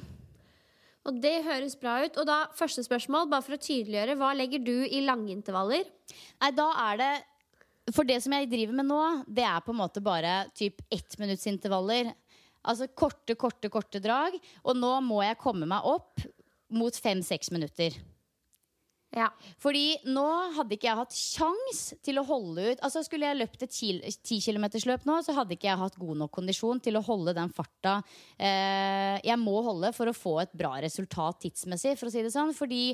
Og 1.06 1.20
det 1.22 1.36
høres 1.46 1.76
bra 1.78 2.00
ut. 2.02 2.18
Og 2.20 2.26
da, 2.28 2.40
første 2.58 2.82
spørsmål, 2.84 3.28
bare 3.30 3.44
for 3.46 3.56
å 3.56 3.62
tydeliggjøre. 3.62 4.18
Hva 4.18 4.32
legger 4.36 4.64
du 4.66 4.74
i 4.82 5.04
lange 5.06 5.30
intervaller? 5.32 5.86
Nei, 6.42 6.50
da 6.56 6.68
er 6.90 7.02
det 7.02 7.12
For 7.94 8.04
det 8.04 8.18
som 8.20 8.34
jeg 8.36 8.50
driver 8.50 8.76
med 8.76 8.84
nå, 8.90 9.00
det 9.24 9.46
er 9.48 9.62
på 9.64 9.72
en 9.72 9.78
måte 9.78 10.02
bare 10.04 10.42
typ 10.58 10.82
ettminuttsintervaller. 10.92 12.10
Altså 12.68 12.90
korte, 12.92 13.32
korte, 13.40 13.70
korte 13.72 14.02
drag. 14.04 14.36
Og 14.66 14.76
nå 14.76 14.90
må 15.06 15.22
jeg 15.24 15.38
komme 15.40 15.70
meg 15.70 15.86
opp 15.88 16.26
mot 16.68 16.92
fem-seks 16.92 17.48
minutter. 17.54 17.94
Ja. 19.16 19.30
Fordi 19.56 19.94
nå 20.12 20.26
hadde 20.52 20.76
ikke 20.76 20.90
jeg 20.90 20.98
hatt 20.98 21.14
sjans 21.16 21.78
til 22.04 22.20
å 22.20 22.26
holde 22.28 22.74
ut 22.74 22.82
Altså 22.84 23.00
Skulle 23.06 23.30
jeg 23.30 23.38
løpt 23.38 23.62
et 23.64 23.72
ti 23.72 23.94
10 24.04 24.42
km-løp 24.44 25.06
nå, 25.08 25.14
så 25.24 25.32
hadde 25.32 25.56
ikke 25.56 25.70
jeg 25.70 25.80
hatt 25.80 25.96
god 25.96 26.20
nok 26.20 26.34
kondisjon 26.36 26.82
til 26.84 26.98
å 27.00 27.04
holde 27.06 27.32
den 27.38 27.48
farta 27.56 28.02
eh, 28.36 29.16
jeg 29.24 29.40
må 29.40 29.62
holde 29.64 29.94
for 29.96 30.12
å 30.12 30.16
få 30.16 30.34
et 30.42 30.52
bra 30.56 30.74
resultat 30.84 31.40
tidsmessig, 31.40 31.96
for 31.96 32.10
å 32.10 32.12
si 32.12 32.24
det 32.26 32.34
sånn. 32.34 32.52
Fordi 32.56 32.92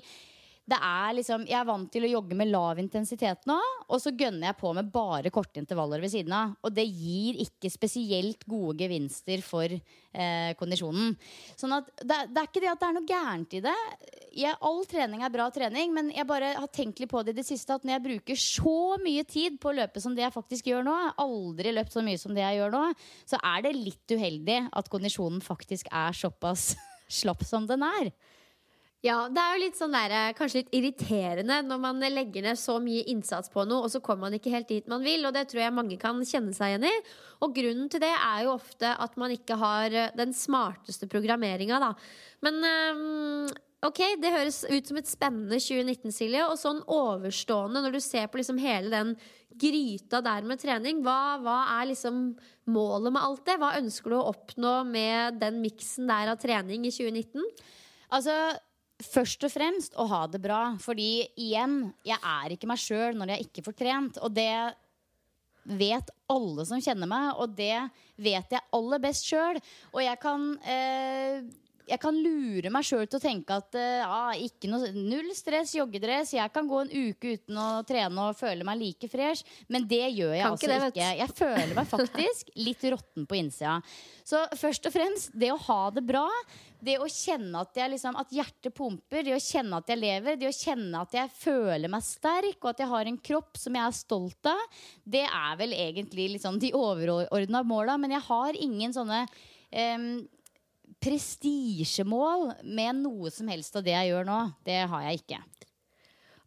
det 0.64 0.78
er 0.80 1.12
liksom, 1.18 1.42
jeg 1.44 1.58
er 1.58 1.66
vant 1.68 1.90
til 1.92 2.06
å 2.06 2.08
jogge 2.08 2.36
med 2.38 2.48
lav 2.48 2.78
intensitet 2.80 3.42
nå, 3.48 3.56
og 3.84 3.98
så 4.00 4.14
gønner 4.16 4.48
jeg 4.48 4.56
på 4.62 4.70
med 4.72 4.88
bare 4.92 5.32
korte 5.32 5.60
intervaller 5.60 6.00
ved 6.00 6.12
siden 6.14 6.32
av. 6.32 6.54
Og 6.64 6.72
det 6.72 6.86
gir 6.88 7.36
ikke 7.44 7.68
spesielt 7.68 8.46
gode 8.48 8.78
gevinster 8.80 9.42
for 9.44 9.68
eh, 9.68 10.54
kondisjonen. 10.56 11.12
Sånn 11.60 11.76
at 11.76 11.90
det, 12.00 12.18
det 12.32 12.40
er 12.40 12.48
ikke 12.48 12.62
det 12.64 12.70
at 12.72 12.80
det 12.80 12.88
er 12.88 12.96
noe 12.96 13.10
gærent 13.10 13.56
i 13.58 13.62
det. 13.66 13.76
Jeg, 14.40 14.56
all 14.64 14.80
trening 14.88 15.26
er 15.26 15.34
bra 15.34 15.50
trening, 15.52 15.92
men 15.94 16.08
jeg 16.14 16.26
bare 16.32 16.54
har 16.56 16.72
tenkt 16.72 17.02
litt 17.02 17.12
på 17.12 17.20
det 17.22 17.36
i 17.36 17.40
det 17.42 17.46
siste 17.46 17.76
at 17.76 17.84
når 17.84 17.98
jeg 17.98 18.06
bruker 18.08 18.40
så 18.40 18.78
mye 19.04 19.28
tid 19.28 19.60
på 19.60 19.68
å 19.68 19.78
løpe 19.82 20.00
som 20.00 20.16
det 20.16 20.24
jeg 20.24 20.34
faktisk 20.34 20.72
gjør 20.72 20.88
nå, 20.88 20.96
aldri 21.20 21.76
løpt 21.76 21.92
så 21.92 22.02
mye 22.06 22.20
som 22.20 22.32
det 22.32 22.42
jeg 22.42 22.62
gjør 22.62 22.72
nå, 22.72 22.86
så 23.28 23.42
er 23.52 23.68
det 23.68 23.76
litt 23.76 24.16
uheldig 24.16 24.62
at 24.72 24.88
kondisjonen 24.88 25.44
faktisk 25.44 25.92
er 25.92 26.16
såpass 26.16 26.72
slapp 27.20 27.44
som 27.44 27.68
den 27.68 27.84
er. 27.84 28.14
Ja, 29.04 29.26
det 29.28 29.36
er 29.36 29.52
jo 29.52 29.60
litt 29.60 29.76
sånn 29.76 29.92
der, 29.92 30.12
eh, 30.16 30.32
kanskje 30.32 30.62
litt 30.62 30.70
irriterende 30.72 31.58
når 31.66 31.80
man 31.82 31.98
legger 32.00 32.46
ned 32.46 32.56
så 32.56 32.78
mye 32.80 33.02
innsats 33.12 33.50
på 33.52 33.66
noe, 33.68 33.84
og 33.84 33.92
så 33.92 34.00
kommer 34.00 34.30
man 34.30 34.38
ikke 34.38 34.54
helt 34.54 34.70
dit 34.70 34.88
man 34.88 35.04
vil, 35.04 35.26
og 35.26 35.34
det 35.36 35.42
tror 35.50 35.60
jeg 35.60 35.74
mange 35.76 35.98
kan 36.00 36.22
kjenne 36.24 36.54
seg 36.56 36.72
igjen 36.72 36.88
i. 36.88 36.94
Og 37.44 37.52
grunnen 37.52 37.90
til 37.92 38.00
det 38.00 38.14
er 38.14 38.46
jo 38.46 38.54
ofte 38.54 38.94
at 38.96 39.20
man 39.20 39.36
ikke 39.36 39.60
har 39.60 39.92
eh, 39.92 40.16
den 40.16 40.32
smarteste 40.32 41.10
programmeringa, 41.12 41.82
da. 41.84 41.92
Men 42.48 42.64
eh, 42.64 43.52
ok, 43.84 44.02
det 44.24 44.32
høres 44.38 44.64
ut 44.72 44.88
som 44.88 45.02
et 45.02 45.12
spennende 45.12 45.60
2019, 45.60 46.08
Silje, 46.08 46.48
og 46.48 46.56
sånn 46.56 46.80
overstående 46.88 47.84
når 47.84 47.98
du 47.98 48.02
ser 48.08 48.32
på 48.32 48.40
liksom 48.40 48.56
hele 48.64 48.88
den 48.88 49.14
gryta 49.52 50.24
der 50.24 50.48
med 50.48 50.64
trening, 50.64 51.04
hva, 51.04 51.36
hva 51.44 51.60
er 51.76 51.92
liksom 51.92 52.30
målet 52.72 53.12
med 53.12 53.20
alt 53.20 53.44
det? 53.44 53.60
Hva 53.60 53.76
ønsker 53.84 54.16
du 54.16 54.22
å 54.22 54.28
oppnå 54.32 54.78
med 54.88 55.42
den 55.44 55.60
miksen 55.60 56.08
der 56.08 56.32
av 56.32 56.40
trening 56.40 56.88
i 56.88 56.94
2019? 56.94 57.44
Altså, 58.14 58.54
først 59.12 59.44
og 59.46 59.52
fremst 59.52 59.98
å 60.00 60.06
ha 60.10 60.24
det 60.30 60.40
bra. 60.42 60.62
Fordi 60.82 61.26
igjen, 61.40 61.92
jeg 62.06 62.18
er 62.18 62.54
ikke 62.54 62.70
meg 62.70 62.80
sjøl 62.82 63.18
når 63.18 63.34
jeg 63.34 63.48
ikke 63.48 63.66
får 63.68 63.76
trent. 63.78 64.20
Og 64.24 64.34
det 64.34 64.52
vet 65.64 66.10
alle 66.30 66.64
som 66.68 66.82
kjenner 66.82 67.08
meg, 67.08 67.30
og 67.40 67.54
det 67.56 67.78
vet 68.20 68.52
jeg 68.52 68.68
aller 68.76 69.02
best 69.02 69.28
sjøl. 69.28 69.60
Og 69.94 70.02
jeg 70.04 70.20
kan 70.22 70.48
eh, 70.68 71.44
jeg 71.84 72.00
kan 72.00 72.16
lure 72.16 72.70
meg 72.72 72.86
sjøl 72.86 73.04
til 73.04 73.18
å 73.18 73.22
tenke 73.22 73.56
at 73.60 73.76
eh, 73.76 74.00
ja, 74.00 74.32
ikke 74.46 74.70
noe, 74.72 74.88
null 74.96 75.30
stress, 75.36 75.74
joggedress. 75.76 76.32
Jeg 76.36 76.52
kan 76.54 76.68
gå 76.68 76.80
en 76.80 76.92
uke 76.92 77.34
uten 77.36 77.58
å 77.60 77.68
trene 77.86 78.28
og 78.28 78.38
føle 78.38 78.64
meg 78.66 78.80
like 78.80 79.08
fresh. 79.12 79.44
Men 79.68 79.84
det 79.90 80.06
gjør 80.16 80.32
jeg 80.32 80.44
Kan 80.44 80.56
altså 80.56 80.70
ikke 80.70 80.92
ikke. 80.94 81.08
Jeg 81.20 81.34
føler 81.40 81.74
meg 81.76 81.90
faktisk 81.90 82.52
litt 82.66 82.86
råtten 82.94 83.26
på 83.28 83.38
innsida. 83.40 83.78
Så 84.24 84.40
først 84.56 84.88
og 84.88 84.94
fremst, 84.94 85.34
det 85.36 85.50
å 85.52 85.60
ha 85.66 85.80
det 85.92 86.04
bra, 86.08 86.24
det 86.84 86.96
å 87.00 87.08
kjenne 87.08 87.60
at, 87.60 87.76
jeg 87.76 87.92
liksom, 87.92 88.16
at 88.20 88.32
hjertet 88.32 88.74
pumper, 88.76 89.24
det 89.26 89.36
å 89.36 89.42
kjenne 89.42 89.80
at 89.80 89.90
jeg 89.92 90.00
lever, 90.00 90.38
det 90.40 90.48
å 90.48 90.56
kjenne 90.56 91.02
at 91.04 91.16
jeg 91.16 91.32
føler 91.36 91.92
meg 91.92 92.04
sterk, 92.06 92.58
og 92.62 92.70
at 92.72 92.84
jeg 92.84 92.92
har 92.92 93.10
en 93.10 93.20
kropp 93.30 93.60
som 93.60 93.76
jeg 93.76 93.84
er 93.84 93.98
stolt 93.98 94.50
av, 94.52 94.80
det 95.04 95.26
er 95.28 95.58
vel 95.60 95.76
egentlig 95.76 96.30
liksom 96.36 96.60
de 96.62 96.72
overordna 96.76 97.64
måla. 97.66 97.98
Men 98.00 98.16
jeg 98.16 98.24
har 98.28 98.56
ingen 98.56 98.96
sånne 98.96 99.26
em, 99.68 100.24
prestisjemål 101.04 102.50
med 102.64 103.02
noe 103.02 103.32
som 103.32 103.48
helst 103.52 103.76
av 103.76 103.84
det 103.84 103.92
jeg 103.92 104.12
gjør 104.14 104.28
nå. 104.28 104.40
Det 104.64 104.80
har 104.88 105.04
jeg 105.10 105.20
ikke. 105.20 105.40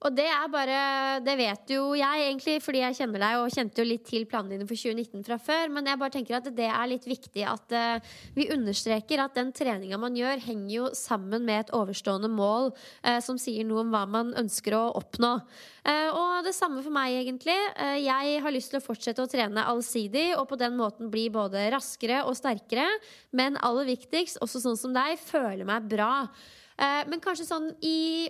Og 0.06 0.14
det 0.14 0.28
er 0.30 0.50
bare 0.54 0.80
Det 1.26 1.34
vet 1.40 1.72
jo 1.74 1.96
jeg 1.98 2.26
egentlig, 2.28 2.58
fordi 2.62 2.84
jeg 2.84 2.98
kjenner 3.00 3.24
deg 3.24 3.40
og 3.42 3.54
kjente 3.54 3.82
jo 3.82 3.88
litt 3.88 4.06
til 4.06 4.28
planene 4.30 4.54
dine 4.54 4.68
for 4.70 4.78
2019 4.78 5.26
fra 5.26 5.38
før. 5.42 5.72
Men 5.74 5.90
jeg 5.90 6.00
bare 6.02 6.14
tenker 6.14 6.38
at 6.38 6.50
det 6.54 6.68
er 6.70 6.92
litt 6.92 7.08
viktig 7.10 7.46
at 7.50 7.74
uh, 7.74 8.14
vi 8.38 8.50
understreker 8.54 9.24
at 9.24 9.34
den 9.38 9.50
treninga 9.56 9.98
man 10.02 10.16
gjør, 10.18 10.44
henger 10.46 10.74
jo 10.76 10.92
sammen 10.98 11.48
med 11.48 11.66
et 11.66 11.74
overstående 11.76 12.30
mål 12.30 12.70
uh, 12.76 13.18
som 13.26 13.42
sier 13.42 13.66
noe 13.66 13.82
om 13.82 13.96
hva 13.96 14.04
man 14.10 14.36
ønsker 14.38 14.78
å 14.78 14.84
oppnå. 15.00 15.34
Uh, 15.82 16.10
og 16.14 16.46
det 16.46 16.54
samme 16.56 16.84
for 16.86 16.94
meg, 16.94 17.18
egentlig. 17.24 17.58
Jeg 18.04 18.40
har 18.44 18.54
lyst 18.54 18.74
til 18.74 18.82
å 18.82 18.86
fortsette 18.86 19.24
å 19.24 19.32
trene 19.32 19.66
allsidig 19.66 20.30
og 20.38 20.46
på 20.52 20.60
den 20.62 20.78
måten 20.78 21.10
bli 21.14 21.26
både 21.34 21.70
raskere 21.74 22.22
og 22.28 22.38
sterkere. 22.38 22.86
Men 23.36 23.58
aller 23.66 23.90
viktigst, 23.90 24.44
også 24.46 24.62
sånn 24.62 24.80
som 24.80 24.94
deg, 24.96 25.18
føle 25.18 25.66
meg 25.68 25.90
bra. 25.90 26.28
Men 26.78 27.22
kanskje 27.24 27.48
sånn 27.48 27.72
i 27.82 28.28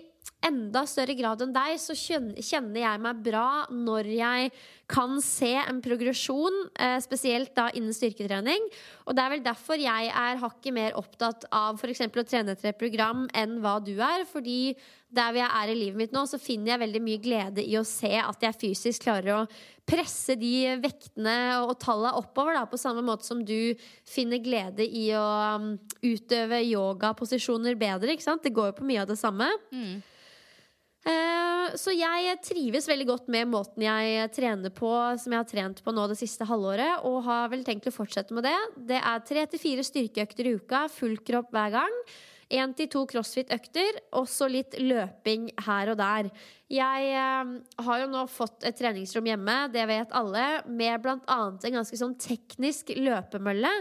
enda 0.48 0.84
større 0.86 1.16
grad 1.18 1.42
enn 1.42 1.54
deg, 1.54 1.76
så 1.82 1.94
kjenner 1.96 2.80
jeg 2.80 3.02
meg 3.02 3.22
bra 3.24 3.48
når 3.74 4.10
jeg 4.14 4.50
kan 4.88 5.18
se 5.24 5.50
en 5.60 5.80
progresjon, 5.84 6.54
eh, 6.80 6.96
spesielt 7.04 7.52
da 7.56 7.68
innen 7.76 7.92
styrketrening. 7.92 8.68
Og 9.06 9.16
det 9.16 9.24
er 9.24 9.32
vel 9.34 9.42
derfor 9.44 9.80
jeg 9.82 10.08
er 10.08 10.40
hakket 10.40 10.74
mer 10.74 10.96
opptatt 10.96 11.44
av 11.52 11.76
f.eks. 11.76 12.06
å 12.06 12.24
trene 12.24 12.54
etter 12.54 12.70
et 12.70 12.80
program 12.80 13.26
enn 13.36 13.58
hva 13.64 13.76
du 13.84 13.96
er. 13.98 14.24
Fordi 14.30 14.76
der 15.12 15.32
hvor 15.32 15.42
jeg 15.42 15.50
er 15.60 15.72
i 15.72 15.76
livet 15.76 16.00
mitt 16.00 16.14
nå, 16.16 16.24
så 16.28 16.40
finner 16.40 16.74
jeg 16.74 16.84
veldig 16.86 17.02
mye 17.04 17.20
glede 17.24 17.64
i 17.64 17.76
å 17.80 17.84
se 17.86 18.14
at 18.20 18.44
jeg 18.44 18.60
fysisk 18.62 19.04
klarer 19.08 19.42
å 19.42 19.46
presse 19.88 20.36
de 20.36 20.76
vektene 20.82 21.36
og 21.64 21.78
tallene 21.80 22.16
oppover, 22.20 22.56
da, 22.56 22.66
på 22.68 22.80
samme 22.80 23.04
måte 23.04 23.24
som 23.26 23.40
du 23.44 23.74
finner 24.08 24.40
glede 24.44 24.84
i 24.84 25.08
å 25.16 25.24
um, 25.56 25.72
utøve 26.04 26.60
yogaposisjoner 26.68 27.76
bedre. 27.80 28.12
Ikke 28.14 28.28
sant? 28.28 28.44
Det 28.44 28.54
går 28.56 28.70
jo 28.70 28.78
på 28.80 28.88
mye 28.88 29.02
av 29.04 29.10
det 29.10 29.18
samme. 29.20 29.48
Eh, 29.72 30.17
Så 31.78 31.92
jeg 31.92 32.38
trives 32.44 32.88
veldig 32.88 33.06
godt 33.08 33.28
med 33.32 33.50
måten 33.52 33.84
jeg 33.84 34.30
trener 34.34 34.72
på, 34.74 34.88
som 35.20 35.34
jeg 35.34 35.40
har 35.42 35.48
trent 35.48 35.82
på 35.84 35.92
nå 35.94 36.06
det 36.10 36.16
siste 36.20 36.46
halvåret, 36.48 37.04
og 37.06 37.20
har 37.26 37.50
vel 37.52 37.62
tenkt 37.66 37.90
å 37.90 37.94
fortsette 37.94 38.34
med 38.36 38.46
det. 38.48 38.56
Det 38.88 38.98
er 38.98 39.22
tre 39.26 39.44
til 39.52 39.62
fire 39.62 39.84
styrkeøkter 39.86 40.48
i 40.48 40.56
uka, 40.58 40.86
full 40.92 41.18
kropp 41.20 41.52
hver 41.54 41.76
gang. 41.76 41.96
Én 42.48 42.72
til 42.72 42.88
to 42.88 43.02
crossfit-økter, 43.10 43.98
og 44.16 44.24
så 44.32 44.46
litt 44.48 44.78
løping 44.80 45.50
her 45.66 45.90
og 45.92 45.98
der. 46.00 46.30
Jeg 46.72 47.10
eh, 47.12 47.50
har 47.84 47.98
jo 48.00 48.06
nå 48.08 48.22
fått 48.32 48.64
et 48.64 48.78
treningsrom 48.78 49.28
hjemme, 49.28 49.56
det 49.74 49.84
vet 49.90 50.14
alle, 50.16 50.46
med 50.64 51.04
bl.a. 51.04 51.40
en 51.52 51.76
ganske 51.76 52.00
sånn 52.00 52.16
teknisk 52.16 52.94
løpemølle. 52.96 53.72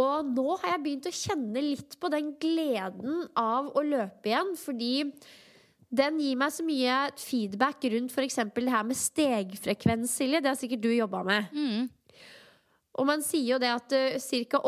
Og 0.00 0.26
nå 0.26 0.48
har 0.56 0.74
jeg 0.74 0.82
begynt 0.82 1.06
å 1.06 1.14
kjenne 1.14 1.62
litt 1.62 1.94
på 2.02 2.10
den 2.10 2.34
gleden 2.42 3.28
av 3.38 3.70
å 3.78 3.86
løpe 3.86 4.30
igjen, 4.30 4.52
fordi 4.58 4.92
den 5.90 6.20
gir 6.22 6.36
meg 6.38 6.52
så 6.54 6.64
mye 6.66 6.98
feedback 7.18 7.86
rundt 7.92 8.12
f.eks. 8.14 8.38
det 8.54 8.70
her 8.70 8.84
med 8.86 8.98
stegfrekvens, 8.98 10.12
Silje. 10.20 10.42
Det 10.42 10.52
har 10.52 10.58
sikkert 10.58 10.84
du 10.84 10.92
jobba 10.94 11.24
med. 11.26 11.48
Og 12.98 13.06
man 13.06 13.22
sier 13.22 13.54
jo 13.54 13.58
det 13.62 13.70
at 13.70 13.94
uh, 13.94 14.46
ca. 14.50 14.60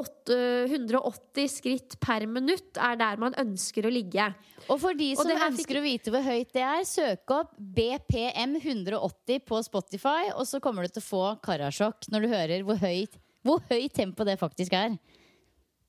180 0.71 1.49
skritt 1.51 1.97
per 2.01 2.25
minutt 2.31 2.79
er 2.81 2.99
der 3.01 3.19
man 3.21 3.35
ønsker 3.39 3.87
å 3.87 3.93
ligge. 3.93 4.29
Og 4.69 4.79
for 4.81 4.97
de 4.99 5.11
som 5.19 5.31
ønsker 5.31 5.79
å 5.81 5.85
vite 5.85 6.13
hvor 6.15 6.23
høyt 6.25 6.53
det 6.55 6.63
er, 6.63 6.85
søk 6.87 7.35
opp 7.35 7.57
BPM 7.59 8.57
180 8.63 9.43
på 9.47 9.59
Spotify, 9.67 10.31
og 10.37 10.47
så 10.49 10.63
kommer 10.63 10.87
du 10.87 10.95
til 10.95 11.03
å 11.03 11.09
få 11.09 11.25
karasjokk 11.45 12.09
når 12.15 12.25
du 12.25 12.33
hører 12.33 12.67
hvor 12.67 12.79
høyt, 12.83 13.19
hvor 13.43 13.63
høyt 13.69 13.95
tempo 13.99 14.27
det 14.27 14.39
faktisk 14.41 14.79
er. 14.79 14.95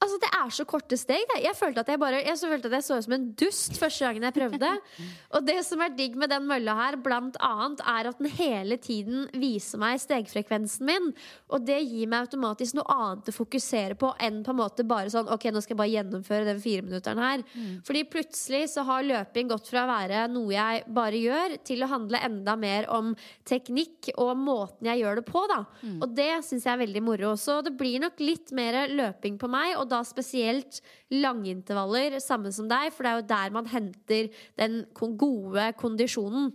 Altså, 0.03 0.19
Det 0.19 0.29
er 0.35 0.49
så 0.51 0.65
korte 0.67 0.97
steg. 0.99 1.23
Det. 1.31 1.39
Jeg 1.45 1.55
følte 1.55 1.83
at 1.83 1.91
jeg 1.93 1.99
bare 2.01 2.19
Jeg 2.23 2.37
så 2.39 2.49
følte 2.51 2.67
at 2.67 2.75
jeg 2.77 2.85
så 2.87 2.97
ut 2.99 3.05
som 3.05 3.15
en 3.15 3.27
dust 3.39 3.77
første 3.79 4.03
gangen 4.05 4.25
jeg 4.27 4.35
prøvde. 4.35 4.71
Og 5.37 5.45
det 5.47 5.59
som 5.65 5.81
er 5.83 5.93
digg 5.95 6.17
med 6.19 6.29
den 6.33 6.47
mølla 6.49 6.75
her, 6.77 6.97
blant 6.99 7.37
annet, 7.43 7.81
er 7.87 8.09
at 8.11 8.19
den 8.19 8.29
hele 8.33 8.77
tiden 8.81 9.27
viser 9.39 9.79
meg 9.81 10.01
stegfrekvensen 10.03 10.85
min. 10.87 11.11
Og 11.53 11.63
det 11.65 11.79
gir 11.85 12.09
meg 12.11 12.27
automatisk 12.27 12.75
noe 12.77 12.97
annet 12.97 13.31
å 13.31 13.35
fokusere 13.35 13.95
på 13.99 14.11
enn 14.23 14.41
på 14.43 14.51
en 14.53 14.59
måte 14.59 14.85
bare 14.87 15.11
sånn 15.13 15.29
Ok, 15.33 15.47
nå 15.53 15.61
skal 15.63 15.73
jeg 15.75 15.79
bare 15.79 15.93
gjennomføre 15.93 16.47
den 16.51 16.59
fireminutteren 16.63 17.23
her. 17.23 17.45
Fordi 17.87 18.03
plutselig 18.11 18.67
så 18.75 18.83
har 18.87 19.05
løping 19.07 19.49
gått 19.53 19.71
fra 19.71 19.85
å 19.85 19.91
være 19.93 20.25
noe 20.33 20.51
jeg 20.53 20.83
bare 20.93 21.19
gjør, 21.23 21.57
til 21.65 21.83
å 21.85 21.89
handle 21.93 22.19
enda 22.27 22.57
mer 22.59 22.89
om 22.91 23.13
teknikk 23.47 24.11
og 24.19 24.33
måten 24.37 24.89
jeg 24.91 24.99
gjør 25.03 25.21
det 25.21 25.25
på, 25.29 25.45
da. 25.49 25.61
Og 26.03 26.13
det 26.17 26.29
syns 26.45 26.67
jeg 26.67 26.73
er 26.75 26.81
veldig 26.83 27.03
moro. 27.05 27.33
Så 27.39 27.61
det 27.65 27.75
blir 27.79 28.03
nok 28.03 28.19
litt 28.19 28.51
mer 28.55 28.81
løping 28.91 29.39
på 29.41 29.49
meg, 29.51 29.77
og 29.79 29.89
da 29.93 30.01
spesielt 30.07 30.81
langintervaller, 31.13 32.17
samme 32.23 32.51
som 32.55 32.67
deg, 32.71 32.89
for 32.93 33.05
det 33.05 33.13
er 33.13 33.21
jo 33.21 33.29
der 33.29 33.55
man 33.55 33.69
henter 33.71 34.33
den 34.59 34.81
gode 34.97 35.69
kondisjonen. 35.79 36.51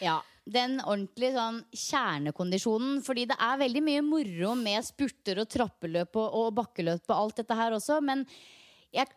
Ja, 0.00 0.20
den 0.46 0.78
ordentlige 0.78 1.34
sånn 1.34 1.60
kjernekondisjonen. 1.74 3.00
Fordi 3.04 3.26
det 3.30 3.36
er 3.42 3.60
veldig 3.60 3.82
mye 3.84 4.04
moro 4.06 4.54
med 4.58 4.86
spurter 4.86 5.42
og 5.42 5.50
trappeløp 5.52 6.18
og, 6.22 6.28
og 6.40 6.52
bakkeløp 6.60 7.10
og 7.10 7.16
alt 7.16 7.42
dette 7.42 7.58
her 7.58 7.76
også. 7.76 7.98
Men 8.04 8.22
jeg 8.94 9.10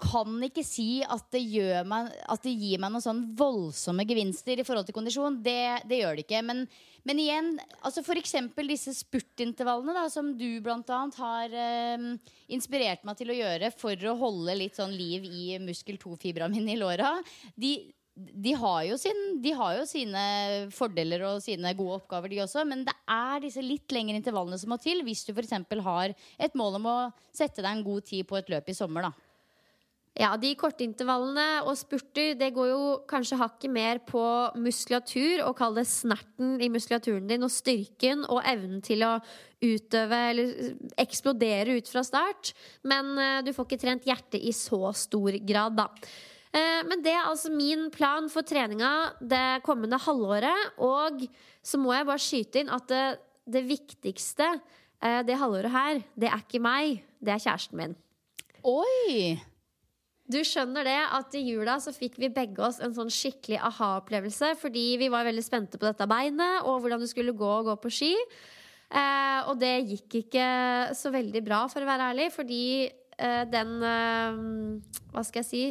kan 0.00 0.38
ikke 0.46 0.64
si 0.66 1.02
at 1.04 1.26
det, 1.34 1.42
meg, 1.88 2.08
at 2.30 2.42
det 2.44 2.54
gir 2.56 2.80
meg 2.80 2.92
noen 2.94 3.04
sånn 3.04 3.22
voldsomme 3.36 4.06
gevinster 4.08 4.60
i 4.60 4.64
forhold 4.66 4.88
til 4.88 4.96
kondisjon. 4.96 5.38
Det, 5.44 5.84
det 5.90 6.00
gjør 6.00 6.16
det 6.16 6.24
ikke. 6.24 6.40
Men, 6.46 6.64
men 7.08 7.22
igjen, 7.22 7.52
altså 7.84 8.02
eksempel 8.18 8.70
disse 8.70 8.94
spurtintervallene 8.96 9.94
da, 9.96 10.06
som 10.12 10.32
du 10.38 10.48
annet 10.96 11.20
har 11.20 11.56
eh, 11.66 12.10
inspirert 12.56 13.06
meg 13.06 13.20
til 13.20 13.32
å 13.32 13.38
gjøre 13.38 13.72
for 13.76 14.10
å 14.10 14.18
holde 14.20 14.58
litt 14.58 14.80
sånn 14.80 14.96
liv 14.96 15.24
i 15.28 15.54
muskel 15.62 16.00
2-fibra 16.00 16.50
mine 16.50 16.74
i 16.74 16.80
låra. 16.80 17.14
De, 17.54 17.76
de 18.14 18.52
har, 18.58 18.90
sin, 19.00 19.24
de 19.44 19.54
har 19.56 19.78
jo 19.78 19.86
sine 19.88 20.26
fordeler 20.74 21.24
og 21.28 21.40
sine 21.44 21.72
gode 21.78 22.00
oppgaver, 22.00 22.32
de 22.32 22.42
også. 22.44 22.66
Men 22.68 22.84
det 22.88 22.96
er 23.06 23.40
disse 23.46 23.64
litt 23.64 23.92
lengre 23.94 24.18
intervallene 24.18 24.60
som 24.60 24.72
må 24.72 24.80
til 24.82 25.04
hvis 25.06 25.24
du 25.28 25.34
f.eks. 25.34 25.56
har 25.86 26.14
et 26.40 26.58
mål 26.58 26.80
om 26.80 26.92
å 26.92 27.00
sette 27.32 27.62
deg 27.62 27.72
en 27.72 27.86
god 27.86 28.08
tid 28.08 28.28
på 28.28 28.40
et 28.40 28.52
løp 28.52 28.72
i 28.72 28.76
sommer. 28.76 29.10
da 29.10 29.29
Ja, 30.20 30.34
de 30.36 30.50
korte 30.58 30.84
intervallene 30.84 31.62
og 31.64 31.78
spurter 31.80 32.34
Det 32.36 32.50
går 32.52 32.66
jo 32.68 32.80
kanskje 33.08 33.38
hakket 33.40 33.72
mer 33.72 34.02
på 34.04 34.22
muskulatur, 34.60 35.46
og 35.46 35.54
kall 35.56 35.78
det 35.78 35.86
snerten 35.88 36.58
i 36.60 36.68
muskulaturen 36.72 37.30
din, 37.30 37.46
og 37.46 37.52
styrken 37.54 38.26
og 38.28 38.42
evnen 38.44 38.82
til 38.84 39.06
å 39.06 39.14
utøve 39.64 40.18
eller 40.32 40.52
eksplodere 41.00 41.78
ut 41.78 41.88
fra 41.88 42.04
start. 42.04 42.52
Men 42.84 43.14
eh, 43.16 43.40
du 43.46 43.54
får 43.56 43.68
ikke 43.68 43.80
trent 43.86 44.08
hjertet 44.08 44.44
i 44.44 44.52
så 44.56 44.92
stor 44.96 45.40
grad, 45.40 45.80
da. 45.80 45.88
Eh, 46.52 46.80
Men 46.84 47.00
det 47.04 47.14
er 47.16 47.24
altså 47.24 47.52
min 47.54 47.88
plan 47.94 48.28
for 48.32 48.44
treninga 48.44 48.92
det 49.24 49.62
kommende 49.64 50.00
halvåret. 50.04 50.76
Og 50.84 51.24
så 51.64 51.80
må 51.80 51.96
jeg 51.96 52.08
bare 52.12 52.26
skyte 52.28 52.60
inn 52.60 52.72
at 52.76 52.88
det, 52.92 53.04
det 53.48 53.64
viktigste 53.68 54.52
eh, 54.52 55.22
det 55.24 55.40
halvåret 55.40 55.72
her, 55.72 56.02
det 56.12 56.28
er 56.28 56.44
ikke 56.44 56.60
meg, 56.60 57.06
det 57.20 57.38
er 57.38 57.46
kjæresten 57.48 57.80
min. 57.80 57.96
Oi! 58.68 59.40
Du 60.30 60.38
skjønner 60.46 60.86
det 60.86 60.98
at 61.16 61.34
i 61.34 61.40
jula 61.48 61.74
så 61.82 61.90
fikk 61.96 62.18
vi 62.22 62.28
begge 62.30 62.62
oss 62.62 62.78
en 62.84 62.94
sånn 62.94 63.10
skikkelig 63.10 63.58
aha-opplevelse 63.66 64.52
fordi 64.60 64.84
vi 65.00 65.08
var 65.10 65.26
veldig 65.26 65.42
spente 65.42 65.78
på 65.80 65.88
dette 65.88 66.06
beinet 66.10 66.62
og 66.70 66.80
hvordan 66.84 67.02
det 67.02 67.08
skulle 67.10 67.34
gå 67.34 67.48
å 67.58 67.64
gå 67.66 67.74
på 67.82 67.90
ski. 67.90 68.12
Eh, 68.90 69.40
og 69.50 69.58
det 69.62 69.72
gikk 69.90 70.16
ikke 70.24 70.46
så 70.98 71.10
veldig 71.14 71.42
bra, 71.46 71.64
for 71.70 71.82
å 71.82 71.88
være 71.90 72.08
ærlig, 72.12 72.28
fordi 72.34 72.62
eh, 72.88 73.44
den 73.50 73.76
eh, 73.86 74.40
Hva 75.14 75.22
skal 75.26 75.42
jeg 75.44 75.50
si? 75.50 75.64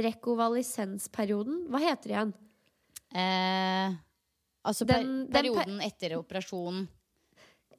Rekovalisensperioden. 0.00 1.64
Hva 1.70 1.80
heter 1.82 2.08
det 2.10 2.14
igjen? 2.16 2.32
Eh, 3.10 3.96
altså 4.66 4.86
per, 4.86 5.00
Den- 5.02 5.24
den 5.26 5.32
perioden 5.34 5.80
etter 5.82 6.14
operasjonen. 6.18 6.88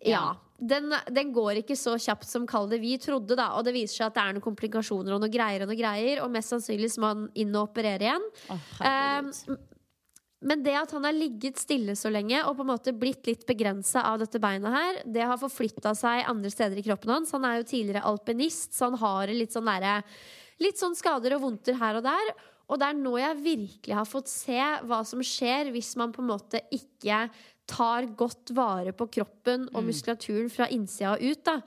Ja. 0.06 0.36
Den, 0.62 0.94
den 1.10 1.32
går 1.34 1.64
ikke 1.64 1.76
så 1.80 1.96
kjapt 1.98 2.28
som 2.30 2.46
kall 2.50 2.68
det 2.70 2.82
vi 2.84 2.94
trodde, 3.02 3.34
da. 3.38 3.50
Og 3.58 3.66
det 3.66 3.74
viser 3.74 4.02
seg 4.02 4.12
at 4.12 4.18
det 4.18 4.24
er 4.24 4.38
noen 4.38 4.46
komplikasjoner 4.46 5.16
og 5.16 5.24
noe 5.24 5.34
greier 5.34 5.66
og 5.66 5.72
noe 5.72 5.80
greier. 5.80 6.22
Og 6.22 6.32
mest 6.34 6.54
sannsynlig 6.54 6.92
må 7.02 7.14
han 7.14 7.28
inn 7.42 7.56
og 7.56 7.72
operere 7.72 8.08
igjen. 8.08 8.28
Oh. 8.54 8.68
Um, 8.86 9.32
men 10.42 10.64
det 10.66 10.74
at 10.74 10.94
han 10.96 11.06
har 11.06 11.14
ligget 11.14 11.60
stille 11.62 11.94
så 11.98 12.10
lenge 12.10 12.40
og 12.50 12.56
på 12.58 12.66
en 12.66 12.72
måte 12.72 12.94
blitt 12.98 13.28
litt 13.30 13.44
begrensa 13.50 14.02
av 14.10 14.22
dette 14.24 14.42
beinet 14.42 14.74
her, 14.74 15.02
det 15.06 15.26
har 15.30 15.38
forflytta 15.42 15.94
seg 15.98 16.26
andre 16.30 16.50
steder 16.54 16.82
i 16.82 16.86
kroppen 16.86 17.14
hans. 17.14 17.34
Han 17.36 17.46
er 17.46 17.60
jo 17.60 17.68
tidligere 17.70 18.06
alpinist, 18.10 18.74
så 18.74 18.90
han 18.90 18.98
har 19.02 19.34
litt 19.34 19.54
sånn 19.58 19.70
derre 19.70 20.00
Litt 20.62 20.78
sånn 20.78 20.94
skader 20.94 21.34
og 21.34 21.40
vondter 21.42 21.74
her 21.74 21.98
og 21.98 22.04
der. 22.06 22.28
Og 22.70 22.78
det 22.78 22.86
er 22.86 22.98
nå 23.00 23.16
jeg 23.18 23.38
virkelig 23.42 23.96
har 23.98 24.06
fått 24.06 24.30
se 24.30 24.60
hva 24.86 25.00
som 25.10 25.24
skjer 25.26 25.72
hvis 25.74 25.96
man 25.98 26.14
på 26.14 26.22
en 26.22 26.30
måte 26.30 26.62
ikke 26.70 27.24
tar 27.72 28.10
godt 28.20 28.52
vare 28.58 28.92
på 28.96 29.08
kroppen 29.20 29.70
og 29.72 29.88
muskulaturen 29.88 30.52
fra 30.52 30.68
innsida 30.74 31.16
og 31.16 31.24
ut. 31.24 31.44
da 31.48 31.62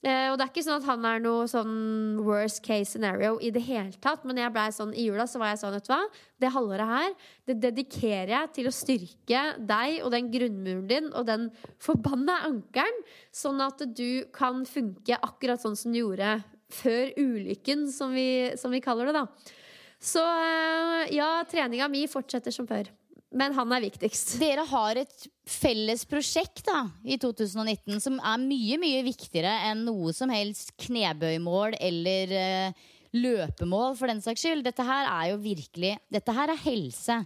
Eh, 0.00 0.30
og 0.32 0.38
det 0.38 0.46
er 0.46 0.48
ikke 0.48 0.62
sånn 0.64 0.78
at 0.80 0.86
han 0.88 1.02
er 1.04 1.18
noe 1.20 1.44
sånn 1.50 2.20
worst 2.24 2.62
case 2.64 2.94
scenario 2.94 3.34
i 3.44 3.50
det 3.52 3.60
hele 3.66 3.92
tatt. 4.00 4.22
Men 4.24 4.40
jeg 4.40 4.52
ble 4.54 4.64
sånn, 4.72 4.94
i 4.96 5.04
jula 5.10 5.26
så 5.28 5.42
var 5.42 5.52
jeg 5.52 5.60
sånn, 5.60 5.74
vet 5.76 5.88
du 5.88 5.92
hva. 5.92 6.00
Det 6.40 6.52
halvåret 6.54 6.92
her, 6.94 7.16
det 7.50 7.58
dedikerer 7.60 8.32
jeg 8.32 8.52
til 8.56 8.70
å 8.70 8.72
styrke 8.72 9.42
deg 9.68 9.98
og 10.00 10.14
den 10.14 10.30
grunnmuren 10.32 10.86
din 10.88 11.10
og 11.12 11.28
den 11.28 11.50
forbanna 11.84 12.38
ankelen. 12.48 13.02
Sånn 13.36 13.60
at 13.64 13.84
du 13.92 14.24
kan 14.32 14.64
funke 14.68 15.20
akkurat 15.20 15.60
sånn 15.60 15.76
som 15.76 15.92
du 15.92 16.00
gjorde 16.00 16.38
før 16.72 17.12
ulykken, 17.18 17.90
som 17.92 18.14
vi, 18.16 18.54
som 18.56 18.72
vi 18.72 18.80
kaller 18.80 19.10
det, 19.10 19.20
da. 19.20 19.58
Så 20.00 20.22
eh, 20.24 21.12
ja, 21.18 21.42
treninga 21.50 21.90
mi 21.92 22.06
fortsetter 22.08 22.54
som 22.54 22.64
før. 22.70 22.88
Men 23.30 23.54
han 23.54 23.70
er 23.72 23.84
viktigst. 23.84 24.34
Dere 24.42 24.64
har 24.66 24.98
et 24.98 25.26
felles 25.46 26.02
prosjekt 26.08 26.64
da, 26.66 26.82
i 27.06 27.18
2019 27.20 28.02
som 28.02 28.18
er 28.18 28.40
mye, 28.42 28.78
mye 28.82 29.04
viktigere 29.06 29.52
enn 29.68 29.84
noe 29.86 30.14
som 30.16 30.32
helst 30.34 30.74
knebøymål 30.82 31.76
eller 31.78 32.34
uh, 32.34 32.88
løpemål, 33.14 33.94
for 33.98 34.10
den 34.10 34.22
saks 34.24 34.42
skyld. 34.42 34.64
Dette 34.66 34.86
her 34.86 35.06
er 35.06 35.30
jo 35.32 35.42
virkelig 35.42 35.94
Dette 36.10 36.34
her 36.34 36.50
er 36.50 36.64
helse. 36.64 37.20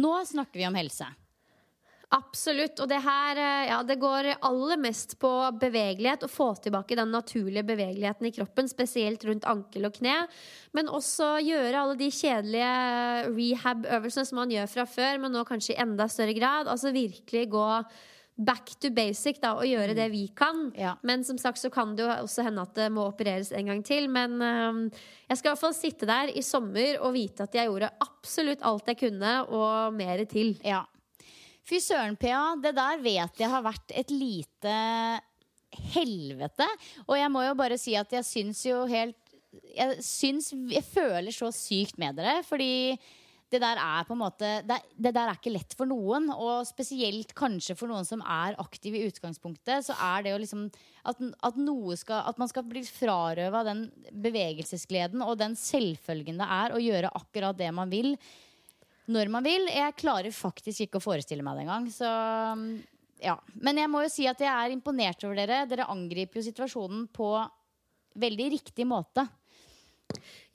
Nå 0.00 0.14
snakker 0.32 0.62
vi 0.62 0.68
om 0.70 0.80
helse. 0.80 1.08
Absolutt. 2.10 2.80
Og 2.82 2.88
det 2.90 2.98
her 3.04 3.38
eh, 3.38 3.68
ja, 3.68 3.78
det 3.86 4.00
går 4.02 4.32
aller 4.34 4.80
mest 4.82 5.14
på 5.22 5.30
bevegelighet. 5.62 6.26
Å 6.26 6.30
få 6.30 6.48
tilbake 6.58 6.98
den 6.98 7.12
naturlige 7.14 7.68
bevegeligheten 7.68 8.26
i 8.26 8.32
kroppen, 8.34 8.70
spesielt 8.70 9.24
rundt 9.28 9.46
ankel 9.50 9.86
og 9.86 9.94
kne. 10.00 10.16
Men 10.74 10.90
også 10.90 11.36
gjøre 11.46 11.84
alle 11.84 11.98
de 12.00 12.10
kjedelige 12.10 12.72
rehab-øvelsene 13.30 14.26
som 14.26 14.42
man 14.42 14.54
gjør 14.56 14.72
fra 14.74 14.88
før, 14.90 15.22
men 15.22 15.36
nå 15.36 15.46
kanskje 15.46 15.76
i 15.76 15.82
enda 15.86 16.10
større 16.10 16.34
grad. 16.34 16.70
Altså 16.72 16.90
virkelig 16.94 17.46
gå 17.54 17.68
back 18.40 18.74
to 18.80 18.90
basic 18.96 19.38
da, 19.38 19.54
og 19.60 19.68
gjøre 19.68 19.94
det 19.94 20.10
vi 20.10 20.26
kan. 20.34 20.70
Ja. 20.74 20.96
Men 21.06 21.22
som 21.26 21.38
sagt 21.38 21.62
så 21.62 21.70
kan 21.70 21.94
det 21.94 22.08
jo 22.08 22.12
også 22.12 22.42
hende 22.46 22.64
at 22.64 22.74
det 22.74 22.90
må 22.94 23.04
opereres 23.06 23.52
en 23.54 23.70
gang 23.70 23.82
til. 23.86 24.10
Men 24.10 24.40
øhm, 24.42 24.86
jeg 25.28 25.38
skal 25.38 25.50
i 25.50 25.52
hvert 25.52 25.66
fall 25.68 25.76
sitte 25.76 26.08
der 26.10 26.32
i 26.34 26.42
sommer 26.42 26.98
og 27.04 27.14
vite 27.14 27.46
at 27.46 27.54
jeg 27.54 27.70
gjorde 27.70 27.92
absolutt 28.02 28.64
alt 28.66 28.90
jeg 28.90 29.04
kunne, 29.06 29.42
og 29.46 29.94
mer 29.94 30.24
til. 30.30 30.56
Ja. 30.66 30.88
Fy 31.66 31.80
søren, 31.82 32.16
Pia. 32.18 32.54
Det 32.60 32.72
der 32.76 33.02
vet 33.02 33.42
jeg 33.42 33.50
har 33.52 33.64
vært 33.64 33.94
et 33.96 34.12
lite 34.14 34.76
helvete. 35.94 36.66
Og 37.06 37.16
jeg 37.18 37.30
må 37.32 37.44
jo 37.46 37.56
bare 37.58 37.78
si 37.80 37.94
at 37.98 38.12
jeg 38.16 38.26
syns 38.26 38.64
jo 38.66 38.84
helt 38.90 39.16
Jeg 39.74 40.02
syns 40.06 40.52
Jeg 40.70 40.86
føler 40.86 41.34
så 41.34 41.50
sykt 41.54 41.98
med 41.98 42.18
dere, 42.18 42.40
fordi 42.46 42.98
det 43.50 43.58
der 43.58 43.80
er 43.82 44.04
på 44.06 44.14
en 44.14 44.20
måte 44.20 44.48
det, 44.62 44.76
det 44.94 45.10
der 45.10 45.26
er 45.26 45.38
ikke 45.38 45.50
lett 45.50 45.74
for 45.74 45.90
noen. 45.90 46.28
Og 46.30 46.68
spesielt 46.68 47.32
kanskje 47.34 47.74
for 47.78 47.90
noen 47.90 48.06
som 48.06 48.22
er 48.22 48.58
aktiv 48.62 48.94
i 48.94 49.02
utgangspunktet, 49.08 49.88
så 49.88 49.96
er 50.12 50.22
det 50.22 50.34
jo 50.34 50.42
liksom 50.42 50.68
at, 51.02 51.18
at, 51.18 51.58
skal, 51.98 52.22
at 52.30 52.38
man 52.38 52.50
skal 52.52 52.68
bli 52.70 52.84
frarøva 52.86 53.64
den 53.66 53.88
bevegelsesgleden 54.22 55.24
og 55.26 55.40
den 55.40 55.58
selvfølgen 55.58 56.38
det 56.38 56.46
er 56.46 56.76
å 56.76 56.84
gjøre 56.84 57.10
akkurat 57.18 57.58
det 57.58 57.72
man 57.74 57.90
vil 57.90 58.14
når 59.10 59.30
man 59.32 59.46
vil. 59.46 59.68
Jeg 59.72 59.98
klarer 59.98 60.34
faktisk 60.34 60.86
ikke 60.86 61.00
å 61.00 61.04
forestille 61.04 61.44
meg 61.46 61.58
det 61.58 61.66
engang. 61.66 61.88
Så 61.92 62.10
ja. 63.20 63.36
Men 63.60 63.80
jeg 63.82 63.90
må 63.92 64.04
jo 64.04 64.12
si 64.12 64.26
at 64.30 64.40
jeg 64.42 64.50
er 64.50 64.74
imponert 64.74 65.24
over 65.26 65.42
dere. 65.42 65.64
Dere 65.70 65.88
angriper 65.92 66.40
jo 66.40 66.46
situasjonen 66.48 67.06
på 67.14 67.32
veldig 68.20 68.48
riktig 68.56 68.86
måte. 68.88 69.26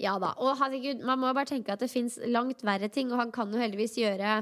Ja 0.02 0.18
da. 0.20 0.34
Og 0.44 0.58
herregud, 0.60 1.04
man 1.08 1.22
må 1.22 1.30
jo 1.30 1.38
bare 1.38 1.52
tenke 1.54 1.76
at 1.76 1.84
det 1.84 1.92
fins 1.92 2.18
langt 2.28 2.64
verre 2.68 2.90
ting, 2.92 3.12
og 3.14 3.22
han 3.22 3.32
kan 3.36 3.52
jo 3.54 3.62
heldigvis 3.62 3.96
gjøre 4.02 4.40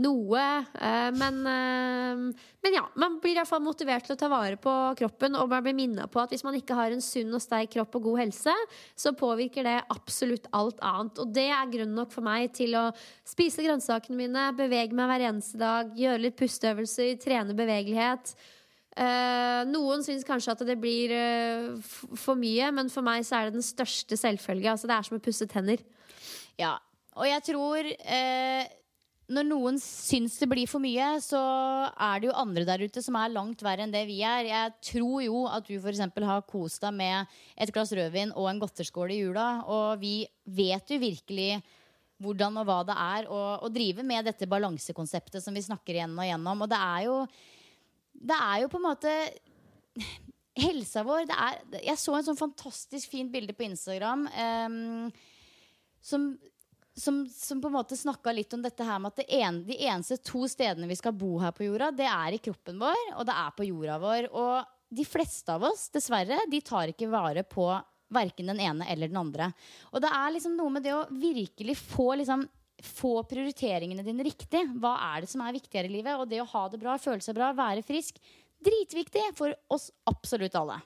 noe. 0.00 0.42
eh, 0.80 1.10
men, 1.12 1.40
eh, 1.46 2.44
men 2.62 2.74
ja, 2.74 2.84
man 2.96 3.18
blir 3.20 3.34
i 3.34 3.38
hvert 3.40 3.48
fall 3.48 3.62
motivert 3.64 4.06
til 4.06 4.14
å 4.16 4.20
ta 4.20 4.28
vare 4.32 4.56
på 4.56 4.72
kroppen, 4.98 5.36
og 5.36 5.50
man 5.50 5.64
blir 5.64 5.76
minna 5.76 6.06
på 6.08 6.22
at 6.22 6.32
hvis 6.32 6.44
man 6.46 6.56
ikke 6.56 6.76
har 6.78 6.94
en 6.94 7.04
sunn 7.04 7.34
og 7.34 7.42
sterk 7.44 7.74
kropp 7.74 7.98
og 7.98 8.08
god 8.08 8.22
helse, 8.24 8.54
så 8.96 9.12
påvirker 9.16 9.66
det 9.68 9.76
absolutt 9.92 10.48
alt 10.56 10.80
annet. 10.80 11.20
Og 11.20 11.34
det 11.34 11.48
er 11.52 11.74
grunn 11.74 11.94
nok 11.98 12.12
for 12.14 12.24
meg 12.24 12.54
til 12.56 12.76
å 12.78 12.88
spise 13.28 13.64
grønnsakene 13.64 14.16
mine, 14.16 14.48
bevege 14.56 14.96
meg 14.96 15.12
hver 15.12 15.28
eneste 15.28 15.60
dag, 15.60 15.92
gjøre 15.98 16.24
litt 16.24 16.40
pusteøvelser, 16.40 17.14
trene 17.22 17.56
bevegelighet. 17.56 18.34
Uh, 18.92 19.64
noen 19.70 20.02
syns 20.04 20.24
kanskje 20.28 20.52
at 20.52 20.62
det 20.68 20.74
blir 20.76 21.14
uh, 21.16 21.92
for 22.12 22.36
mye, 22.36 22.66
men 22.76 22.90
for 22.92 23.04
meg 23.04 23.24
så 23.24 23.38
er 23.38 23.48
det 23.48 23.56
den 23.56 23.64
største 23.64 24.18
selvfølge. 24.20 24.68
Altså, 24.68 24.88
det 24.90 24.98
er 24.98 25.06
som 25.08 25.16
å 25.16 25.24
pusse 25.24 25.48
tenner. 25.48 25.80
Ja, 26.60 26.74
og 27.16 27.28
jeg 27.28 27.44
tror 27.44 27.88
eh, 27.88 28.68
Når 29.32 29.46
noen 29.48 29.78
syns 29.80 30.34
det 30.40 30.48
blir 30.50 30.68
for 30.68 30.82
mye, 30.82 31.06
så 31.24 31.40
er 31.90 32.20
det 32.20 32.28
jo 32.28 32.36
andre 32.36 32.66
der 32.68 32.82
ute 32.84 33.02
som 33.04 33.16
er 33.16 33.32
langt 33.32 33.62
verre 33.64 33.86
enn 33.86 33.94
det 33.94 34.02
vi 34.08 34.18
er. 34.26 34.48
Jeg 34.50 34.74
tror 34.92 35.22
jo 35.24 35.44
at 35.48 35.68
du 35.68 35.76
f.eks. 35.78 36.02
har 36.28 36.44
kost 36.48 36.82
deg 36.84 36.96
med 36.98 37.38
et 37.56 37.72
glass 37.72 37.94
rødvin 37.96 38.34
og 38.36 38.50
en 38.50 38.60
godterskål 38.60 39.14
i 39.14 39.22
jula, 39.22 39.46
og 39.64 40.02
vi 40.02 40.18
vet 40.44 40.92
jo 40.92 41.00
virkelig 41.00 41.62
hvordan 42.22 42.60
og 42.60 42.68
hva 42.68 42.80
det 42.86 42.98
er 42.98 43.30
å, 43.32 43.40
å 43.66 43.72
drive 43.72 44.04
med 44.06 44.28
dette 44.28 44.48
balansekonseptet 44.50 45.42
som 45.42 45.56
vi 45.56 45.64
snakker 45.64 45.96
igjen 45.96 46.14
og 46.14 46.26
igjennom. 46.26 46.62
Og 46.64 46.70
det 46.70 46.78
er 46.78 47.08
jo, 47.08 47.16
det 48.30 48.38
er 48.38 48.62
jo 48.62 48.70
på 48.72 48.80
en 48.82 48.88
måte 48.90 49.16
Helsa 50.52 51.00
vår 51.06 51.30
er, 51.32 51.60
Jeg 51.80 51.96
så 51.96 52.12
en 52.12 52.26
sånn 52.26 52.36
fantastisk 52.36 53.08
fint 53.12 53.32
bilde 53.32 53.54
på 53.56 53.64
Instagram 53.64 54.26
Um, 54.28 55.08
som, 56.02 56.32
som, 56.98 57.22
som 57.28 57.60
på 57.62 57.70
en 57.70 57.76
måte 57.78 57.96
snakka 57.96 58.32
litt 58.34 58.52
om 58.52 58.62
dette 58.62 58.84
her 58.84 58.98
med 59.00 59.14
at 59.14 59.32
en, 59.38 59.62
de 59.64 59.78
eneste 59.86 60.18
to 60.24 60.44
stedene 60.50 60.88
vi 60.90 60.98
skal 60.98 61.14
bo 61.16 61.38
her 61.40 61.54
på 61.56 61.66
jorda, 61.66 61.90
det 61.96 62.08
er 62.08 62.36
i 62.36 62.40
kroppen 62.42 62.80
vår, 62.82 63.02
og 63.16 63.26
det 63.28 63.36
er 63.44 63.54
på 63.56 63.66
jorda 63.68 63.98
vår. 64.02 64.28
Og 64.32 64.72
de 64.92 65.06
fleste 65.08 65.54
av 65.54 65.64
oss, 65.70 65.86
dessverre, 65.94 66.42
de 66.52 66.60
tar 66.64 66.92
ikke 66.92 67.10
vare 67.12 67.46
på 67.48 67.70
verken 68.12 68.50
den 68.52 68.60
ene 68.60 68.88
eller 68.92 69.08
den 69.08 69.22
andre. 69.22 69.48
Og 69.92 70.02
det 70.04 70.10
er 70.12 70.34
liksom 70.34 70.58
noe 70.58 70.74
med 70.74 70.84
det 70.84 70.92
å 70.92 71.06
virkelig 71.10 71.78
få 71.80 72.12
liksom 72.20 72.44
få 72.82 73.14
prioriteringene 73.30 74.04
dine 74.04 74.26
riktig. 74.26 74.64
Hva 74.82 74.96
er 75.12 75.22
det 75.22 75.30
som 75.30 75.42
er 75.44 75.54
viktigere 75.54 75.88
i 75.88 75.96
livet? 75.96 76.18
Og 76.18 76.28
det 76.28 76.42
å 76.42 76.48
ha 76.50 76.66
det 76.68 76.80
bra, 76.82 76.98
føle 77.00 77.22
seg 77.24 77.36
bra, 77.38 77.52
være 77.56 77.84
frisk. 77.86 78.18
Dritviktig 78.62 79.22
for 79.38 79.54
oss 79.72 79.88
absolutt 80.10 80.56
alle. 80.58 80.80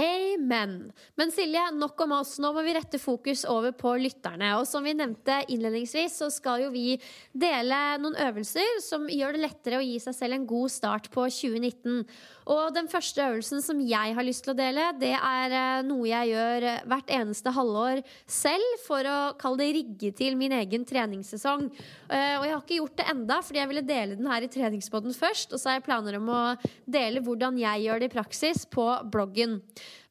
Amen. 0.00 0.92
Men 1.20 1.30
Silje, 1.34 1.60
nok 1.76 2.00
om 2.00 2.14
oss. 2.16 2.38
Nå 2.40 2.48
må 2.56 2.62
vi 2.64 2.72
rette 2.72 2.96
fokus 3.00 3.42
over 3.44 3.74
på 3.76 3.92
lytterne. 4.00 4.54
Og 4.56 4.64
som 4.68 4.84
vi 4.86 4.94
nevnte 4.96 5.42
innledningsvis, 5.52 6.16
så 6.22 6.30
skal 6.32 6.64
jo 6.64 6.70
vi 6.72 6.96
dele 7.36 7.80
noen 8.00 8.16
øvelser 8.24 8.80
som 8.80 9.04
gjør 9.12 9.36
det 9.36 9.42
lettere 9.44 9.82
å 9.82 9.84
gi 9.84 9.98
seg 10.00 10.16
selv 10.16 10.38
en 10.38 10.48
god 10.48 10.72
start 10.72 11.10
på 11.12 11.26
2019. 11.28 12.06
Og 12.50 12.72
den 12.74 12.88
første 12.90 13.22
øvelsen 13.22 13.62
som 13.62 13.80
jeg 13.86 14.16
har 14.16 14.26
lyst 14.26 14.44
til 14.46 14.54
å 14.54 14.58
dele, 14.58 14.88
det 14.98 15.12
er 15.14 15.54
eh, 15.54 15.84
noe 15.86 16.08
jeg 16.08 16.32
gjør 16.32 16.66
hvert 16.90 17.12
eneste 17.14 17.54
halvår 17.54 18.02
selv 18.26 18.84
for 18.86 19.06
å 19.06 19.18
kalle 19.40 19.62
det 19.62 19.70
rigge 19.78 20.12
til 20.18 20.38
min 20.40 20.54
egen 20.56 20.86
treningssesong. 20.88 21.68
Eh, 22.08 22.34
og 22.40 22.46
jeg 22.46 22.54
har 22.54 22.62
ikke 22.64 22.80
gjort 22.80 22.98
det 22.98 23.08
enda, 23.14 23.40
fordi 23.46 23.62
jeg 23.62 23.72
ville 23.72 23.86
dele 23.86 24.18
den 24.18 24.30
her 24.32 24.44
i 24.46 24.50
treningsbåten 24.52 25.16
først. 25.16 25.54
Og 25.54 25.62
så 25.62 25.70
har 25.70 25.78
jeg 25.78 25.86
planer 25.86 26.18
om 26.18 26.30
å 26.32 26.42
dele 26.90 27.22
hvordan 27.24 27.60
jeg 27.62 27.86
gjør 27.86 28.02
det 28.02 28.10
i 28.10 28.16
praksis 28.16 28.66
på 28.70 28.88
bloggen. 29.12 29.60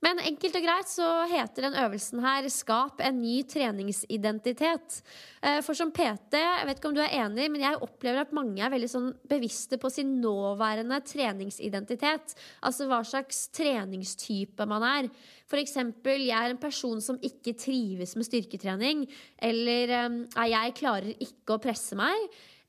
Men 0.02 0.18
enkelt 0.26 0.56
og 0.58 0.64
greit 0.66 0.90
så 0.90 1.08
heter 1.30 1.68
den 1.68 1.76
øvelsen 1.78 2.24
her 2.26 2.48
'Skap 2.50 3.02
en 3.06 3.20
ny 3.22 3.44
treningsidentitet'. 3.46 5.02
Eh, 5.44 5.62
for 5.62 5.78
som 5.78 5.92
PT, 5.92 6.40
jeg 6.42 6.66
vet 6.66 6.80
ikke 6.80 6.90
om 6.90 6.96
du 6.96 7.02
er 7.02 7.14
enig, 7.22 7.52
men 7.52 7.62
jeg 7.62 7.82
opplever 7.82 8.22
at 8.22 8.34
mange 8.34 8.64
er 8.66 8.74
veldig 8.74 8.90
sånn 8.90 9.12
bevisste 9.30 9.78
på 9.78 9.92
sin 9.94 10.20
nåværende 10.22 10.98
treningsidentitet. 11.06 12.34
Altså 12.64 12.88
hva 12.90 13.04
slags 13.06 13.50
treningstype 13.54 14.66
man 14.66 14.82
er. 14.82 15.10
Eksempel, 15.52 16.26
jeg 16.26 16.48
er 16.48 16.50
en 16.50 16.58
person 16.58 17.02
som 17.02 17.20
ikke 17.22 17.54
trives 17.54 18.16
med 18.16 18.26
styrketrening. 18.26 19.06
Eller 19.38 19.90
eh, 19.90 20.50
jeg 20.50 20.74
klarer 20.82 21.14
ikke 21.20 21.60
å 21.60 21.62
presse 21.62 21.96
meg. 21.96 22.18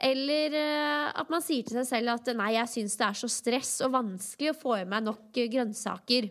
Eller 0.03 0.51
uh, 0.51 1.12
at 1.14 1.30
man 1.30 1.43
sier 1.45 1.62
til 1.62 1.78
seg 1.78 1.87
selv 1.87 2.16
at 2.16 2.35
nei, 2.35 2.57
jeg 2.57 2.70
syns 2.72 2.99
det 2.99 3.07
er 3.07 3.18
så 3.20 3.28
stress 3.30 3.76
og 3.87 3.95
vanskelig 3.95 4.51
å 4.51 4.59
få 4.59 4.80
i 4.80 4.89
meg 4.91 5.07
nok 5.07 5.30
grønnsaker. 5.30 6.26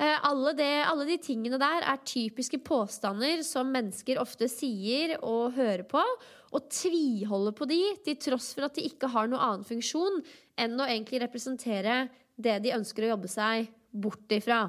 Eh, 0.00 0.18
alle, 0.24 0.54
det, 0.56 0.68
alle, 0.88 1.04
de 1.04 1.18
tingene 1.20 1.58
der 1.60 1.84
er 1.84 2.04
typiske 2.08 2.56
påstander 2.64 3.42
som 3.44 3.68
mennesker 3.68 4.20
ofte 4.22 4.48
sier 4.48 5.18
og 5.18 5.52
hører 5.58 5.84
på, 5.88 6.00
og 6.50 6.70
tviholder 6.72 7.54
på 7.56 7.68
de 7.68 7.80
til 8.06 8.16
tross 8.30 8.54
for 8.56 8.66
at 8.66 8.78
de 8.78 8.86
ikke 8.88 9.10
har 9.12 9.28
noen 9.28 9.44
annen 9.44 9.66
funksjon 9.68 10.22
enn 10.60 10.80
å 10.80 10.88
egentlig 10.88 11.20
representere 11.22 12.06
det 12.40 12.56
de 12.64 12.72
ønsker 12.78 13.04
å 13.04 13.12
jobbe 13.12 13.28
seg 13.30 13.68
bort 13.92 14.32
ifra. 14.32 14.64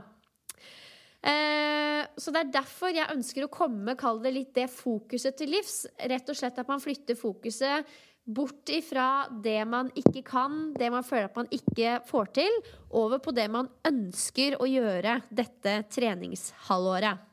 Eh, 1.22 2.04
så 2.18 2.34
det 2.34 2.44
er 2.44 2.54
derfor 2.58 2.92
jeg 2.92 3.14
ønsker 3.16 3.46
å 3.46 3.54
komme, 3.54 3.96
kall 3.96 4.20
det 4.20 4.34
litt 4.36 4.54
det 4.58 4.68
fokuset 4.74 5.38
til 5.40 5.54
livs. 5.56 5.86
Rett 6.12 6.28
og 6.28 6.38
slett 6.38 6.60
at 6.60 6.70
man 6.70 6.84
flytter 6.84 7.16
fokuset 7.16 7.88
Bort 8.22 8.70
ifra 8.70 9.26
det 9.44 9.64
man 9.66 9.90
ikke 9.98 10.22
kan, 10.28 10.70
det 10.78 10.92
man 10.94 11.04
føler 11.04 11.32
at 11.32 11.40
man 11.40 11.50
ikke 11.52 11.98
får 12.08 12.30
til, 12.38 12.60
over 12.94 13.22
på 13.24 13.34
det 13.34 13.48
man 13.52 13.70
ønsker 13.88 14.60
å 14.62 14.70
gjøre 14.70 15.18
dette 15.34 15.80
treningshalvåret. 15.90 17.28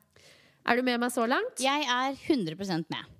Er 0.68 0.76
du 0.76 0.84
med 0.84 1.00
meg 1.00 1.12
så 1.12 1.28
langt? 1.28 1.60
Jeg 1.60 1.84
er 1.84 2.16
100% 2.16 2.88
med. 2.92 3.14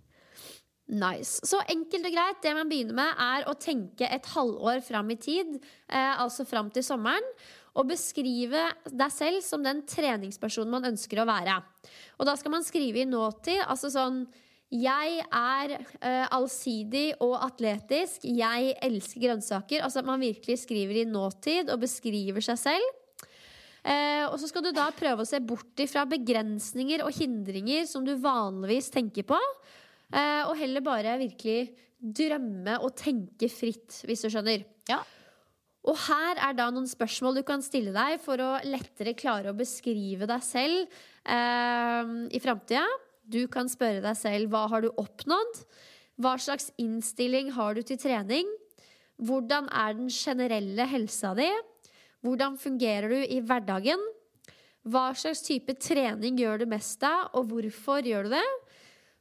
Nice. 0.89 1.45
Så 1.45 1.61
enkelt 1.69 2.09
og 2.09 2.15
greit, 2.15 2.41
det 2.41 2.55
man 2.57 2.69
begynner 2.71 2.97
med, 2.97 3.21
er 3.21 3.47
å 3.49 3.57
tenke 3.61 4.09
et 4.09 4.29
halvår 4.33 4.81
fram 4.87 5.13
i 5.13 5.19
tid, 5.21 5.59
eh, 5.85 6.15
altså 6.17 6.49
fram 6.49 6.71
til 6.73 6.85
sommeren. 6.85 7.25
Og 7.77 7.91
beskrive 7.93 8.65
deg 8.89 9.13
selv 9.13 9.45
som 9.45 9.63
den 9.63 9.85
treningspersonen 9.87 10.73
man 10.73 10.89
ønsker 10.89 11.21
å 11.21 11.29
være. 11.29 11.61
Og 12.17 12.27
da 12.27 12.35
skal 12.41 12.57
man 12.57 12.65
skrive 12.67 13.05
i 13.05 13.09
nåtid, 13.09 13.61
altså 13.69 13.93
sånn 13.93 14.23
jeg 14.69 15.23
er 15.25 15.73
uh, 15.81 16.27
allsidig 16.37 17.15
og 17.25 17.39
atletisk. 17.41 18.27
Jeg 18.29 18.75
elsker 18.85 19.23
grønnsaker. 19.25 19.81
Altså 19.85 20.03
at 20.03 20.09
man 20.09 20.21
virkelig 20.21 20.59
skriver 20.67 21.01
i 21.01 21.09
nåtid 21.09 21.73
og 21.73 21.81
beskriver 21.87 22.45
seg 22.45 22.61
selv. 22.61 22.91
Uh, 23.81 24.29
og 24.29 24.37
så 24.43 24.51
skal 24.51 24.67
du 24.67 24.73
da 24.77 24.91
prøve 24.93 25.25
å 25.25 25.29
se 25.29 25.41
bort 25.41 25.81
ifra 25.81 26.05
begrensninger 26.09 27.01
og 27.07 27.17
hindringer 27.17 27.89
som 27.89 28.05
du 28.05 28.13
vanligvis 28.21 28.93
tenker 28.93 29.25
på. 29.31 29.41
Uh, 30.13 30.45
og 30.51 30.59
heller 30.61 30.85
bare 30.85 31.17
virkelig 31.23 31.73
drømme 31.99 32.77
og 32.85 32.93
tenke 32.99 33.49
fritt, 33.49 34.03
hvis 34.05 34.27
du 34.27 34.29
skjønner. 34.29 34.69
Ja. 34.93 35.01
Og 35.89 35.97
her 36.05 36.45
er 36.45 36.53
da 36.59 36.69
noen 36.69 36.91
spørsmål 36.91 37.41
du 37.41 37.47
kan 37.49 37.65
stille 37.65 37.95
deg 37.97 38.21
for 38.21 38.37
å 38.45 38.59
lettere 38.69 39.17
klare 39.17 39.55
å 39.55 39.57
beskrive 39.57 40.29
deg 40.29 40.43
selv 40.45 40.99
i 41.29 42.41
framtida. 42.43 42.85
Du 43.29 43.43
kan 43.53 43.69
spørre 43.69 44.01
deg 44.05 44.17
selv 44.17 44.53
hva 44.53 44.65
har 44.73 44.85
du 44.85 44.89
oppnådd? 44.97 45.61
Hva 46.19 46.35
slags 46.41 46.73
innstilling 46.81 47.53
har 47.55 47.77
du 47.77 47.83
til 47.87 48.01
trening? 48.01 48.49
Hvordan 49.21 49.69
er 49.69 49.99
den 49.99 50.09
generelle 50.13 50.87
helsa 50.89 51.35
di? 51.37 51.49
Hvordan 52.25 52.57
fungerer 52.59 53.13
du 53.13 53.19
i 53.21 53.41
hverdagen? 53.45 54.01
Hva 54.89 55.11
slags 55.19 55.45
type 55.45 55.75
trening 55.77 56.39
gjør 56.41 56.63
du 56.63 56.71
mest 56.71 57.03
av, 57.05 57.29
og 57.37 57.51
hvorfor 57.51 58.07
gjør 58.07 58.27
du 58.27 58.37
det? 58.39 58.47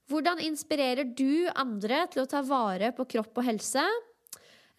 Hvordan 0.08 0.40
inspirerer 0.40 1.10
du 1.12 1.50
andre 1.52 2.06
til 2.14 2.24
å 2.24 2.30
ta 2.32 2.40
vare 2.48 2.94
på 2.96 3.06
kropp 3.12 3.42
og 3.42 3.50
helse? 3.50 3.84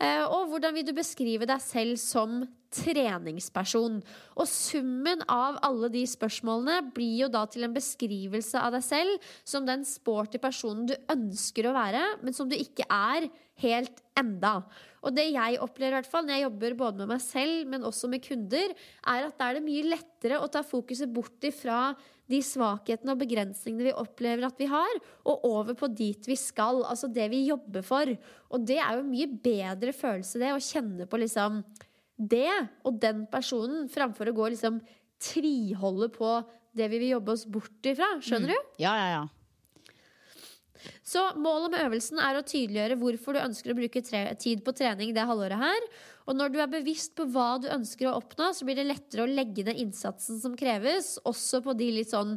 Eh, 0.00 0.24
og 0.24 0.48
hvordan 0.48 0.78
vil 0.78 0.86
du 0.88 0.94
beskrive 0.96 1.46
deg 1.48 1.60
selv 1.60 2.00
som 2.00 2.40
treningsperson. 2.74 4.00
Og 4.36 4.48
summen 4.50 5.22
av 5.30 5.58
alle 5.66 5.90
de 5.92 6.04
spørsmålene 6.08 6.92
blir 6.94 7.24
jo 7.24 7.30
da 7.32 7.44
til 7.50 7.66
en 7.66 7.76
beskrivelse 7.76 8.60
av 8.60 8.76
deg 8.76 8.84
selv 8.86 9.30
som 9.46 9.66
den 9.68 9.86
sporty 9.88 10.40
personen 10.42 10.88
du 10.88 10.96
ønsker 11.12 11.68
å 11.68 11.76
være, 11.76 12.04
men 12.22 12.36
som 12.36 12.50
du 12.50 12.56
ikke 12.58 12.86
er 12.88 13.28
helt 13.62 14.04
enda. 14.18 14.60
Og 15.06 15.14
det 15.14 15.28
jeg 15.30 15.58
opplever, 15.62 15.94
i 15.94 15.98
hvert 16.00 16.10
fall 16.10 16.26
når 16.26 16.36
jeg 16.36 16.46
jobber 16.46 16.78
både 16.78 17.02
med 17.02 17.12
meg 17.14 17.24
selv, 17.24 17.66
men 17.70 17.86
også 17.86 18.10
med 18.10 18.22
kunder, 18.24 18.76
er 19.06 19.26
at 19.26 19.38
da 19.38 19.48
er 19.48 19.58
det 19.58 19.66
mye 19.66 19.88
lettere 19.88 20.40
å 20.42 20.50
ta 20.50 20.64
fokuset 20.66 21.10
bort 21.12 21.44
ifra 21.46 21.92
de 22.28 22.40
svakhetene 22.44 23.14
og 23.14 23.22
begrensningene 23.22 23.88
vi 23.88 23.96
opplever 23.96 24.44
at 24.48 24.58
vi 24.60 24.68
har, 24.68 24.98
og 25.24 25.46
over 25.48 25.78
på 25.78 25.88
dit 25.96 26.28
vi 26.28 26.36
skal. 26.38 26.82
Altså 26.84 27.08
det 27.10 27.30
vi 27.32 27.46
jobber 27.46 27.86
for. 27.86 28.10
Og 28.52 28.66
det 28.68 28.80
er 28.82 28.98
jo 28.98 29.04
en 29.04 29.12
mye 29.12 29.30
bedre 29.48 29.94
følelse, 29.96 30.40
det, 30.42 30.52
å 30.52 30.62
kjenne 30.62 31.08
på 31.08 31.22
liksom 31.22 31.62
det 32.18 32.52
og 32.86 32.98
den 33.00 33.24
personen, 33.30 33.86
framfor 33.90 34.30
å 34.30 34.36
gå 34.36 34.46
og 34.48 34.54
liksom 34.54 34.80
tviholde 35.22 36.10
på 36.14 36.36
det 36.76 36.90
vi 36.92 37.00
vil 37.02 37.16
jobbe 37.16 37.34
oss 37.34 37.46
bort 37.50 37.86
ifra. 37.86 38.16
Skjønner 38.22 38.52
mm. 38.52 38.54
du? 38.54 38.78
Ja, 38.82 38.94
ja, 38.98 39.08
ja. 39.16 39.24
Så 41.02 41.22
målet 41.40 41.72
med 41.72 41.82
øvelsen 41.86 42.20
er 42.22 42.38
å 42.38 42.44
tydeliggjøre 42.46 42.98
hvorfor 43.00 43.34
du 43.34 43.42
ønsker 43.42 43.72
å 43.72 43.78
bruke 43.78 44.02
tid 44.38 44.62
på 44.64 44.74
trening 44.76 45.10
det 45.16 45.26
halvåret 45.26 45.58
her. 45.58 45.88
Og 46.28 46.36
når 46.36 46.52
du 46.52 46.60
er 46.62 46.70
bevisst 46.70 47.16
på 47.18 47.26
hva 47.32 47.56
du 47.62 47.66
ønsker 47.72 48.10
å 48.10 48.18
oppnå, 48.20 48.52
så 48.54 48.66
blir 48.68 48.78
det 48.78 48.86
lettere 48.86 49.24
å 49.24 49.30
legge 49.30 49.64
ned 49.66 49.80
innsatsen 49.80 50.38
som 50.42 50.54
kreves, 50.58 51.16
også 51.26 51.62
på 51.64 51.74
de 51.78 51.90
litt 51.98 52.12
sånn 52.12 52.36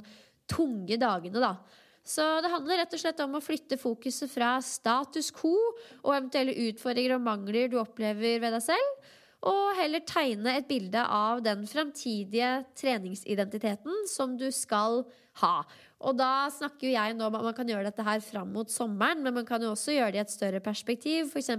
tunge 0.49 0.97
dagene, 0.99 1.43
da. 1.43 1.55
Så 2.01 2.23
det 2.41 2.49
handler 2.49 2.81
rett 2.81 2.95
og 2.95 3.01
slett 3.03 3.19
om 3.21 3.35
å 3.37 3.43
flytte 3.43 3.77
fokuset 3.77 4.31
fra 4.31 4.55
status 4.65 5.29
quo 5.35 5.53
og 5.53 6.15
eventuelle 6.15 6.55
utfordringer 6.71 7.13
og 7.17 7.27
mangler 7.27 7.69
du 7.69 7.77
opplever 7.77 8.39
ved 8.41 8.55
deg 8.55 8.63
selv, 8.71 9.11
og 9.41 9.77
heller 9.77 10.03
tegne 10.05 10.53
et 10.59 10.67
bilde 10.69 11.01
av 11.01 11.41
den 11.45 11.63
framtidige 11.69 12.59
treningsidentiteten 12.77 14.05
som 14.09 14.35
du 14.37 14.47
skal 14.53 15.01
ha. 15.41 15.55
Og 16.01 16.17
da 16.17 16.49
snakker 16.53 16.87
jo 16.87 16.93
jeg 16.93 17.15
nå 17.17 17.25
om 17.27 17.37
at 17.39 17.47
man 17.47 17.57
kan 17.57 17.69
gjøre 17.69 17.87
dette 17.89 18.05
her 18.05 18.21
fram 18.25 18.53
mot 18.53 18.69
sommeren, 18.69 19.21
men 19.25 19.35
man 19.39 19.47
kan 19.47 19.61
jo 19.61 19.73
også 19.73 19.95
gjøre 19.95 20.13
det 20.13 20.21
i 20.21 20.23
et 20.25 20.33
større 20.33 20.61
perspektiv, 20.63 21.33
f.eks. 21.33 21.51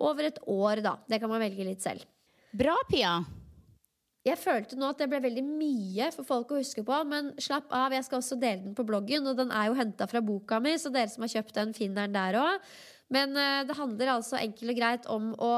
over 0.00 0.28
et 0.28 0.40
år, 0.48 0.82
da. 0.84 0.96
Det 1.08 1.20
kan 1.20 1.32
man 1.32 1.42
velge 1.42 1.68
litt 1.68 1.84
selv. 1.84 2.04
Bra, 2.52 2.76
Pia. 2.88 3.20
Jeg 4.22 4.38
følte 4.38 4.76
nå 4.78 4.86
at 4.92 5.00
det 5.02 5.08
ble 5.10 5.18
veldig 5.24 5.42
mye 5.42 6.08
for 6.14 6.24
folk 6.26 6.52
å 6.52 6.60
huske 6.60 6.84
på, 6.86 6.98
men 7.10 7.32
slapp 7.42 7.72
av, 7.74 7.92
jeg 7.96 8.06
skal 8.06 8.20
også 8.20 8.38
dele 8.38 8.68
den 8.68 8.76
på 8.78 8.86
bloggen, 8.86 9.26
og 9.26 9.40
den 9.40 9.50
er 9.50 9.68
jo 9.68 9.76
henta 9.76 10.06
fra 10.08 10.22
boka 10.22 10.60
mi, 10.62 10.76
så 10.78 10.92
dere 10.94 11.10
som 11.10 11.26
har 11.26 11.32
kjøpt 11.32 11.56
den, 11.58 11.74
finner 11.74 12.06
den 12.06 12.14
der 12.16 12.38
òg. 12.38 12.68
Men 13.12 13.34
uh, 13.36 13.64
det 13.66 13.76
handler 13.76 14.14
altså 14.14 14.38
enkelt 14.38 14.72
og 14.72 14.78
greit 14.78 15.08
om 15.10 15.32
å 15.42 15.52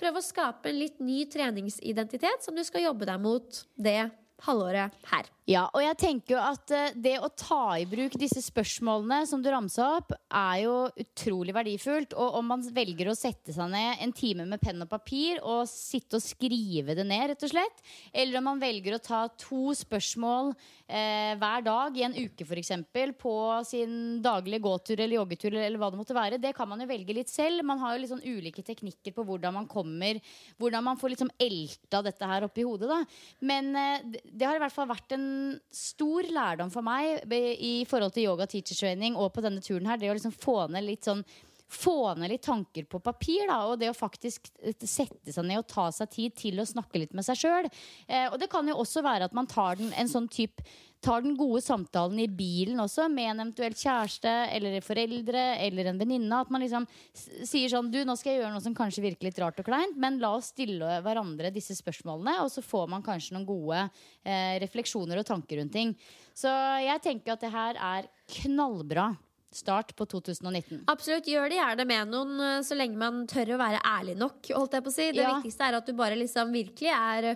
prøve 0.00 0.20
å 0.20 0.24
skape 0.24 0.70
en 0.70 0.80
litt 0.80 0.98
ny 1.04 1.24
treningsidentitet 1.30 2.46
som 2.46 2.56
du 2.56 2.64
skal 2.66 2.88
jobbe 2.88 3.08
deg 3.08 3.20
mot. 3.22 3.62
Det 3.76 4.00
halvåret 4.46 4.96
her. 5.10 5.28
Ja, 5.50 5.64
og 5.74 5.82
jeg 5.82 5.96
tenker 5.98 6.36
jo 6.36 6.40
at 6.42 6.70
eh, 6.74 6.92
det 6.94 7.16
å 7.18 7.30
ta 7.34 7.74
i 7.80 7.86
bruk 7.88 8.14
disse 8.20 8.38
spørsmålene 8.44 9.24
som 9.26 9.40
du 9.42 9.48
ramsa 9.50 9.86
opp, 9.96 10.12
er 10.30 10.60
jo 10.62 10.74
utrolig 11.00 11.54
verdifullt. 11.56 12.14
Og 12.14 12.36
om 12.38 12.46
man 12.52 12.62
velger 12.76 13.10
å 13.10 13.16
sette 13.18 13.54
seg 13.56 13.72
ned 13.72 14.04
en 14.04 14.14
time 14.14 14.46
med 14.46 14.62
penn 14.62 14.84
og 14.84 14.90
papir 14.92 15.40
og 15.40 15.64
sitte 15.66 16.20
og 16.20 16.22
skrive 16.22 16.94
det 16.94 17.06
ned, 17.08 17.32
rett 17.32 17.46
og 17.48 17.50
slett, 17.50 17.82
eller 18.12 18.38
om 18.38 18.46
man 18.52 18.62
velger 18.62 18.94
å 18.94 19.02
ta 19.02 19.24
to 19.40 19.74
spørsmål 19.74 20.52
eh, 20.86 21.34
hver 21.40 21.66
dag 21.66 21.98
i 21.98 22.06
en 22.06 22.14
uke 22.14 22.46
f.eks. 22.46 22.70
på 23.18 23.34
sin 23.66 24.20
daglige 24.22 24.62
gåtur 24.62 25.00
eller 25.00 25.18
joggetur 25.18 25.56
eller 25.56 25.80
hva 25.82 25.90
det 25.90 26.02
måtte 26.02 26.16
være, 26.16 26.38
det 26.38 26.54
kan 26.54 26.70
man 26.70 26.84
jo 26.84 26.90
velge 26.92 27.16
litt 27.16 27.32
selv. 27.32 27.64
Man 27.66 27.82
har 27.82 27.96
jo 27.96 28.04
litt 28.04 28.12
sånn 28.12 28.22
ulike 28.22 28.62
teknikker 28.66 29.16
på 29.16 29.26
hvordan 29.26 29.56
man 29.56 29.68
kommer 29.70 30.20
Hvordan 30.60 30.84
man 30.84 30.98
får 30.98 31.12
liksom 31.12 31.30
elta 31.40 32.00
dette 32.04 32.26
her 32.26 32.44
oppi 32.46 32.62
hodet, 32.66 32.88
da. 32.90 32.98
Men 33.46 33.74
eh, 33.78 34.20
det 34.30 34.46
har 34.46 34.56
i 34.56 34.62
hvert 34.62 34.74
fall 34.74 34.88
vært 34.90 35.14
en 35.16 35.28
stor 35.74 36.26
lærdom 36.30 36.70
for 36.70 36.86
meg 36.86 37.24
i 37.34 37.84
forhold 37.88 38.14
til 38.14 38.28
yoga 38.28 38.46
teacher 38.50 38.78
training 38.78 39.16
og 39.18 39.32
på 39.34 39.42
denne 39.44 39.62
turen 39.64 39.88
her. 39.90 39.98
Det 39.98 40.10
å 40.10 40.16
liksom 40.16 40.34
få 40.34 40.62
ned 40.70 40.86
litt 40.86 41.08
sånn 41.08 41.24
få 41.70 42.14
ned 42.18 42.32
litt 42.32 42.42
tanker 42.42 42.86
på 42.90 43.00
papir. 43.02 43.46
Da, 43.48 43.60
og 43.70 43.78
det 43.80 43.90
å 43.92 43.96
faktisk 43.96 44.50
eh, 44.58 44.74
sette 44.82 45.32
seg 45.32 45.46
ned 45.46 45.62
og 45.62 45.68
ta 45.70 45.86
seg 45.94 46.10
tid 46.10 46.36
til 46.38 46.60
å 46.60 46.66
snakke 46.66 47.02
litt 47.02 47.14
med 47.16 47.26
seg 47.26 47.38
sjøl. 47.44 47.70
Eh, 48.08 48.26
og 48.26 48.38
det 48.42 48.50
kan 48.50 48.66
jo 48.68 48.78
også 48.82 49.04
være 49.06 49.30
at 49.30 49.36
man 49.36 49.48
tar 49.50 49.78
den, 49.78 49.92
en 49.94 50.10
sånn 50.10 50.28
type 50.30 50.66
tar 51.00 51.22
den 51.24 51.36
gode 51.38 51.62
samtalen 51.64 52.18
i 52.20 52.28
bilen 52.28 52.80
også, 52.82 53.06
med 53.12 53.30
en 53.30 53.42
eventuelt 53.46 53.78
kjæreste 53.80 54.32
eller 54.54 54.80
foreldre 54.84 55.44
eller 55.64 55.90
en 55.90 56.00
venninne. 56.00 56.40
At 56.42 56.52
man 56.52 56.64
liksom 56.64 56.86
sier 57.14 57.72
sånn 57.72 57.90
Du, 57.90 57.98
nå 58.04 58.16
skal 58.18 58.34
jeg 58.34 58.42
gjøre 58.42 58.52
noe 58.54 58.64
som 58.64 58.76
kanskje 58.76 59.04
virker 59.04 59.28
litt 59.28 59.40
rart 59.40 59.60
og 59.62 59.66
kleint, 59.66 59.96
men 60.00 60.20
la 60.22 60.34
oss 60.36 60.52
stille 60.54 61.00
hverandre 61.04 61.52
disse 61.54 61.76
spørsmålene, 61.78 62.36
og 62.44 62.52
så 62.52 62.64
får 62.64 62.90
man 62.92 63.04
kanskje 63.06 63.36
noen 63.36 63.48
gode 63.48 63.80
eh, 63.80 64.60
refleksjoner 64.62 65.22
og 65.22 65.28
tanker 65.28 65.62
rundt 65.62 65.74
ting. 65.74 65.96
Så 66.36 66.52
jeg 66.84 67.02
tenker 67.04 67.34
at 67.34 67.44
det 67.44 67.52
her 67.54 67.80
er 67.80 68.12
knallbra. 68.40 69.10
Start 69.50 69.96
på 69.98 70.06
2019. 70.06 70.84
Absolutt, 70.92 71.26
Gjør 71.26 71.48
det 71.50 71.56
gjerne 71.58 71.86
med 71.90 72.12
noen 72.12 72.36
eh, 72.44 72.60
så 72.62 72.76
lenge 72.78 73.00
man 73.00 73.24
tør 73.30 73.56
å 73.56 73.58
være 73.58 73.80
ærlig 73.82 74.14
nok. 74.20 74.52
holdt 74.54 74.76
jeg 74.76 74.84
på 74.86 74.92
å 74.92 74.94
si 74.94 75.08
Det 75.16 75.24
ja. 75.24 75.32
viktigste 75.34 75.66
er 75.66 75.78
at 75.80 75.88
du 75.88 75.96
bare 75.98 76.18
liksom 76.20 76.52
virkelig 76.54 76.92
er 76.94 77.32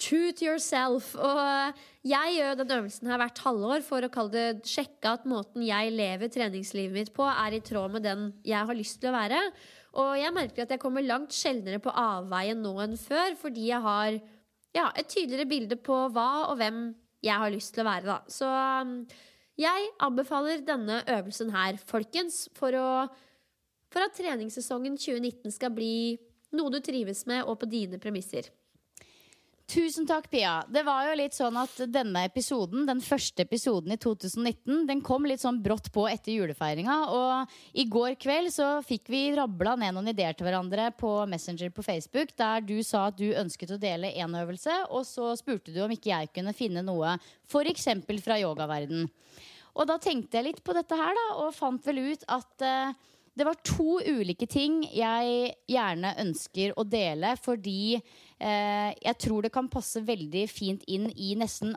True 0.00 0.32
to 0.32 0.46
yourself. 0.46 1.12
Og 1.20 1.80
jeg 2.08 2.36
gjør 2.38 2.54
den 2.62 2.72
øvelsen 2.78 3.10
her 3.10 3.20
hvert 3.20 3.42
halvår 3.44 3.84
for 3.84 4.06
å 4.06 4.12
kalle 4.12 4.32
det 4.32 4.70
sjekke 4.70 5.12
at 5.18 5.26
måten 5.28 5.64
jeg 5.66 5.92
lever 5.92 6.32
treningslivet 6.32 6.96
mitt 6.96 7.12
på, 7.16 7.26
er 7.28 7.56
i 7.58 7.62
tråd 7.64 7.98
med 7.98 8.06
den 8.08 8.30
jeg 8.46 8.70
har 8.70 8.78
lyst 8.78 9.02
til 9.02 9.12
å 9.12 9.18
være. 9.18 9.42
Og 10.00 10.12
jeg 10.16 10.32
merker 10.32 10.64
at 10.64 10.72
jeg 10.72 10.80
kommer 10.80 11.04
langt 11.04 11.34
sjeldnere 11.36 11.82
på 11.82 11.92
avveien 11.92 12.62
nå 12.62 12.72
enn 12.84 12.96
før, 13.00 13.34
fordi 13.40 13.68
jeg 13.68 13.84
har 13.84 14.16
ja, 14.76 14.86
et 14.94 15.10
tydeligere 15.10 15.50
bilde 15.50 15.76
på 15.82 15.96
hva 16.14 16.30
og 16.46 16.56
hvem 16.60 16.84
jeg 17.24 17.42
har 17.42 17.52
lyst 17.52 17.74
til 17.74 17.84
å 17.84 17.90
være. 17.90 18.06
Da. 18.06 18.18
Så 18.30 18.48
um, 18.48 18.94
jeg 19.60 19.90
anbefaler 20.00 20.62
denne 20.64 21.02
øvelsen 21.04 21.50
her, 21.52 21.80
folkens, 21.90 22.46
for, 22.56 22.72
å, 22.72 22.88
for 23.92 24.06
at 24.06 24.16
treningssesongen 24.16 24.96
2019 24.96 25.58
skal 25.58 25.74
bli 25.74 26.16
noe 26.56 26.72
du 26.72 26.80
trives 26.82 27.26
med, 27.28 27.44
og 27.44 27.60
på 27.60 27.68
dine 27.70 28.00
premisser. 28.02 28.48
Tusen 29.70 30.06
takk, 30.06 30.24
Pia. 30.30 30.64
Det 30.66 30.80
var 30.82 31.04
jo 31.06 31.12
litt 31.14 31.36
sånn 31.36 31.54
at 31.60 31.76
denne 31.94 32.24
episoden, 32.26 32.88
den 32.88 32.98
første 33.04 33.44
episoden 33.44 33.94
i 33.94 33.98
2019, 34.02 34.80
den 34.88 35.02
kom 35.06 35.28
litt 35.28 35.44
sånn 35.44 35.60
brått 35.62 35.92
på 35.94 36.08
etter 36.10 36.34
julefeiringa. 36.34 36.96
Og 37.14 37.52
i 37.78 37.84
går 37.86 38.16
kveld 38.18 38.50
så 38.50 38.70
fikk 38.82 39.06
vi 39.14 39.20
rabla 39.36 39.76
ned 39.78 39.94
noen 39.94 40.10
ideer 40.10 40.34
til 40.34 40.48
hverandre 40.48 40.88
på 40.98 41.12
Messenger 41.30 41.70
på 41.76 41.84
Facebook, 41.86 42.32
der 42.40 42.66
du 42.66 42.80
sa 42.82 43.04
at 43.12 43.20
du 43.20 43.28
ønsket 43.30 43.76
å 43.76 43.78
dele 43.78 44.10
én 44.10 44.34
øvelse, 44.40 44.74
og 44.90 45.06
så 45.06 45.36
spurte 45.38 45.70
du 45.70 45.78
om 45.84 45.94
ikke 45.94 46.10
jeg 46.16 46.32
kunne 46.34 46.56
finne 46.56 46.82
noe 46.82 47.14
f.eks. 47.46 47.86
fra 48.26 48.40
yogaverden. 48.42 49.06
Og 49.78 49.86
da 49.86 50.00
tenkte 50.02 50.40
jeg 50.40 50.48
litt 50.48 50.64
på 50.66 50.74
dette 50.74 50.98
her, 50.98 51.14
da, 51.14 51.28
og 51.44 51.54
fant 51.54 51.86
vel 51.86 52.02
ut 52.10 52.26
at 52.26 52.66
uh, 52.66 52.90
det 53.38 53.46
var 53.46 53.60
to 53.62 54.00
ulike 54.02 54.48
ting 54.50 54.82
jeg 54.90 55.52
gjerne 55.70 56.16
ønsker 56.20 56.74
å 56.74 56.82
dele, 56.82 57.36
fordi 57.40 58.00
jeg 58.40 59.16
tror 59.20 59.44
det 59.44 59.50
kan 59.52 59.68
passe 59.68 60.00
veldig 60.00 60.46
fint 60.48 60.84
inn 60.88 61.10
i 61.12 61.34
nesten 61.36 61.74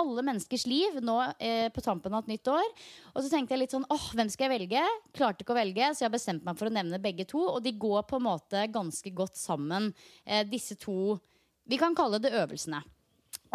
alle 0.00 0.24
menneskers 0.26 0.66
liv 0.66 0.98
nå 1.04 1.16
eh, 1.38 1.68
på 1.72 1.82
tampen 1.84 2.14
av 2.14 2.24
et 2.24 2.34
nytt 2.34 2.50
år. 2.50 2.66
Og 3.14 3.22
så 3.22 3.30
tenkte 3.30 3.54
jeg 3.54 3.62
litt 3.64 3.74
sånn 3.74 3.86
åh, 3.92 4.08
hvem 4.16 4.30
skal 4.32 4.48
jeg 4.48 4.54
velge? 4.56 4.82
Klarte 5.14 5.44
ikke 5.44 5.54
å 5.54 5.58
velge, 5.58 5.90
så 5.92 6.04
jeg 6.04 6.08
har 6.08 6.16
bestemt 6.16 6.46
meg 6.46 6.58
for 6.58 6.70
å 6.70 6.74
nevne 6.74 7.02
begge 7.02 7.26
to. 7.30 7.42
Og 7.54 7.62
de 7.64 7.74
går 7.78 8.06
på 8.10 8.18
en 8.18 8.26
måte 8.26 8.66
ganske 8.74 9.14
godt 9.14 9.38
sammen, 9.40 9.92
eh, 10.26 10.44
disse 10.48 10.78
to 10.80 11.18
Vi 11.64 11.78
kan 11.80 11.94
kalle 11.96 12.18
det 12.20 12.34
øvelsene. 12.36 12.82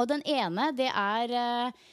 Og 0.02 0.08
den 0.10 0.24
ene, 0.26 0.72
det 0.74 0.88
er 0.90 1.30
eh, 1.30 1.90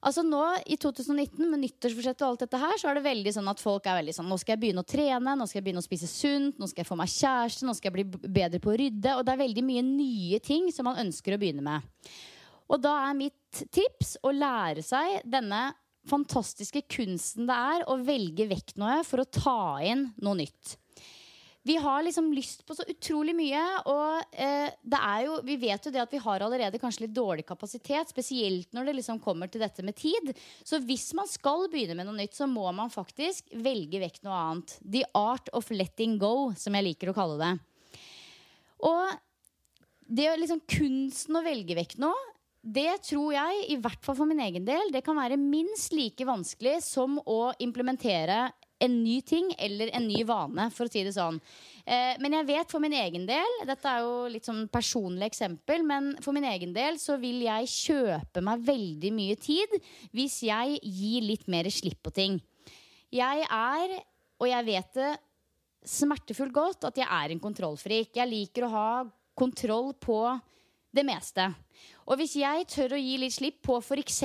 Altså 0.00 0.22
nå 0.24 0.40
I 0.72 0.78
2019 0.80 1.44
med 1.44 1.60
nyttårsforsettet 1.60 2.24
og 2.24 2.32
alt 2.32 2.44
dette 2.46 2.60
her, 2.60 2.76
så 2.80 2.88
er 2.88 2.96
det 2.96 3.04
veldig 3.04 3.34
sånn 3.36 3.50
at 3.52 3.60
folk 3.60 3.84
er 3.84 3.98
veldig 3.98 4.14
sånn 4.16 4.30
Nå 4.32 4.38
skal 4.40 4.54
jeg 4.54 4.62
begynne 4.62 4.84
å 4.84 4.88
trene, 4.88 5.34
nå 5.36 5.46
skal 5.48 5.60
jeg 5.60 5.66
begynne 5.66 5.82
å 5.82 5.86
spise 5.86 6.08
sunt, 6.08 6.56
nå 6.56 6.68
skal 6.70 6.82
jeg 6.82 6.88
få 6.88 6.96
meg 7.00 7.12
kjæreste, 7.12 7.66
nå 7.68 7.74
skal 7.76 7.90
jeg 7.90 7.96
bli 7.98 8.32
bedre 8.40 8.62
på 8.64 8.72
å 8.72 8.78
rydde. 8.80 9.14
Og 9.18 9.26
det 9.26 9.34
er 9.34 9.42
veldig 9.42 9.64
mye 9.66 9.84
nye 9.84 10.40
ting 10.44 10.70
som 10.72 10.88
man 10.88 11.02
ønsker 11.04 11.36
å 11.36 11.40
begynne 11.42 11.64
med. 11.66 12.14
Og 12.70 12.80
da 12.80 12.94
er 13.10 13.18
mitt 13.18 13.62
tips 13.74 14.16
å 14.24 14.32
lære 14.32 14.84
seg 14.86 15.20
denne 15.28 15.70
fantastiske 16.08 16.80
kunsten 16.88 17.48
det 17.48 17.56
er 17.56 17.82
å 17.90 17.98
velge 18.00 18.46
vekk 18.48 18.78
noe 18.80 19.02
for 19.04 19.20
å 19.20 19.28
ta 19.28 19.60
inn 19.84 20.08
noe 20.22 20.38
nytt. 20.38 20.78
Vi 21.62 21.76
har 21.76 22.02
liksom 22.02 22.32
lyst 22.32 22.62
på 22.66 22.74
så 22.74 22.84
utrolig 22.88 23.34
mye. 23.36 23.62
Og 23.90 24.32
eh, 24.32 24.72
det 24.80 25.00
er 25.00 25.24
jo, 25.26 25.36
vi 25.44 25.58
vet 25.60 25.86
jo 25.86 25.92
det 25.92 26.02
at 26.02 26.14
vi 26.14 26.22
har 26.24 26.44
allerede 26.44 26.80
kanskje 26.80 27.04
litt 27.04 27.16
dårlig 27.16 27.44
kapasitet. 27.48 28.12
Spesielt 28.12 28.72
når 28.76 28.88
det 28.88 28.96
liksom 29.00 29.20
kommer 29.20 29.50
til 29.50 29.62
dette 29.64 29.84
med 29.84 29.98
tid. 29.98 30.32
Så 30.64 30.80
hvis 30.86 31.10
man 31.16 31.28
skal 31.28 31.68
begynne 31.72 31.98
med 31.98 32.08
noe 32.08 32.16
nytt, 32.22 32.36
så 32.38 32.48
må 32.48 32.64
man 32.76 32.92
faktisk 32.92 33.52
velge 33.52 34.00
vekk 34.00 34.22
noe 34.24 34.38
annet. 34.38 34.76
The 34.80 35.04
art 35.18 35.52
of 35.56 35.68
letting 35.74 36.16
go, 36.22 36.50
som 36.56 36.76
jeg 36.78 36.88
liker 36.88 37.12
å 37.12 37.16
kalle 37.16 37.40
det. 37.42 37.52
Og 38.88 39.18
det 40.10 40.32
liksom 40.40 40.64
kunsten 40.66 41.36
å 41.38 41.44
velge 41.44 41.76
vekk 41.78 41.98
noe 42.02 42.28
det 42.60 42.98
tror 43.08 43.32
jeg, 43.32 43.60
i 43.72 43.76
hvert 43.80 44.02
fall 44.04 44.18
for 44.18 44.28
min 44.28 44.42
egen 44.44 44.66
del, 44.66 44.90
det 44.92 45.00
kan 45.06 45.16
være 45.16 45.38
minst 45.40 45.94
like 45.96 46.26
vanskelig 46.28 46.82
som 46.84 47.16
å 47.24 47.54
implementere 47.64 48.50
en 48.80 48.96
ny 49.04 49.20
ting 49.26 49.50
eller 49.58 49.92
en 49.96 50.06
ny 50.08 50.22
vane, 50.26 50.68
for 50.74 50.88
å 50.88 50.92
si 50.92 51.02
det 51.04 51.12
sånn. 51.14 51.38
Eh, 51.84 52.16
men 52.22 52.36
jeg 52.38 52.48
vet 52.48 52.72
for 52.72 52.82
min 52.82 52.94
egen 52.96 53.24
del 53.28 53.56
Dette 53.68 53.88
er 53.88 54.04
jo 54.04 54.28
litt 54.30 54.46
sånn 54.46 54.66
personlig 54.72 55.30
eksempel, 55.30 55.84
men 55.86 56.12
for 56.24 56.36
min 56.36 56.46
egen 56.48 56.74
del 56.76 56.98
så 57.00 57.16
vil 57.20 57.42
jeg 57.46 57.70
kjøpe 57.72 58.42
meg 58.44 58.66
veldig 58.66 59.12
mye 59.16 59.38
tid 59.40 59.74
hvis 60.16 60.42
jeg 60.48 60.78
gir 60.84 61.26
litt 61.26 61.48
mer 61.50 61.68
slipp 61.72 62.02
på 62.06 62.14
ting. 62.14 62.38
Jeg 63.10 63.46
er, 63.46 63.96
og 64.38 64.48
jeg 64.48 64.68
vet 64.68 64.94
det 65.00 65.10
smertefullt 65.90 66.54
godt, 66.54 66.86
at 66.90 67.00
jeg 67.00 67.08
er 67.08 67.32
en 67.32 67.42
kontrollfrik. 67.42 68.12
Jeg 68.16 68.28
liker 68.28 68.66
å 68.66 68.74
ha 68.74 68.90
kontroll 69.38 69.94
på 69.96 70.20
det 70.94 71.04
meste. 71.06 71.46
Og 72.10 72.18
hvis 72.20 72.36
jeg 72.40 72.66
tør 72.70 72.96
å 72.96 73.00
gi 73.00 73.16
litt 73.22 73.34
slipp 73.34 73.60
på 73.66 73.78
f.eks. 73.80 74.22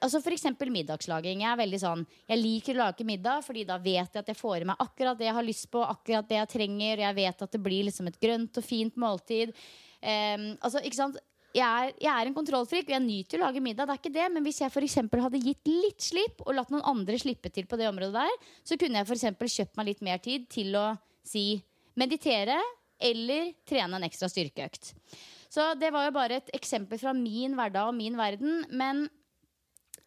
Altså 0.00 0.22
for 0.24 0.72
middagslaging. 0.72 1.42
Jeg 1.44 1.50
er 1.50 1.60
veldig 1.60 1.80
sånn 1.82 2.04
Jeg 2.28 2.40
liker 2.40 2.78
å 2.78 2.86
lage 2.86 3.04
middag, 3.04 3.42
Fordi 3.44 3.66
da 3.68 3.76
vet 3.78 4.14
jeg 4.14 4.22
at 4.22 4.28
jeg 4.32 4.38
får 4.38 4.62
i 4.62 4.68
meg 4.70 4.80
akkurat 4.80 5.18
det 5.18 5.28
jeg 5.28 5.36
har 5.36 5.46
lyst 5.46 5.70
på, 5.70 5.82
akkurat 5.84 6.28
det 6.28 6.38
jeg 6.38 6.52
trenger. 6.56 7.04
Jeg 7.04 7.18
vet 7.18 7.42
at 7.42 7.52
det 7.52 7.62
blir 7.62 7.84
liksom 7.88 8.08
et 8.08 8.20
grønt 8.20 8.56
og 8.56 8.64
fint 8.64 8.96
måltid. 8.96 9.52
Um, 10.00 10.56
altså, 10.64 10.80
ikke 10.80 10.96
sant 10.96 11.20
jeg 11.50 11.66
er, 11.66 11.94
jeg 11.98 12.10
er, 12.12 12.28
en 12.28 12.34
kontrollfrik, 12.36 12.86
og 12.86 12.94
jeg 12.94 13.02
nyter 13.02 13.40
å 13.40 13.48
lage 13.48 13.62
middag. 13.62 13.88
det 13.88 13.94
er 13.96 13.98
ikke 13.98 14.14
det, 14.14 14.26
Men 14.30 14.44
hvis 14.46 14.60
jeg 14.60 14.70
for 14.70 15.22
hadde 15.24 15.42
gitt 15.42 15.66
litt 15.66 16.00
slipp, 16.00 16.44
og 16.46 16.54
latt 16.54 16.70
noen 16.70 16.86
andre 16.86 17.18
slippe 17.18 17.50
til 17.50 17.66
på 17.66 17.76
det 17.76 17.88
området 17.90 18.22
der, 18.22 18.52
så 18.62 18.78
kunne 18.78 19.02
jeg 19.02 19.08
for 19.08 19.46
kjøpt 19.50 19.76
meg 19.76 19.86
litt 19.86 20.02
mer 20.02 20.18
tid 20.18 20.46
til 20.48 20.76
å 20.78 20.94
si 21.26 21.60
meditere 21.98 22.60
eller 23.00 23.50
trene 23.66 23.98
en 23.98 24.06
ekstra 24.06 24.28
styrkeøkt. 24.30 24.92
Så 25.50 25.72
det 25.74 25.90
var 25.90 26.06
jo 26.06 26.14
bare 26.14 26.38
et 26.38 26.52
eksempel 26.54 27.00
fra 27.00 27.12
min 27.16 27.56
hverdag 27.58 27.90
og 27.90 27.96
min 27.96 28.14
verden. 28.14 28.62
Men 28.70 29.08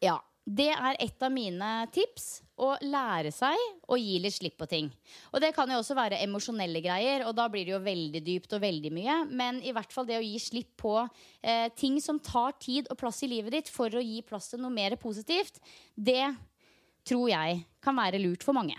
ja. 0.03 0.19
Det 0.43 0.73
er 0.75 0.97
et 0.99 1.23
av 1.23 1.31
mine 1.31 1.67
tips. 1.95 2.41
Å 2.59 2.75
lære 2.85 3.31
seg 3.33 3.57
å 3.89 3.97
gi 3.97 4.19
litt 4.21 4.35
slipp 4.35 4.59
på 4.59 4.67
ting. 4.69 4.91
Og 5.33 5.41
det 5.41 5.49
kan 5.55 5.71
jo 5.71 5.79
også 5.79 5.95
være 5.97 6.19
emosjonelle 6.21 6.83
greier, 6.85 7.23
og 7.25 7.33
da 7.39 7.47
blir 7.49 7.65
det 7.65 7.73
jo 7.73 7.79
veldig 7.81 8.21
dypt 8.21 8.53
og 8.53 8.61
veldig 8.61 8.91
mye. 8.93 9.15
Men 9.31 9.57
i 9.65 9.73
hvert 9.73 9.95
fall 9.95 10.05
det 10.05 10.19
å 10.19 10.23
gi 10.23 10.37
slipp 10.43 10.75
på 10.83 10.93
eh, 11.01 11.71
ting 11.79 11.97
som 12.03 12.21
tar 12.21 12.53
tid 12.61 12.91
og 12.93 12.99
plass 13.01 13.23
i 13.25 13.31
livet 13.31 13.55
ditt 13.55 13.73
for 13.73 13.89
å 13.89 14.03
gi 14.03 14.21
plass 14.27 14.51
til 14.51 14.61
noe 14.61 14.75
mer 14.75 14.93
positivt, 15.01 15.57
det 15.95 16.29
tror 17.07 17.31
jeg 17.31 17.63
kan 17.83 17.97
være 17.97 18.21
lurt 18.21 18.45
for 18.45 18.53
mange. 18.55 18.77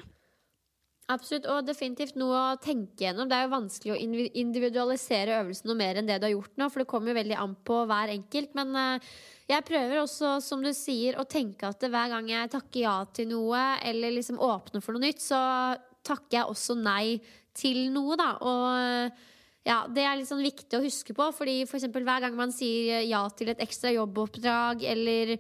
Absolutt, 1.12 1.44
og 1.52 1.66
definitivt 1.68 2.16
noe 2.16 2.32
å 2.54 2.60
tenke 2.62 3.04
gjennom. 3.04 3.28
Det 3.28 3.36
er 3.36 3.44
jo 3.44 3.52
vanskelig 3.52 3.92
å 3.92 3.98
individualisere 4.40 5.34
øvelsen 5.42 5.68
noe 5.68 5.76
mer 5.76 6.00
enn 6.00 6.08
det 6.08 6.16
du 6.16 6.24
har 6.24 6.32
gjort 6.32 6.54
nå, 6.56 6.68
for 6.72 6.80
det 6.80 6.88
kommer 6.88 7.12
jo 7.12 7.18
veldig 7.18 7.36
an 7.42 7.56
på 7.68 7.80
hver 7.90 8.12
enkelt. 8.14 8.54
Men 8.56 8.72
uh, 8.72 9.10
jeg 9.50 9.66
prøver 9.68 10.00
også, 10.00 10.38
som 10.40 10.64
du 10.64 10.70
sier, 10.72 11.18
å 11.20 11.26
tenke 11.28 11.68
at 11.68 11.84
hver 11.84 12.14
gang 12.14 12.30
jeg 12.32 12.52
takker 12.54 12.86
ja 12.86 12.96
til 13.12 13.28
noe, 13.34 13.60
eller 13.84 14.16
liksom 14.16 14.40
åpner 14.40 14.84
for 14.84 14.96
noe 14.96 15.04
nytt, 15.04 15.20
så 15.20 15.42
takker 16.08 16.38
jeg 16.38 16.54
også 16.54 16.78
nei 16.80 17.18
til 17.52 17.84
noe, 17.92 18.16
da. 18.16 18.30
Og 18.40 19.20
ja, 19.68 19.82
det 19.92 20.08
er 20.08 20.16
litt 20.16 20.28
sånn 20.28 20.44
viktig 20.44 20.76
å 20.76 20.84
huske 20.84 21.12
på, 21.16 21.28
fordi 21.36 21.60
for 21.68 21.76
eksempel 21.82 22.08
hver 22.08 22.24
gang 22.24 22.34
man 22.36 22.52
sier 22.52 23.04
ja 23.04 23.26
til 23.36 23.52
et 23.52 23.60
ekstra 23.64 23.92
jobboppdrag, 23.92 24.88
eller 24.88 25.36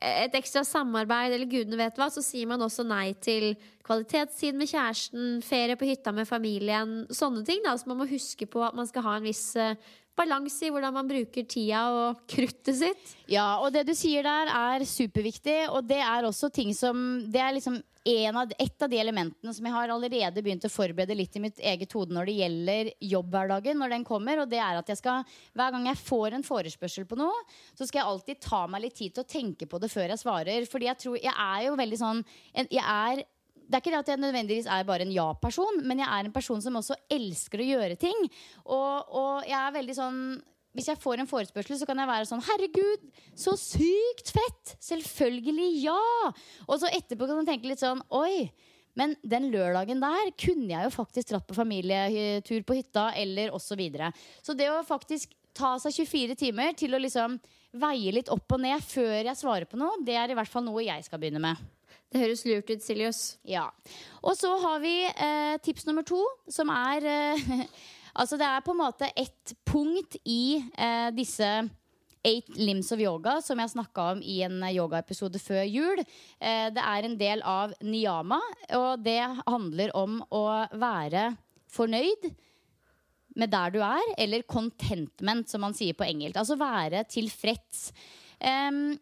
et 0.00 0.34
ekstra 0.38 0.62
samarbeid 0.66 1.34
eller 1.34 1.50
gudene 1.50 1.78
vet 1.78 1.98
hva, 1.98 2.08
så 2.10 2.22
sier 2.24 2.48
man 2.50 2.62
også 2.64 2.84
nei 2.86 3.12
til 3.22 3.52
kvalitetstid 3.86 4.56
med 4.58 4.70
kjæresten, 4.70 5.40
ferie 5.44 5.76
på 5.78 5.88
hytta 5.88 6.14
med 6.14 6.28
familien, 6.28 7.02
sånne 7.12 7.44
ting. 7.46 7.62
da, 7.64 7.76
Så 7.76 7.90
man 7.90 8.00
må 8.00 8.08
huske 8.10 8.46
på 8.46 8.62
at 8.64 8.76
man 8.78 8.88
skal 8.88 9.06
ha 9.06 9.16
en 9.18 9.26
viss 9.26 9.44
uh, 9.58 9.76
balanse 10.18 10.66
i 10.66 10.72
hvordan 10.72 10.94
man 10.96 11.08
bruker 11.10 11.46
tida 11.48 11.84
og 11.92 12.22
kruttet 12.32 12.78
sitt. 12.78 13.14
Ja, 13.30 13.60
og 13.60 13.72
det 13.74 13.86
du 13.88 13.94
sier 13.98 14.26
der 14.26 14.52
er 14.52 14.86
superviktig, 14.88 15.64
og 15.70 15.86
det 15.88 16.00
er 16.02 16.28
også 16.28 16.52
ting 16.52 16.72
som 16.76 17.22
Det 17.32 17.40
er 17.40 17.56
liksom 17.58 17.80
av, 18.02 18.52
et 18.58 18.82
av 18.82 18.90
de 18.90 18.98
elementene 18.98 19.54
som 19.54 19.66
jeg 19.66 19.74
har 19.74 19.92
allerede 19.94 20.42
begynt 20.42 20.64
å 20.66 20.72
forberede 20.72 21.14
litt 21.14 21.36
i 21.38 21.42
mitt 21.44 21.60
eget 21.62 21.92
hode 21.94 22.14
når 22.14 22.26
det 22.26 22.38
gjelder 22.40 22.90
jobbhverdagen, 23.12 23.78
når 23.78 23.94
den 23.94 24.06
kommer. 24.06 24.42
Og 24.42 24.50
det 24.50 24.58
er 24.58 24.80
at 24.80 24.88
jeg 24.90 24.98
skal, 24.98 25.22
hver 25.54 25.74
gang 25.74 25.86
jeg 25.86 26.00
får 26.02 26.38
en 26.38 26.46
forespørsel 26.46 27.06
på 27.06 27.18
noe, 27.20 27.44
så 27.78 27.86
skal 27.86 28.02
jeg 28.02 28.10
alltid 28.10 28.42
ta 28.42 28.64
meg 28.66 28.86
litt 28.86 28.98
tid 28.98 29.14
til 29.14 29.22
å 29.22 29.30
tenke 29.30 29.70
på 29.70 29.78
det 29.82 29.92
før 29.92 30.10
jeg 30.10 30.22
svarer. 30.24 30.66
Fordi 30.70 30.90
jeg 30.90 31.02
tror 31.04 31.20
Jeg 31.22 31.34
er 31.36 31.66
jo 31.68 31.78
veldig 31.78 31.98
sånn 32.00 32.24
Jeg 32.56 32.82
er 32.82 33.22
det 33.72 33.78
er 33.78 33.80
ikke 33.80 33.92
det 33.94 34.00
at 34.02 34.08
jeg 34.10 34.20
nødvendigvis 34.20 34.66
er 34.68 34.82
bare 34.84 35.04
en 35.06 35.12
ja-person, 35.14 35.78
men 35.88 36.02
jeg 36.02 36.08
er 36.10 36.26
en 36.26 36.34
person 36.34 36.60
som 36.60 36.74
også 36.76 36.96
elsker 37.08 37.62
å 37.62 37.68
gjøre 37.70 37.96
ting. 37.96 38.26
Og, 38.66 39.14
og 39.16 39.46
jeg 39.48 39.56
er 39.56 39.76
veldig 39.78 39.94
sånn 39.96 40.18
hvis 40.76 40.88
jeg 40.88 41.00
får 41.02 41.20
en 41.20 41.28
forespørsel, 41.28 41.76
så 41.78 41.88
kan 41.88 42.00
jeg 42.00 42.08
være 42.08 42.28
sånn 42.28 42.44
Herregud, 42.46 43.06
så 43.38 43.56
sykt 43.60 44.32
fett! 44.32 44.76
Selvfølgelig 44.82 45.70
ja! 45.84 46.32
Og 46.66 46.78
så 46.80 46.90
etterpå 46.92 47.28
kan 47.28 47.42
jeg 47.42 47.50
tenke 47.50 47.72
litt 47.72 47.82
sånn 47.82 48.00
Oi, 48.16 48.48
men 48.98 49.14
den 49.24 49.50
lørdagen 49.52 50.02
der 50.02 50.32
kunne 50.40 50.70
jeg 50.70 50.88
jo 50.88 50.94
faktisk 50.94 51.32
dratt 51.32 51.46
på 51.48 51.56
familietur 51.56 52.64
på 52.68 52.76
hytta, 52.80 53.10
eller 53.16 53.52
osv. 53.52 53.72
Så, 53.72 53.78
videre. 53.80 54.10
så 54.44 54.56
det 54.56 54.68
å 54.72 54.82
faktisk 54.84 55.32
ta 55.56 55.76
seg 55.80 55.94
24 55.96 56.36
timer 56.40 56.76
til 56.76 56.96
å 56.96 57.00
liksom 57.00 57.38
veie 57.80 58.12
litt 58.12 58.28
opp 58.32 58.52
og 58.52 58.60
ned 58.60 58.84
før 58.84 59.28
jeg 59.28 59.38
svarer 59.38 59.68
på 59.68 59.80
noe, 59.80 60.00
det 60.04 60.16
er 60.18 60.32
i 60.32 60.36
hvert 60.36 60.50
fall 60.50 60.64
noe 60.66 60.84
jeg 60.84 61.04
skal 61.06 61.20
begynne 61.20 61.40
med. 61.40 61.60
Det 62.12 62.20
høres 62.20 62.44
lurt 62.44 62.68
ut, 62.68 62.84
Siljus. 62.84 63.20
Ja. 63.48 63.70
Og 64.20 64.36
så 64.36 64.50
har 64.60 64.80
vi 64.82 64.92
eh, 65.08 65.56
tips 65.64 65.86
nummer 65.88 66.04
to, 66.04 66.20
som 66.52 66.68
er 66.72 67.06
eh, 67.08 67.62
Altså 68.12 68.36
det 68.40 68.48
er 68.48 68.64
på 68.64 68.74
en 68.74 68.82
måte 68.82 69.08
et 69.16 69.54
punkt 69.68 70.18
i 70.28 70.58
eh, 70.60 71.08
disse 71.16 71.48
Eight 72.22 72.52
Limbs 72.54 72.92
of 72.94 73.00
Yoga, 73.02 73.38
som 73.42 73.58
jeg 73.58 73.72
snakka 73.72 74.04
om 74.12 74.20
i 74.22 74.38
en 74.46 74.60
yogaepisode 74.68 75.40
før 75.42 75.64
jul. 75.66 76.02
Eh, 76.38 76.68
det 76.74 76.84
er 76.84 77.08
en 77.08 77.18
del 77.18 77.42
av 77.48 77.74
niyama, 77.82 78.38
og 78.78 79.02
det 79.02 79.20
handler 79.46 79.94
om 79.98 80.20
å 80.30 80.44
være 80.78 81.32
fornøyd 81.72 82.28
med 83.40 83.52
der 83.52 83.72
du 83.72 83.80
er, 83.80 84.04
eller 84.20 84.44
contentment, 84.44 85.48
som 85.48 85.64
man 85.64 85.74
sier 85.76 85.96
på 85.96 86.06
engelsk. 86.06 86.36
Altså 86.36 86.58
være 86.60 87.06
tilfreds. 87.10 87.88
Um, 88.42 88.92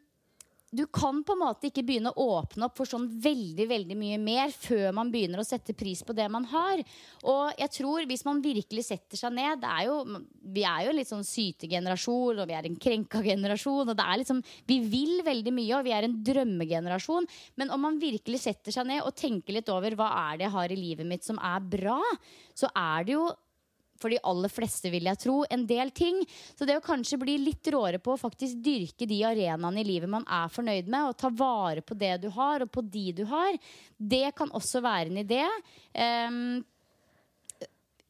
du 0.70 0.84
kan 0.86 1.18
på 1.26 1.34
en 1.34 1.40
måte 1.42 1.66
ikke 1.66 1.82
begynne 1.86 2.12
å 2.14 2.26
åpne 2.38 2.68
opp 2.68 2.76
for 2.78 2.86
sånn 2.86 3.08
veldig 3.22 3.64
veldig 3.72 3.96
mye 3.98 4.18
mer 4.22 4.52
før 4.54 4.92
man 4.94 5.10
begynner 5.10 5.42
å 5.42 5.46
sette 5.46 5.74
pris 5.74 6.04
på 6.06 6.14
det 6.14 6.28
man 6.30 6.46
har. 6.52 6.82
Og 7.26 7.58
jeg 7.58 7.72
tror 7.74 8.06
hvis 8.06 8.22
man 8.26 8.42
virkelig 8.44 8.84
setter 8.86 9.18
seg 9.18 9.34
ned 9.34 9.66
er 9.66 9.88
jo, 9.88 9.98
Vi 10.50 10.62
er 10.66 10.84
jo 10.84 10.92
en 10.92 10.98
litt 10.98 11.10
sånn 11.10 11.26
sytegenerasjon, 11.26 12.38
og 12.38 12.48
vi 12.48 12.54
er 12.54 12.66
en 12.66 12.78
krenka 12.78 13.22
generasjon. 13.22 13.88
og 13.88 13.96
det 13.96 14.06
er 14.06 14.22
liksom, 14.22 14.42
Vi 14.66 14.78
vil 14.80 15.22
veldig 15.26 15.52
mye, 15.58 15.74
og 15.76 15.84
vi 15.84 15.94
er 15.96 16.06
en 16.06 16.18
drømmegenerasjon. 16.22 17.26
Men 17.56 17.70
om 17.70 17.80
man 17.80 17.98
virkelig 17.98 18.40
setter 18.46 18.72
seg 18.72 18.86
ned 18.86 19.02
og 19.02 19.14
tenker 19.14 19.58
litt 19.58 19.68
over 19.68 19.90
hva 19.98 20.30
er 20.30 20.38
det 20.38 20.46
jeg 20.46 20.56
har 20.56 20.70
i 20.70 20.78
livet 20.78 21.06
mitt 21.06 21.26
som 21.26 21.38
er 21.38 21.60
bra, 21.60 21.98
så 22.54 22.70
er 22.70 23.04
det 23.04 23.18
jo 23.18 23.26
for 24.00 24.12
de 24.12 24.20
aller 24.26 24.52
fleste, 24.52 24.90
vil 24.92 25.08
jeg 25.10 25.20
tro, 25.20 25.36
en 25.50 25.66
del 25.68 25.92
ting. 25.96 26.22
Så 26.56 26.68
det 26.68 26.78
å 26.78 26.84
kanskje 26.84 27.20
bli 27.20 27.36
litt 27.42 27.70
råere 27.72 28.00
på 28.02 28.14
å 28.14 28.20
faktisk 28.20 28.62
dyrke 28.64 29.08
de 29.08 29.20
arenaene 29.28 29.82
i 29.82 29.86
livet 29.86 30.10
man 30.10 30.26
er 30.26 30.50
fornøyd 30.52 30.90
med, 30.90 31.10
og 31.10 31.18
ta 31.20 31.30
vare 31.30 31.84
på 31.84 31.96
det 31.98 32.16
du 32.24 32.28
har, 32.34 32.64
og 32.64 32.72
på 32.72 32.84
de 32.84 33.06
du 33.20 33.24
har, 33.30 33.56
det 33.96 34.26
kan 34.38 34.52
også 34.56 34.82
være 34.84 35.12
en 35.12 35.22
idé. 35.24 35.44
Um, 35.94 36.60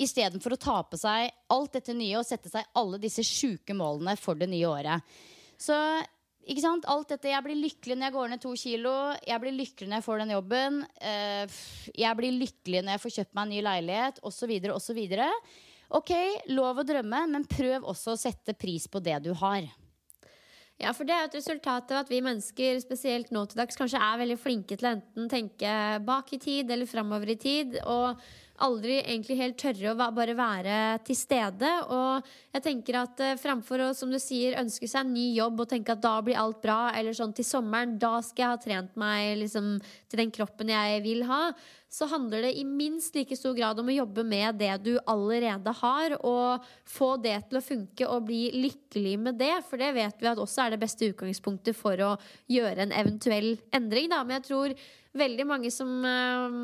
Istedenfor 0.00 0.54
å 0.56 0.60
ta 0.60 0.78
på 0.88 0.96
seg 0.96 1.28
alt 1.52 1.74
dette 1.76 1.92
nye 1.92 2.16
og 2.16 2.24
sette 2.24 2.48
seg 2.48 2.64
alle 2.80 2.96
disse 3.02 3.20
sjuke 3.26 3.74
målene 3.76 4.14
for 4.16 4.38
det 4.38 4.48
nye 4.48 4.64
året. 4.64 5.18
Så 5.60 5.76
ikke 6.48 6.64
sant? 6.64 6.86
Alt 6.88 7.12
dette, 7.12 7.28
Jeg 7.28 7.44
blir 7.44 7.58
lykkelig 7.58 7.96
når 7.98 8.06
jeg 8.06 8.14
går 8.16 8.30
ned 8.32 8.40
to 8.42 8.54
kilo. 8.56 8.94
Jeg 9.28 9.42
blir 9.42 9.52
lykkelig 9.54 9.90
når 9.90 10.00
jeg 10.00 10.06
får 10.06 10.22
den 10.22 10.32
jobben. 10.34 10.78
Uh, 11.04 11.58
jeg 11.94 12.16
blir 12.16 12.38
lykkelig 12.40 12.82
når 12.82 12.96
jeg 12.96 13.02
får 13.04 13.14
kjøpt 13.18 13.36
meg 13.36 13.42
en 13.44 13.52
ny 13.54 13.60
leilighet, 13.66 14.22
osv. 14.24 14.54
osv. 14.72 15.02
Ok, 15.90 16.12
lov 16.54 16.78
å 16.78 16.86
drømme, 16.86 17.24
men 17.32 17.46
prøv 17.50 17.88
også 17.90 18.14
å 18.14 18.20
sette 18.20 18.54
pris 18.54 18.86
på 18.86 19.02
det 19.02 19.16
du 19.24 19.32
har. 19.34 19.66
Ja, 20.80 20.94
for 20.96 21.04
det 21.04 21.12
er 21.12 21.26
et 21.26 21.34
resultat 21.36 21.90
av 21.92 22.04
at 22.04 22.10
vi 22.12 22.22
mennesker, 22.24 22.78
spesielt 22.80 23.32
nå 23.34 23.42
til 23.50 23.58
dags, 23.60 23.76
kanskje 23.76 24.00
er 24.00 24.20
veldig 24.22 24.36
flinke 24.40 24.78
til 24.78 24.88
å 24.88 24.92
enten 24.94 25.26
tenke 25.28 25.72
bak 26.06 26.30
i 26.32 26.38
tid 26.40 26.70
eller 26.72 26.88
framover 26.88 27.34
i 27.34 27.36
tid. 27.42 27.76
Og 27.84 28.22
aldri 28.64 28.98
egentlig 29.00 29.38
helt 29.40 29.58
tørre 29.60 29.92
å 29.94 30.10
bare 30.14 30.36
være 30.38 30.76
til 31.06 31.18
stede. 31.18 31.70
Og 31.88 32.30
jeg 32.54 32.66
tenker 32.66 33.02
at 33.02 33.24
fremfor 33.40 33.60
framfor 33.60 33.82
å 33.84 33.94
som 33.94 34.10
du 34.10 34.18
sier, 34.18 34.58
ønske 34.60 34.88
seg 34.88 35.04
en 35.04 35.12
ny 35.14 35.34
jobb 35.36 35.60
og 35.60 35.68
tenke 35.70 35.92
at 35.92 36.02
da 36.02 36.16
blir 36.22 36.38
alt 36.38 36.60
bra, 36.62 36.90
eller 36.96 37.14
sånn 37.14 37.32
til 37.36 37.44
sommeren, 37.44 37.98
da 37.98 38.20
skal 38.22 38.42
jeg 38.42 38.50
ha 38.50 38.62
trent 38.64 38.96
meg 38.96 39.38
liksom, 39.38 39.78
til 40.08 40.22
den 40.22 40.32
kroppen 40.34 40.72
jeg 40.72 41.02
vil 41.04 41.24
ha, 41.28 41.52
så 41.90 42.06
handler 42.06 42.44
det 42.46 42.52
i 42.54 42.64
minst 42.64 43.16
like 43.18 43.34
stor 43.34 43.54
grad 43.56 43.78
om 43.80 43.88
å 43.90 43.96
jobbe 43.96 44.22
med 44.22 44.60
det 44.60 44.72
du 44.84 44.92
allerede 45.10 45.72
har, 45.80 46.14
og 46.22 46.66
få 46.86 47.16
det 47.22 47.36
til 47.48 47.58
å 47.58 47.64
funke 47.64 48.06
og 48.06 48.28
bli 48.28 48.44
lykkelig 48.54 49.16
med 49.18 49.40
det. 49.40 49.56
For 49.66 49.80
det 49.80 49.90
vet 49.96 50.22
vi 50.22 50.30
at 50.30 50.38
også 50.38 50.64
er 50.64 50.74
det 50.74 50.82
beste 50.84 51.10
utgangspunktet 51.10 51.76
for 51.78 51.98
å 52.06 52.12
gjøre 52.50 52.86
en 52.86 52.94
eventuell 52.94 53.56
endring. 53.74 54.10
Da. 54.12 54.22
Men 54.22 54.38
jeg 54.38 54.48
tror 54.50 54.76
veldig 55.16 55.46
mange 55.48 55.70
som 55.74 55.90
øh, 56.06 56.56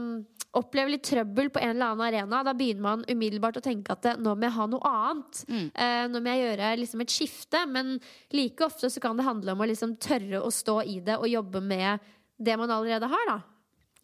opplever 0.56 0.94
litt 0.94 1.06
trøbbel 1.06 1.50
på 1.52 1.60
en 1.62 1.74
eller 1.74 1.92
annen 1.92 2.04
arena, 2.06 2.42
da 2.46 2.54
begynner 2.56 2.84
man 2.84 3.04
umiddelbart 3.10 3.58
å 3.60 3.64
tenke 3.64 3.94
at 3.96 4.20
nå 4.22 4.34
må 4.34 4.46
jeg 4.46 4.56
ha 4.56 4.66
noe 4.70 4.90
annet. 4.90 5.40
Mm. 5.50 5.66
Eh, 5.72 6.02
nå 6.12 6.22
må 6.22 6.32
jeg 6.32 6.44
gjøre 6.44 6.72
liksom, 6.82 7.04
et 7.04 7.14
skifte. 7.14 7.62
Men 7.70 7.96
like 8.36 8.66
ofte 8.66 8.90
så 8.92 9.02
kan 9.02 9.18
det 9.18 9.26
handle 9.26 9.56
om 9.56 9.64
å 9.64 9.70
liksom, 9.70 9.96
tørre 10.02 10.42
å 10.42 10.52
stå 10.54 10.80
i 10.86 11.00
det 11.04 11.18
og 11.18 11.30
jobbe 11.30 11.62
med 11.64 12.12
det 12.36 12.56
man 12.60 12.72
allerede 12.72 13.08
har, 13.10 13.32
da. 13.32 13.40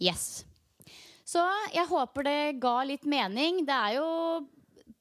Yes. 0.03 0.45
Så 1.29 1.43
jeg 1.73 1.87
håper 1.89 2.27
det 2.27 2.41
ga 2.61 2.81
litt 2.89 3.07
mening. 3.09 3.63
Det 3.69 3.77
er 3.77 3.99
jo 4.01 4.09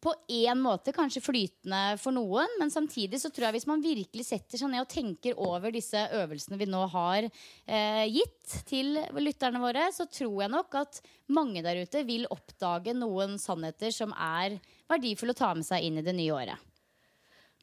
på 0.02 0.14
én 0.34 0.58
måte 0.58 0.94
kanskje 0.96 1.22
flytende 1.22 1.82
for 2.02 2.16
noen, 2.16 2.50
men 2.60 2.74
samtidig 2.74 3.20
så 3.22 3.30
tror 3.30 3.48
jeg 3.48 3.60
hvis 3.60 3.68
man 3.70 3.84
virkelig 3.84 4.26
setter 4.26 4.58
seg 4.58 4.72
ned 4.72 4.84
og 4.84 4.90
tenker 4.90 5.38
over 5.38 5.74
disse 5.74 6.02
øvelsene 6.18 6.58
vi 6.58 6.68
nå 6.70 6.82
har 6.94 7.28
eh, 7.28 8.06
gitt 8.10 8.58
til 8.70 8.98
lytterne 9.22 9.62
våre, 9.62 9.86
så 9.94 10.08
tror 10.10 10.42
jeg 10.44 10.54
nok 10.56 10.80
at 10.82 11.02
mange 11.32 11.62
der 11.66 11.84
ute 11.86 12.04
vil 12.08 12.26
oppdage 12.34 12.98
noen 12.98 13.38
sannheter 13.42 13.94
som 13.94 14.16
er 14.18 14.58
verdifulle 14.90 15.38
å 15.38 15.42
ta 15.44 15.54
med 15.56 15.68
seg 15.68 15.86
inn 15.86 16.02
i 16.02 16.06
det 16.06 16.18
nye 16.18 16.36
året. 16.36 16.68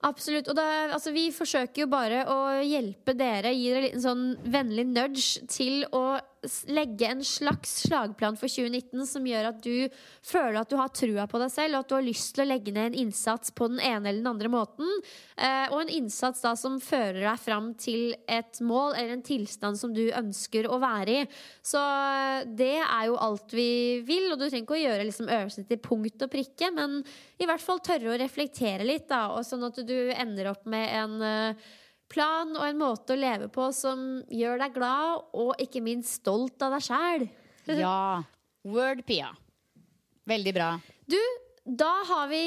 Absolutt. 0.06 0.46
Og 0.46 0.54
da, 0.54 0.64
altså, 0.94 1.10
vi 1.10 1.26
forsøker 1.34 1.82
jo 1.82 1.90
bare 1.90 2.22
å 2.30 2.38
hjelpe 2.62 3.16
dere, 3.18 3.50
gi 3.50 3.66
dere 3.66 3.80
en 3.80 3.86
liten 3.88 4.04
sånn 4.04 4.26
vennlig 4.46 4.86
nudge 4.86 5.42
til 5.50 5.82
å 5.90 6.20
legge 6.70 7.06
en 7.06 7.24
slags 7.24 7.72
slagplan 7.86 8.36
for 8.38 8.50
2019 8.50 9.06
som 9.10 9.26
gjør 9.26 9.48
at 9.50 9.58
du 9.64 9.88
føler 10.24 10.60
at 10.60 10.70
du 10.70 10.76
har 10.78 10.92
trua 10.94 11.26
på 11.30 11.40
deg 11.42 11.50
selv, 11.52 11.76
og 11.76 11.84
at 11.84 11.90
du 11.90 11.96
har 11.96 12.06
lyst 12.06 12.34
til 12.36 12.44
å 12.44 12.48
legge 12.48 12.74
ned 12.74 12.92
en 12.92 12.98
innsats 13.06 13.52
på 13.56 13.68
den 13.72 13.80
ene 13.82 14.10
eller 14.10 14.22
den 14.22 14.30
andre 14.30 14.50
måten. 14.52 14.92
Eh, 15.36 15.66
og 15.72 15.82
en 15.82 15.94
innsats 15.98 16.44
da 16.44 16.54
som 16.58 16.78
fører 16.82 17.20
deg 17.24 17.42
fram 17.42 17.72
til 17.80 18.14
et 18.30 18.60
mål 18.64 18.94
eller 18.94 19.16
en 19.16 19.26
tilstand 19.26 19.80
som 19.80 19.94
du 19.94 20.04
ønsker 20.08 20.68
å 20.70 20.78
være 20.82 21.18
i. 21.22 21.26
Så 21.64 21.82
eh, 21.82 22.46
det 22.58 22.76
er 22.84 23.08
jo 23.08 23.18
alt 23.28 23.56
vi 23.56 23.70
vil, 24.06 24.30
og 24.32 24.38
du 24.38 24.46
trenger 24.46 24.66
ikke 24.66 24.78
å 24.78 24.84
gjøre 24.84 25.08
liksom 25.08 25.32
øvelsen 25.40 25.68
til 25.68 25.82
punkt 25.82 26.26
og 26.26 26.32
prikke, 26.32 26.70
men 26.74 27.00
i 27.38 27.48
hvert 27.48 27.64
fall 27.64 27.82
tørre 27.84 28.14
å 28.14 28.20
reflektere 28.20 28.86
litt, 28.86 29.08
da, 29.10 29.28
og 29.34 29.46
sånn 29.46 29.66
at 29.68 29.82
du 29.86 29.96
ender 30.14 30.52
opp 30.52 30.66
med 30.68 30.94
en 30.98 31.20
uh, 31.22 31.68
plan 32.12 32.54
og 32.56 32.64
en 32.66 32.80
måte 32.80 33.14
å 33.14 33.20
leve 33.20 33.50
på 33.52 33.68
som 33.76 34.22
gjør 34.32 34.62
deg 34.64 34.76
glad, 34.76 35.26
og 35.36 35.60
ikke 35.62 35.84
minst 35.84 36.20
stolt 36.22 36.62
av 36.64 36.76
deg 36.76 36.86
sjæl. 36.88 37.28
ja. 37.84 38.24
Word, 38.68 39.04
Pia. 39.08 39.30
Veldig 40.28 40.52
bra. 40.56 40.72
Du, 41.08 41.20
da 41.68 41.90
har 42.08 42.28
vi 42.30 42.42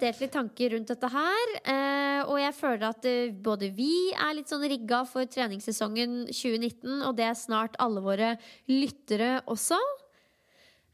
delt 0.00 0.22
litt 0.22 0.32
tanker 0.36 0.72
rundt 0.72 0.90
dette 0.92 1.08
her. 1.12 1.52
Eh, 1.64 2.20
og 2.28 2.38
jeg 2.40 2.56
føler 2.56 2.88
at 2.90 3.08
eh, 3.08 3.32
både 3.32 3.70
vi 3.76 3.92
er 4.12 4.34
litt 4.36 4.52
sånn 4.52 4.64
rigga 4.68 5.02
for 5.08 5.28
treningssesongen 5.28 6.26
2019, 6.28 7.00
og 7.02 7.16
det 7.18 7.28
er 7.28 7.38
snart 7.38 7.76
alle 7.82 8.04
våre 8.04 8.34
lyttere 8.68 9.38
også. 9.52 9.80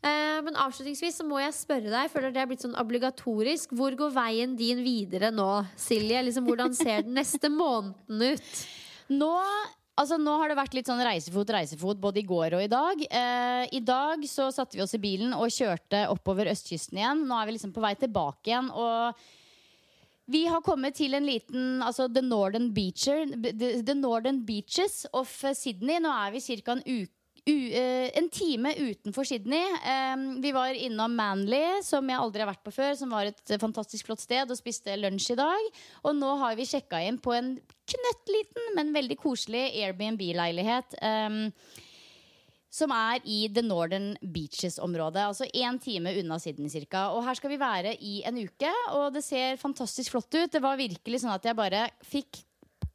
Eh, 0.02 0.38
men 0.42 0.56
avslutningsvis 0.58 1.20
så 1.20 1.26
må 1.26 1.38
jeg 1.38 1.54
spørre 1.54 1.92
deg, 1.92 2.10
føler 2.10 2.32
det 2.34 2.40
er 2.42 2.48
blitt 2.50 2.64
sånn 2.64 2.78
obligatorisk. 2.80 3.74
Hvor 3.78 3.94
går 3.98 4.14
veien 4.16 4.56
din 4.58 4.82
videre 4.82 5.30
nå, 5.34 5.50
Silje? 5.78 6.24
Liksom, 6.26 6.48
hvordan 6.48 6.74
ser 6.74 7.06
den 7.06 7.14
neste 7.20 7.52
måneden 7.52 8.34
ut? 8.34 8.66
Nå 9.12 9.36
Altså, 9.92 10.16
nå 10.16 10.32
har 10.40 10.48
det 10.48 10.56
vært 10.56 10.72
litt 10.72 10.88
sånn 10.88 11.02
reisefot, 11.04 11.50
reisefot 11.52 11.98
både 12.00 12.22
i 12.22 12.24
går 12.24 12.54
og 12.56 12.62
i 12.64 12.70
dag. 12.72 13.02
Eh, 13.12 13.64
I 13.76 13.80
dag 13.84 14.24
så 14.24 14.46
satte 14.54 14.78
vi 14.78 14.80
oss 14.80 14.96
i 14.96 15.02
bilen 15.02 15.34
og 15.36 15.52
kjørte 15.52 16.06
oppover 16.08 16.48
østkysten 16.48 16.96
igjen. 16.96 17.26
Nå 17.28 17.36
er 17.36 17.50
vi 17.50 17.54
liksom 17.58 17.74
på 17.76 17.84
vei 17.84 17.92
tilbake 18.00 18.48
igjen. 18.48 18.70
Og 18.72 19.12
vi 20.32 20.46
har 20.48 20.64
kommet 20.64 20.96
til 20.96 21.12
en 21.18 21.28
liten 21.28 21.82
Altså 21.84 22.08
The 22.08 22.22
Northern, 22.24 22.70
Beacher, 22.72 23.26
the, 23.36 23.82
the 23.84 23.94
Northern 23.94 24.40
Beaches 24.48 25.02
of 25.12 25.28
Sydney. 25.28 26.00
Nå 26.00 26.08
er 26.24 26.32
vi 26.38 26.40
ca. 26.62 26.72
en 26.78 26.86
uke 26.88 27.21
en 27.50 28.28
time 28.30 28.70
utenfor 28.78 29.26
Sydney. 29.26 29.64
Um, 29.82 30.40
vi 30.42 30.52
var 30.54 30.76
innom 30.78 31.14
Manly, 31.18 31.82
som 31.82 32.06
jeg 32.06 32.20
aldri 32.20 32.44
har 32.44 32.50
vært 32.52 32.62
på 32.62 32.74
før. 32.74 32.94
Som 32.98 33.14
var 33.14 33.26
et 33.26 33.54
fantastisk 33.58 34.06
flott 34.06 34.22
sted, 34.22 34.46
og 34.46 34.58
spiste 34.58 34.94
lunsj 35.00 35.32
i 35.34 35.38
dag. 35.40 35.70
Og 36.06 36.14
nå 36.18 36.34
har 36.42 36.54
vi 36.58 36.68
sjekka 36.68 37.00
inn 37.02 37.18
på 37.22 37.34
en 37.34 37.56
knøttliten, 37.92 38.68
men 38.76 38.94
veldig 38.94 39.18
koselig 39.18 39.64
Airbnb-leilighet. 39.82 40.94
Som 42.72 42.94
er 42.94 43.18
i 43.28 43.42
The 43.52 43.66
Northern 43.66 44.14
Beaches-området. 44.22 45.26
Altså 45.26 45.50
én 45.50 45.82
time 45.82 46.14
unna 46.22 46.38
Sydney 46.40 46.70
cirka. 46.72 47.10
Og 47.12 47.26
her 47.26 47.36
skal 47.36 47.52
vi 47.52 47.60
være 47.60 47.96
i 48.00 48.22
en 48.28 48.38
uke, 48.38 48.70
og 48.94 49.10
det 49.18 49.26
ser 49.26 49.60
fantastisk 49.60 50.14
flott 50.14 50.30
ut. 50.38 50.54
Det 50.54 50.62
var 50.62 50.80
virkelig 50.80 51.24
sånn 51.24 51.34
at 51.34 51.50
jeg 51.50 51.58
bare 51.58 51.88
fikk 52.06 52.44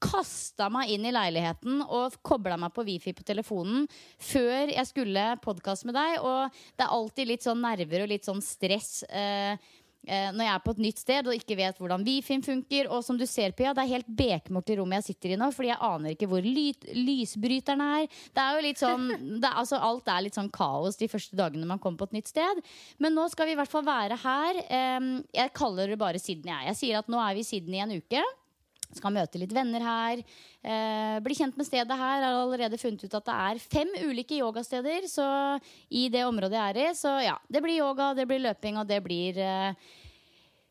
kasta 0.04 0.70
meg 0.74 0.92
inn 0.94 1.08
i 1.08 1.14
leiligheten 1.14 1.82
og 1.86 2.20
kobla 2.26 2.58
meg 2.60 2.74
på 2.76 2.86
wifi 2.88 3.16
på 3.18 3.26
telefonen 3.28 3.88
før 4.22 4.74
jeg 4.74 4.92
skulle 4.92 5.26
podkaste 5.44 5.90
med 5.90 5.98
deg. 5.98 6.22
Og 6.22 6.62
det 6.78 6.86
er 6.86 6.94
alltid 7.00 7.34
litt 7.34 7.48
sånn 7.48 7.64
nerver 7.64 8.06
og 8.06 8.14
litt 8.14 8.28
sånn 8.28 8.42
stress. 8.44 9.02
Eh, 9.10 9.58
eh, 10.08 10.30
når 10.32 10.46
jeg 10.46 10.54
er 10.54 10.64
på 10.64 10.76
et 10.76 10.82
nytt 10.86 11.02
sted 11.02 11.30
og 11.30 11.36
ikke 11.38 11.58
vet 11.60 11.82
hvordan 11.82 12.06
Wifi-en 12.08 12.46
funker. 12.46 12.90
Og 12.94 13.04
som 13.06 13.20
du 13.20 13.26
ser, 13.30 13.56
Pia, 13.58 13.74
det 13.76 13.84
er 13.84 13.94
helt 13.96 14.10
bekmørkt 14.22 14.72
i 14.74 14.80
rommet 14.80 15.02
jeg 15.02 15.16
sitter 15.16 15.34
i 15.36 15.42
nå, 15.42 15.50
fordi 15.56 15.72
jeg 15.74 15.82
aner 15.90 16.16
ikke 16.16 16.32
hvor 16.32 16.46
ly 16.46 16.68
lysbryterne 16.94 17.92
er. 18.02 18.10
Det 18.34 18.44
er 18.44 18.58
jo 18.58 18.66
litt 18.68 18.82
sånn 18.84 19.08
er, 19.42 19.54
altså, 19.54 19.82
Alt 19.82 20.12
er 20.14 20.26
litt 20.28 20.38
sånn 20.38 20.54
kaos 20.54 21.00
de 21.02 21.10
første 21.12 21.38
dagene 21.40 21.70
man 21.70 21.82
kommer 21.84 22.04
på 22.04 22.12
et 22.12 22.20
nytt 22.20 22.34
sted. 22.34 22.66
Men 23.04 23.18
nå 23.18 23.30
skal 23.34 23.50
vi 23.50 23.58
i 23.58 23.60
hvert 23.60 23.74
fall 23.74 23.88
være 23.88 24.20
her. 24.24 24.62
Jeg 25.34 25.56
kaller 25.58 25.90
det 25.90 26.02
bare 26.02 26.22
Sydney, 26.22 26.54
jeg. 26.54 26.74
Jeg 26.74 26.82
sier 26.84 27.02
at 27.02 27.10
nå 27.12 27.22
er 27.22 27.38
vi 27.38 27.46
i 27.46 27.50
Sydney 27.56 27.82
en 27.82 27.98
uke. 27.98 28.26
Skal 28.96 29.14
møte 29.14 29.40
litt 29.42 29.52
venner 29.52 29.84
her. 29.84 30.22
Eh, 30.64 31.18
bli 31.24 31.36
kjent 31.36 31.58
med 31.60 31.68
stedet 31.68 32.00
her. 32.00 32.22
Jeg 32.22 32.28
har 32.28 32.42
allerede 32.42 32.80
funnet 32.80 33.04
ut 33.04 33.18
at 33.20 33.28
det 33.28 33.38
er 33.50 33.62
fem 33.62 33.94
ulike 34.08 34.40
yogasteder 34.40 35.08
så 35.12 35.28
i 35.90 36.08
det 36.14 36.24
området 36.28 36.56
jeg 36.56 36.76
er 36.76 36.82
i. 36.86 36.90
Så 36.96 37.14
ja, 37.26 37.36
det 37.52 37.64
blir 37.66 37.82
yoga, 37.82 38.14
det 38.18 38.28
blir 38.30 38.46
løping, 38.46 38.80
og 38.80 38.88
det 38.90 39.02
blir 39.06 39.40
eh, 39.44 39.96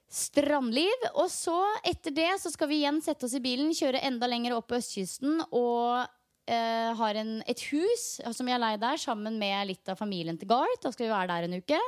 strandliv. 0.08 1.08
Og 1.14 1.28
så, 1.32 1.58
etter 1.86 2.14
det, 2.14 2.30
så 2.42 2.52
skal 2.52 2.70
vi 2.70 2.82
igjen 2.82 3.02
sette 3.04 3.28
oss 3.28 3.36
i 3.36 3.42
bilen, 3.44 3.74
kjøre 3.76 4.04
enda 4.06 4.28
lenger 4.30 4.56
opp 4.56 4.70
på 4.70 4.80
østkysten 4.80 5.42
og 5.50 6.06
eh, 6.46 6.90
har 6.98 7.18
en, 7.20 7.38
et 7.48 7.62
hus 7.72 8.06
som 8.22 8.46
vi 8.46 8.54
har 8.54 8.62
leid 8.62 8.80
der, 8.82 9.00
sammen 9.00 9.38
med 9.40 9.72
litt 9.72 9.92
av 9.92 9.98
familien 10.00 10.38
til 10.38 10.50
Garth. 10.50 10.80
Da 10.82 10.92
skal 10.94 11.08
vi 11.08 11.14
være 11.14 11.30
der 11.32 11.48
en 11.48 11.58
uke. 11.60 11.80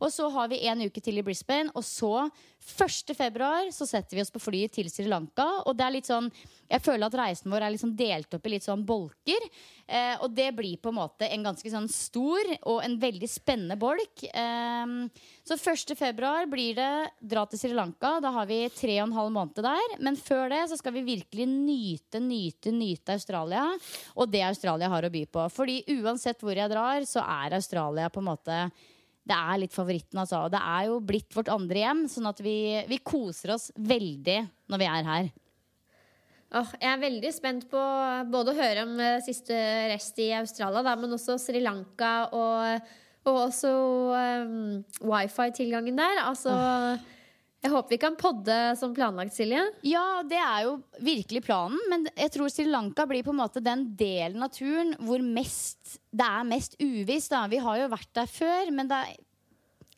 Og 0.00 0.12
så 0.14 0.28
har 0.34 0.50
vi 0.52 0.62
en 0.68 0.86
uke 0.86 1.02
til 1.04 1.20
i 1.20 1.26
Brisbane. 1.26 1.72
Og 1.74 1.86
så, 1.86 2.28
1. 2.60 3.16
februar, 3.16 3.70
setter 3.72 4.16
vi 4.16 4.22
oss 4.22 4.30
på 4.30 4.40
flyet 4.42 4.74
til 4.76 4.88
Sri 4.92 5.06
Lanka. 5.08 5.46
Og 5.66 5.76
det 5.76 5.84
er 5.86 5.94
litt 5.94 6.08
sånn 6.10 6.28
Jeg 6.70 6.84
føler 6.84 7.08
at 7.08 7.16
reisen 7.18 7.50
vår 7.50 7.64
er 7.66 7.72
liksom 7.74 7.96
delt 7.98 8.34
opp 8.36 8.44
i 8.46 8.52
litt 8.52 8.66
sånn 8.66 8.84
bolker. 8.86 9.46
Eh, 9.90 10.20
og 10.22 10.30
det 10.36 10.52
blir 10.54 10.76
på 10.78 10.92
en 10.92 11.00
måte 11.00 11.26
en 11.26 11.46
ganske 11.48 11.72
sånn 11.72 11.88
stor 11.90 12.52
og 12.70 12.84
en 12.84 12.94
veldig 13.00 13.26
spennende 13.26 13.74
bolk. 13.80 14.22
Eh, 14.28 14.92
så 15.42 15.56
1. 15.58 15.96
februar 15.98 16.46
blir 16.52 16.78
det 16.78 16.92
dra 17.32 17.42
til 17.50 17.58
Sri 17.58 17.72
Lanka. 17.74 18.18
Da 18.22 18.30
har 18.36 18.46
vi 18.46 18.60
tre 18.76 19.00
og 19.00 19.08
en 19.08 19.16
halv 19.18 19.34
måned 19.34 19.64
der. 19.66 19.96
Men 19.98 20.20
før 20.20 20.52
det 20.52 20.62
så 20.70 20.78
skal 20.78 20.94
vi 20.94 21.06
virkelig 21.08 21.48
nyte, 21.50 22.22
nyte, 22.22 22.70
nyte 22.76 23.18
Australia. 23.18 23.66
Og 24.14 24.30
det 24.30 24.44
Australia 24.46 24.92
har 24.92 25.08
å 25.08 25.10
by 25.10 25.26
på. 25.26 25.48
Fordi 25.56 25.82
uansett 25.98 26.44
hvor 26.44 26.54
jeg 26.54 26.70
drar, 26.70 27.02
så 27.08 27.24
er 27.24 27.58
Australia 27.58 28.12
på 28.12 28.22
en 28.22 28.30
måte 28.30 28.62
det 29.30 29.36
er 29.36 29.60
litt 29.62 29.74
favoritten, 29.76 30.18
altså. 30.22 30.44
Og 30.46 30.54
det 30.54 30.60
er 30.60 30.88
jo 30.90 30.98
blitt 31.06 31.36
vårt 31.36 31.50
andre 31.52 31.84
hjem, 31.84 32.02
sånn 32.10 32.30
at 32.30 32.42
vi, 32.44 32.56
vi 32.90 32.98
koser 33.04 33.54
oss 33.56 33.70
veldig 33.76 34.40
når 34.70 34.82
vi 34.82 34.90
er 34.90 35.08
her. 35.10 35.30
Oh, 36.50 36.70
jeg 36.80 36.90
er 36.90 37.04
veldig 37.04 37.30
spent 37.30 37.68
på 37.70 37.80
både 38.32 38.50
å 38.50 38.58
høre 38.58 38.82
om 38.82 38.96
uh, 38.98 39.20
siste 39.22 39.54
rest 39.92 40.18
i 40.18 40.32
Australia, 40.34 40.82
da, 40.82 40.96
men 40.98 41.14
også 41.14 41.38
Sri 41.38 41.62
Lanka 41.62 42.14
og, 42.34 42.90
og 43.30 43.38
også 43.44 43.70
um, 44.42 44.80
wifi-tilgangen 45.12 46.00
der. 46.00 46.24
Altså 46.26 46.56
oh. 46.56 47.08
Jeg 47.60 47.74
håper 47.74 47.92
vi 47.92 48.00
kan 48.00 48.14
podde 48.16 48.54
som 48.80 48.92
planlagt, 48.96 49.34
Silje. 49.36 49.60
Ja, 49.84 50.22
det 50.24 50.38
er 50.40 50.62
jo 50.64 50.78
virkelig 51.04 51.42
planen. 51.44 51.76
Men 51.92 52.06
jeg 52.08 52.32
tror 52.32 52.48
Sri 52.48 52.64
Lanka 52.64 53.04
blir 53.08 53.24
på 53.26 53.34
en 53.34 53.40
måte 53.42 53.60
den 53.60 53.84
delen 54.00 54.40
av 54.46 54.54
turen 54.54 54.94
hvor 55.04 55.20
mest, 55.20 55.98
det 56.08 56.24
er 56.24 56.46
mest 56.48 56.78
uvisst. 56.80 57.36
Vi 57.52 57.60
har 57.60 57.82
jo 57.82 57.90
vært 57.92 58.14
der 58.16 58.30
før, 58.32 58.72
men 58.72 58.88
er, 58.96 59.12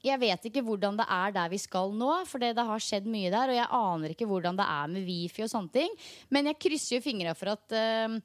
jeg 0.03 0.19
vet 0.19 0.51
ikke 0.51 0.65
hvordan 0.67 0.99
det 0.99 1.07
er 1.07 1.37
der 1.39 1.53
vi 1.53 1.61
skal 1.63 1.95
nå. 1.95 2.11
For 2.27 2.43
det, 2.43 2.57
det, 2.59 2.67
har 2.67 2.83
skjedd 2.83 3.07
mye 3.07 3.31
der, 3.31 3.55
og 3.55 3.61
jeg 3.61 3.71
aner 3.79 4.17
ikke 4.17 4.31
hvordan 4.33 4.59
det 4.59 4.67
er 4.67 4.91
med 4.97 5.07
Wifi 5.07 5.47
og 5.47 5.53
sånne 5.55 5.77
ting. 5.79 5.95
Men 6.35 6.51
jeg 6.51 6.59
krysser 6.67 6.99
jo 6.99 7.05
fingra 7.07 7.37
for 7.39 7.55
at 7.55 7.79
uh, 7.79 8.19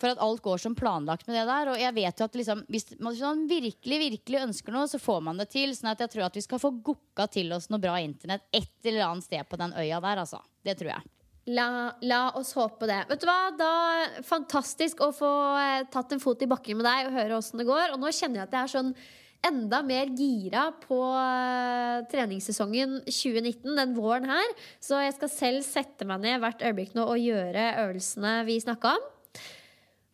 for 0.00 0.12
at 0.12 0.22
alt 0.22 0.42
går 0.44 0.60
som 0.62 0.76
planlagt 0.76 1.26
med 1.28 1.38
det 1.38 1.46
der. 1.48 1.72
Og 1.72 1.80
jeg 1.80 1.96
vet 1.96 2.20
jo 2.20 2.28
at 2.28 2.38
liksom, 2.40 2.62
hvis 2.72 2.94
man 3.00 3.44
virkelig 3.50 4.00
virkelig 4.02 4.42
ønsker 4.44 4.74
noe, 4.74 4.86
så 4.90 5.00
får 5.02 5.20
man 5.28 5.40
det 5.40 5.50
til. 5.54 5.74
sånn 5.76 5.92
at 5.92 6.04
jeg 6.04 6.14
tror 6.14 6.28
at 6.28 6.38
vi 6.38 6.44
skal 6.44 6.62
få 6.62 6.72
gooka 6.84 7.28
til 7.32 7.52
oss 7.56 7.70
noe 7.72 7.82
bra 7.82 7.98
internett 8.02 8.46
et 8.52 8.88
eller 8.88 9.08
annet 9.08 9.28
sted 9.28 9.48
på 9.48 9.60
den 9.60 9.76
øya 9.76 10.00
der. 10.04 10.24
altså. 10.24 10.42
Det 10.66 10.78
tror 10.78 10.94
jeg. 10.96 11.12
La, 11.46 11.68
la, 12.02 12.22
oss 12.34 12.56
håpe 12.58 12.88
det. 12.90 13.04
Vet 13.06 13.22
du 13.22 13.28
hva? 13.28 13.52
Da, 13.54 13.74
fantastisk 14.26 15.04
å 15.06 15.12
få 15.14 15.30
eh, 15.60 15.84
tatt 15.92 16.10
en 16.16 16.22
fot 16.22 16.40
i 16.42 16.48
bakken 16.50 16.80
med 16.80 16.88
deg 16.88 17.06
og 17.06 17.20
høre 17.20 17.38
åssen 17.38 17.62
det 17.62 17.68
går. 17.68 17.94
Og 17.94 18.02
nå 18.02 18.10
kjenner 18.10 18.42
jeg 18.42 18.48
at 18.48 18.56
jeg 18.56 18.66
er 18.66 18.74
sånn 18.74 18.92
enda 19.46 19.78
mer 19.86 20.10
gira 20.16 20.68
på 20.82 20.98
uh, 20.98 22.02
treningssesongen 22.10 22.98
2019, 23.06 23.76
den 23.78 23.94
våren 23.94 24.26
her. 24.30 24.54
Så 24.82 24.98
jeg 25.04 25.14
skal 25.16 25.32
selv 25.32 25.66
sette 25.66 26.08
meg 26.08 26.24
ned 26.24 26.40
hvert 26.42 26.64
øyeblikk 26.66 26.96
nå 26.96 27.06
og 27.06 27.20
gjøre 27.22 27.68
øvelsene 27.84 28.40
vi 28.48 28.58
snakka 28.64 28.96
om. 28.96 29.06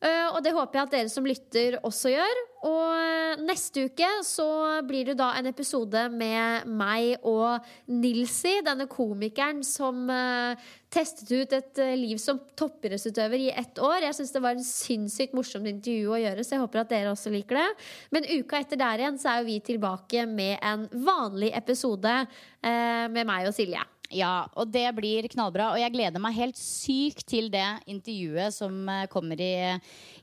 Uh, 0.03 0.35
og 0.35 0.41
det 0.43 0.51
håper 0.57 0.79
jeg 0.79 0.89
at 0.89 0.95
dere 0.97 1.11
som 1.13 1.27
lytter 1.27 1.77
også 1.87 2.11
gjør. 2.11 2.41
Og 2.67 3.43
neste 3.47 3.85
uke 3.87 4.09
så 4.27 4.47
blir 4.87 5.09
det 5.11 5.17
da 5.19 5.29
en 5.39 5.47
episode 5.51 6.03
med 6.11 6.67
meg 6.67 7.23
og 7.27 7.63
Nilsi, 7.91 8.57
denne 8.67 8.89
komikeren 8.91 9.63
som 9.67 10.03
uh, 10.11 10.59
testet 10.93 11.31
ut 11.31 11.55
et 11.55 11.83
liv 12.01 12.19
som 12.23 12.43
toppidrettsutøver 12.59 13.47
i 13.47 13.55
ett 13.55 13.79
år. 13.83 14.09
Jeg 14.09 14.19
syns 14.19 14.35
det 14.35 14.45
var 14.45 14.59
en 14.59 14.67
sinnssykt 14.67 15.39
morsomt 15.39 15.71
intervju 15.71 16.13
å 16.13 16.21
gjøre, 16.25 16.45
så 16.45 16.57
jeg 16.57 16.65
håper 16.67 16.83
at 16.83 16.93
dere 16.93 17.15
også 17.15 17.33
liker 17.35 17.63
det. 17.63 17.71
Men 18.15 18.29
uka 18.43 18.59
etter 18.59 18.83
der 18.83 19.05
igjen 19.05 19.23
så 19.23 19.33
er 19.33 19.41
jo 19.41 19.51
vi 19.53 19.63
tilbake 19.71 20.27
med 20.29 20.59
en 20.61 20.89
vanlig 21.07 21.55
episode 21.57 22.23
med 22.63 23.25
meg 23.27 23.49
og 23.49 23.57
Silje. 23.57 23.81
Ja, 24.13 24.45
og 24.61 24.69
det 24.69 24.85
blir 24.97 25.27
knallbra. 25.33 25.71
Og 25.73 25.81
jeg 25.81 25.93
gleder 25.95 26.21
meg 26.21 26.37
helt 26.37 26.59
sykt 26.61 27.25
til 27.31 27.49
det 27.53 27.65
intervjuet 27.89 28.53
som 28.55 28.75
eh, 28.93 29.07
kommer 29.13 29.41
i, 29.41 29.55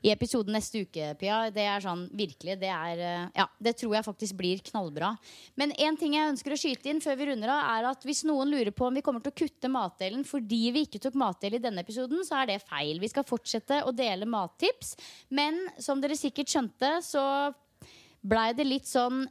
i 0.06 0.12
episoden 0.12 0.54
neste 0.54 0.84
uke, 0.84 1.08
Pia. 1.18 1.40
Det 1.54 1.64
er 1.66 1.82
sånn 1.82 2.04
virkelig 2.14 2.56
det 2.60 2.70
er 2.70 3.02
eh, 3.02 3.24
Ja, 3.40 3.48
det 3.58 3.74
tror 3.80 3.96
jeg 3.96 4.06
faktisk 4.06 4.38
blir 4.38 4.62
knallbra. 4.70 5.10
Men 5.58 5.74
en 5.74 5.98
ting 5.98 6.14
jeg 6.14 6.30
ønsker 6.30 6.54
å 6.54 6.60
skyte 6.60 6.92
inn 6.92 7.02
før 7.02 7.18
vi 7.18 7.30
runder 7.32 7.50
av, 7.56 7.64
er 7.74 7.90
at 7.90 8.06
hvis 8.06 8.22
noen 8.28 8.52
lurer 8.54 8.72
på 8.74 8.86
om 8.86 9.00
vi 9.00 9.04
kommer 9.06 9.24
til 9.24 9.34
å 9.34 9.40
kutte 9.42 9.72
matdelen 9.72 10.22
fordi 10.28 10.62
vi 10.76 10.86
ikke 10.86 11.02
tok 11.02 11.18
matdel 11.18 11.58
i 11.58 11.62
denne 11.62 11.82
episoden, 11.82 12.22
så 12.26 12.40
er 12.42 12.52
det 12.52 12.60
feil. 12.62 13.02
Vi 13.02 13.10
skal 13.10 13.26
fortsette 13.26 13.82
å 13.82 13.94
dele 13.96 14.28
mattips, 14.30 14.94
men 15.34 15.58
som 15.82 16.02
dere 16.02 16.18
sikkert 16.18 16.52
skjønte, 16.52 16.94
så 17.02 17.24
blei 18.20 18.50
det 18.54 18.68
litt 18.68 18.86
sånn 18.86 19.24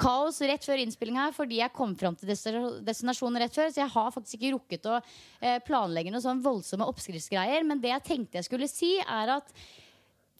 kaos 0.00 0.42
rett 0.44 0.64
før 0.66 0.82
innspilling 0.82 1.16
her 1.18 1.32
fordi 1.36 1.60
jeg 1.62 1.74
kom 1.76 1.94
fram 1.98 2.16
til 2.18 2.28
destinasjonen 2.30 3.40
rett 3.42 3.56
før. 3.56 3.72
Så 3.72 3.82
jeg 3.82 3.94
har 3.94 4.12
faktisk 4.14 4.38
ikke 4.38 4.52
rukket 4.56 4.88
å 4.90 4.98
eh, 5.00 5.58
planlegge 5.66 6.12
noen 6.12 6.24
sånn 6.24 6.44
voldsomme 6.44 6.88
oppskriftsgreier. 6.92 7.64
Men 7.66 7.82
det 7.82 7.94
jeg 7.94 8.06
tenkte 8.10 8.40
jeg 8.40 8.48
skulle 8.48 8.70
si, 8.70 8.96
er 9.00 9.36
at 9.38 9.52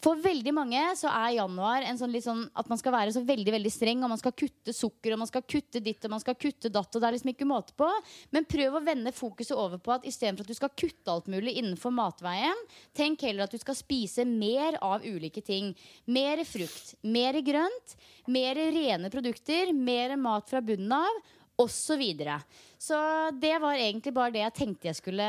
for 0.04 0.18
veldig 0.20 0.52
mange 0.54 0.80
så 0.98 1.08
er 1.08 1.38
januar 1.38 1.84
en 1.86 1.98
sånn, 1.98 2.14
sånn 2.22 2.42
at 2.54 2.68
man 2.70 2.78
skal 2.78 2.94
være 2.94 3.14
så 3.14 3.22
veldig 3.26 3.54
veldig 3.54 3.72
streng. 3.72 4.02
Og 4.04 4.12
man 4.12 4.20
skal 4.20 4.34
kutte 4.36 4.74
sukker 4.76 5.14
og 5.14 5.22
man 5.22 5.30
skal 5.30 5.44
kutte 5.48 5.80
ditt 5.82 6.04
og 6.04 6.12
man 6.12 6.22
skal 6.22 6.36
kutte 6.38 6.70
datt. 6.72 6.90
Og 6.92 7.02
det 7.02 7.08
er 7.08 7.16
liksom 7.16 7.32
ikke 7.32 7.48
måte 7.48 7.76
på. 7.78 7.88
Men 8.34 8.48
prøv 8.48 8.76
å 8.76 8.84
vende 8.84 9.14
fokuset 9.16 9.56
over 9.56 9.80
på 9.82 9.94
at 9.96 10.06
istedenfor 10.08 10.46
at 10.46 10.52
du 10.52 10.58
skal 10.58 10.74
kutte 10.76 11.12
alt 11.12 11.30
mulig 11.32 11.56
innenfor 11.60 11.94
matveien, 11.96 12.66
tenk 12.96 13.24
heller 13.26 13.46
at 13.46 13.56
du 13.56 13.60
skal 13.62 13.78
spise 13.78 14.26
mer 14.28 14.78
av 14.84 15.06
ulike 15.06 15.42
ting. 15.44 15.72
Mer 16.06 16.44
frukt, 16.48 16.94
mer 17.02 17.40
grønt, 17.46 17.96
mer 18.30 18.60
rene 18.76 19.10
produkter, 19.12 19.72
mer 19.72 20.16
mat 20.20 20.52
fra 20.52 20.62
bunnen 20.64 20.92
av, 21.00 21.24
osv. 21.56 21.72
Så, 21.86 21.96
videre. 21.96 22.40
så 22.78 22.96
det 23.32 23.54
var 23.62 23.78
egentlig 23.80 24.12
bare 24.12 24.34
det 24.34 24.42
jeg 24.42 24.56
tenkte 24.58 24.90
jeg 24.90 24.98
skulle 24.98 25.28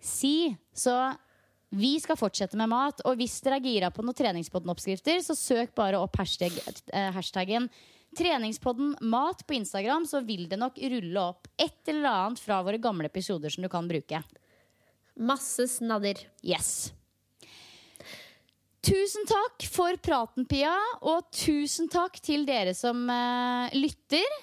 si. 0.00 0.48
Så 0.72 0.94
vi 1.70 1.94
skal 2.02 2.18
fortsette 2.18 2.58
med 2.58 2.70
mat. 2.72 3.02
Og 3.06 3.18
hvis 3.20 3.38
dere 3.44 3.60
er 3.60 3.66
gira 3.66 3.90
på 3.94 4.04
noen 4.04 4.16
treningspodden-oppskrifter, 4.18 5.22
så 5.24 5.38
søk 5.38 5.74
bare 5.78 6.00
opp 6.02 6.18
hashtag, 6.20 6.56
eh, 6.92 7.10
hashtaggen 7.14 7.70
treningspodden 8.16 8.96
mat 9.00 9.46
på 9.46 9.54
Instagram, 9.54 10.06
så 10.06 10.20
vil 10.26 10.48
det 10.50 10.58
nok 10.58 10.78
rulle 10.78 11.26
opp 11.32 11.48
et 11.60 11.90
eller 11.92 12.10
annet 12.10 12.42
fra 12.42 12.60
våre 12.66 12.80
gamle 12.82 13.06
episoder 13.06 13.52
som 13.54 13.62
du 13.62 13.70
kan 13.70 13.88
bruke. 13.88 14.22
Masse 15.20 15.68
snadder. 15.68 16.18
Yes. 16.42 16.92
Tusen 18.80 19.26
takk 19.28 19.66
for 19.68 19.98
praten, 20.00 20.46
Pia, 20.48 20.72
og 21.04 21.28
tusen 21.36 21.90
takk 21.92 22.16
til 22.24 22.46
dere 22.48 22.72
som 22.74 23.04
uh, 23.12 23.68
lytter. 23.76 24.38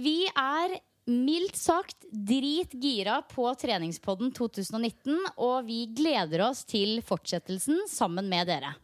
Vi 0.00 0.24
er 0.32 0.78
mildt 1.10 1.56
sagt 1.58 2.06
dritgira 2.12 3.22
på 3.30 3.48
treningspodden 3.58 4.32
2019, 4.36 5.18
og 5.36 5.66
vi 5.66 5.86
gleder 5.96 6.44
oss 6.48 6.64
til 6.68 7.00
fortsettelsen 7.06 7.86
sammen 7.90 8.30
med 8.30 8.50
dere. 8.50 8.74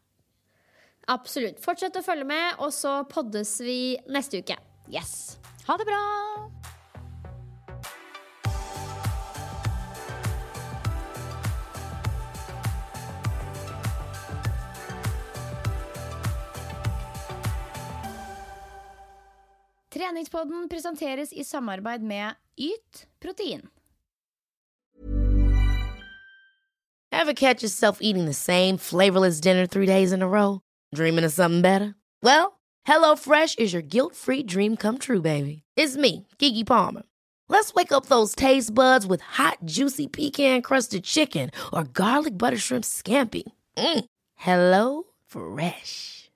Absolutt. 1.09 1.63
Fortsett 1.65 1.97
å 1.97 2.05
følge 2.05 2.27
med, 2.29 2.59
og 2.61 2.75
så 2.75 3.01
poddes 3.09 3.55
vi 3.65 3.97
neste 4.13 4.43
uke. 4.43 4.59
Yes. 4.93 5.39
Ha 5.69 5.79
det 5.81 5.89
bra! 5.89 6.03
Treningspodden 19.91 20.69
presenteres 20.69 21.33
i 21.33 21.45
samarbeid 21.45 22.03
med 22.03 22.35
Yt 22.59 23.07
protein. 23.21 23.69
Ever 27.11 27.33
catch 27.33 27.63
yourself 27.63 27.99
eating 28.01 28.27
the 28.27 28.35
same 28.35 28.77
flavorless 28.77 29.41
dinner 29.41 29.67
three 29.67 29.87
days 29.87 30.13
in 30.13 30.23
a 30.23 30.29
row? 30.29 30.61
Dreaming 30.95 31.25
of 31.25 31.33
something 31.33 31.63
better? 31.63 31.95
Well, 32.23 32.61
HelloFresh 32.87 33.59
is 33.59 33.73
your 33.73 33.83
guilt-free 33.83 34.45
dream 34.45 34.77
come 34.77 34.99
true, 34.99 35.23
baby. 35.23 35.63
It's 35.75 35.97
me, 35.97 36.27
Gigi 36.39 36.65
Palmer. 36.65 37.03
Let's 37.49 37.73
wake 37.75 37.93
up 37.93 38.07
those 38.07 38.35
taste 38.35 38.75
buds 38.75 39.07
with 39.07 39.23
hot, 39.23 39.59
juicy 39.65 40.07
pecan-crusted 40.07 41.03
chicken 41.05 41.51
or 41.73 41.85
garlic 41.85 42.37
butter 42.37 42.59
shrimp 42.59 42.85
scampi. 42.85 43.45
Mm. 43.77 44.05
Hello 44.35 45.05
Fresh. 45.27 46.28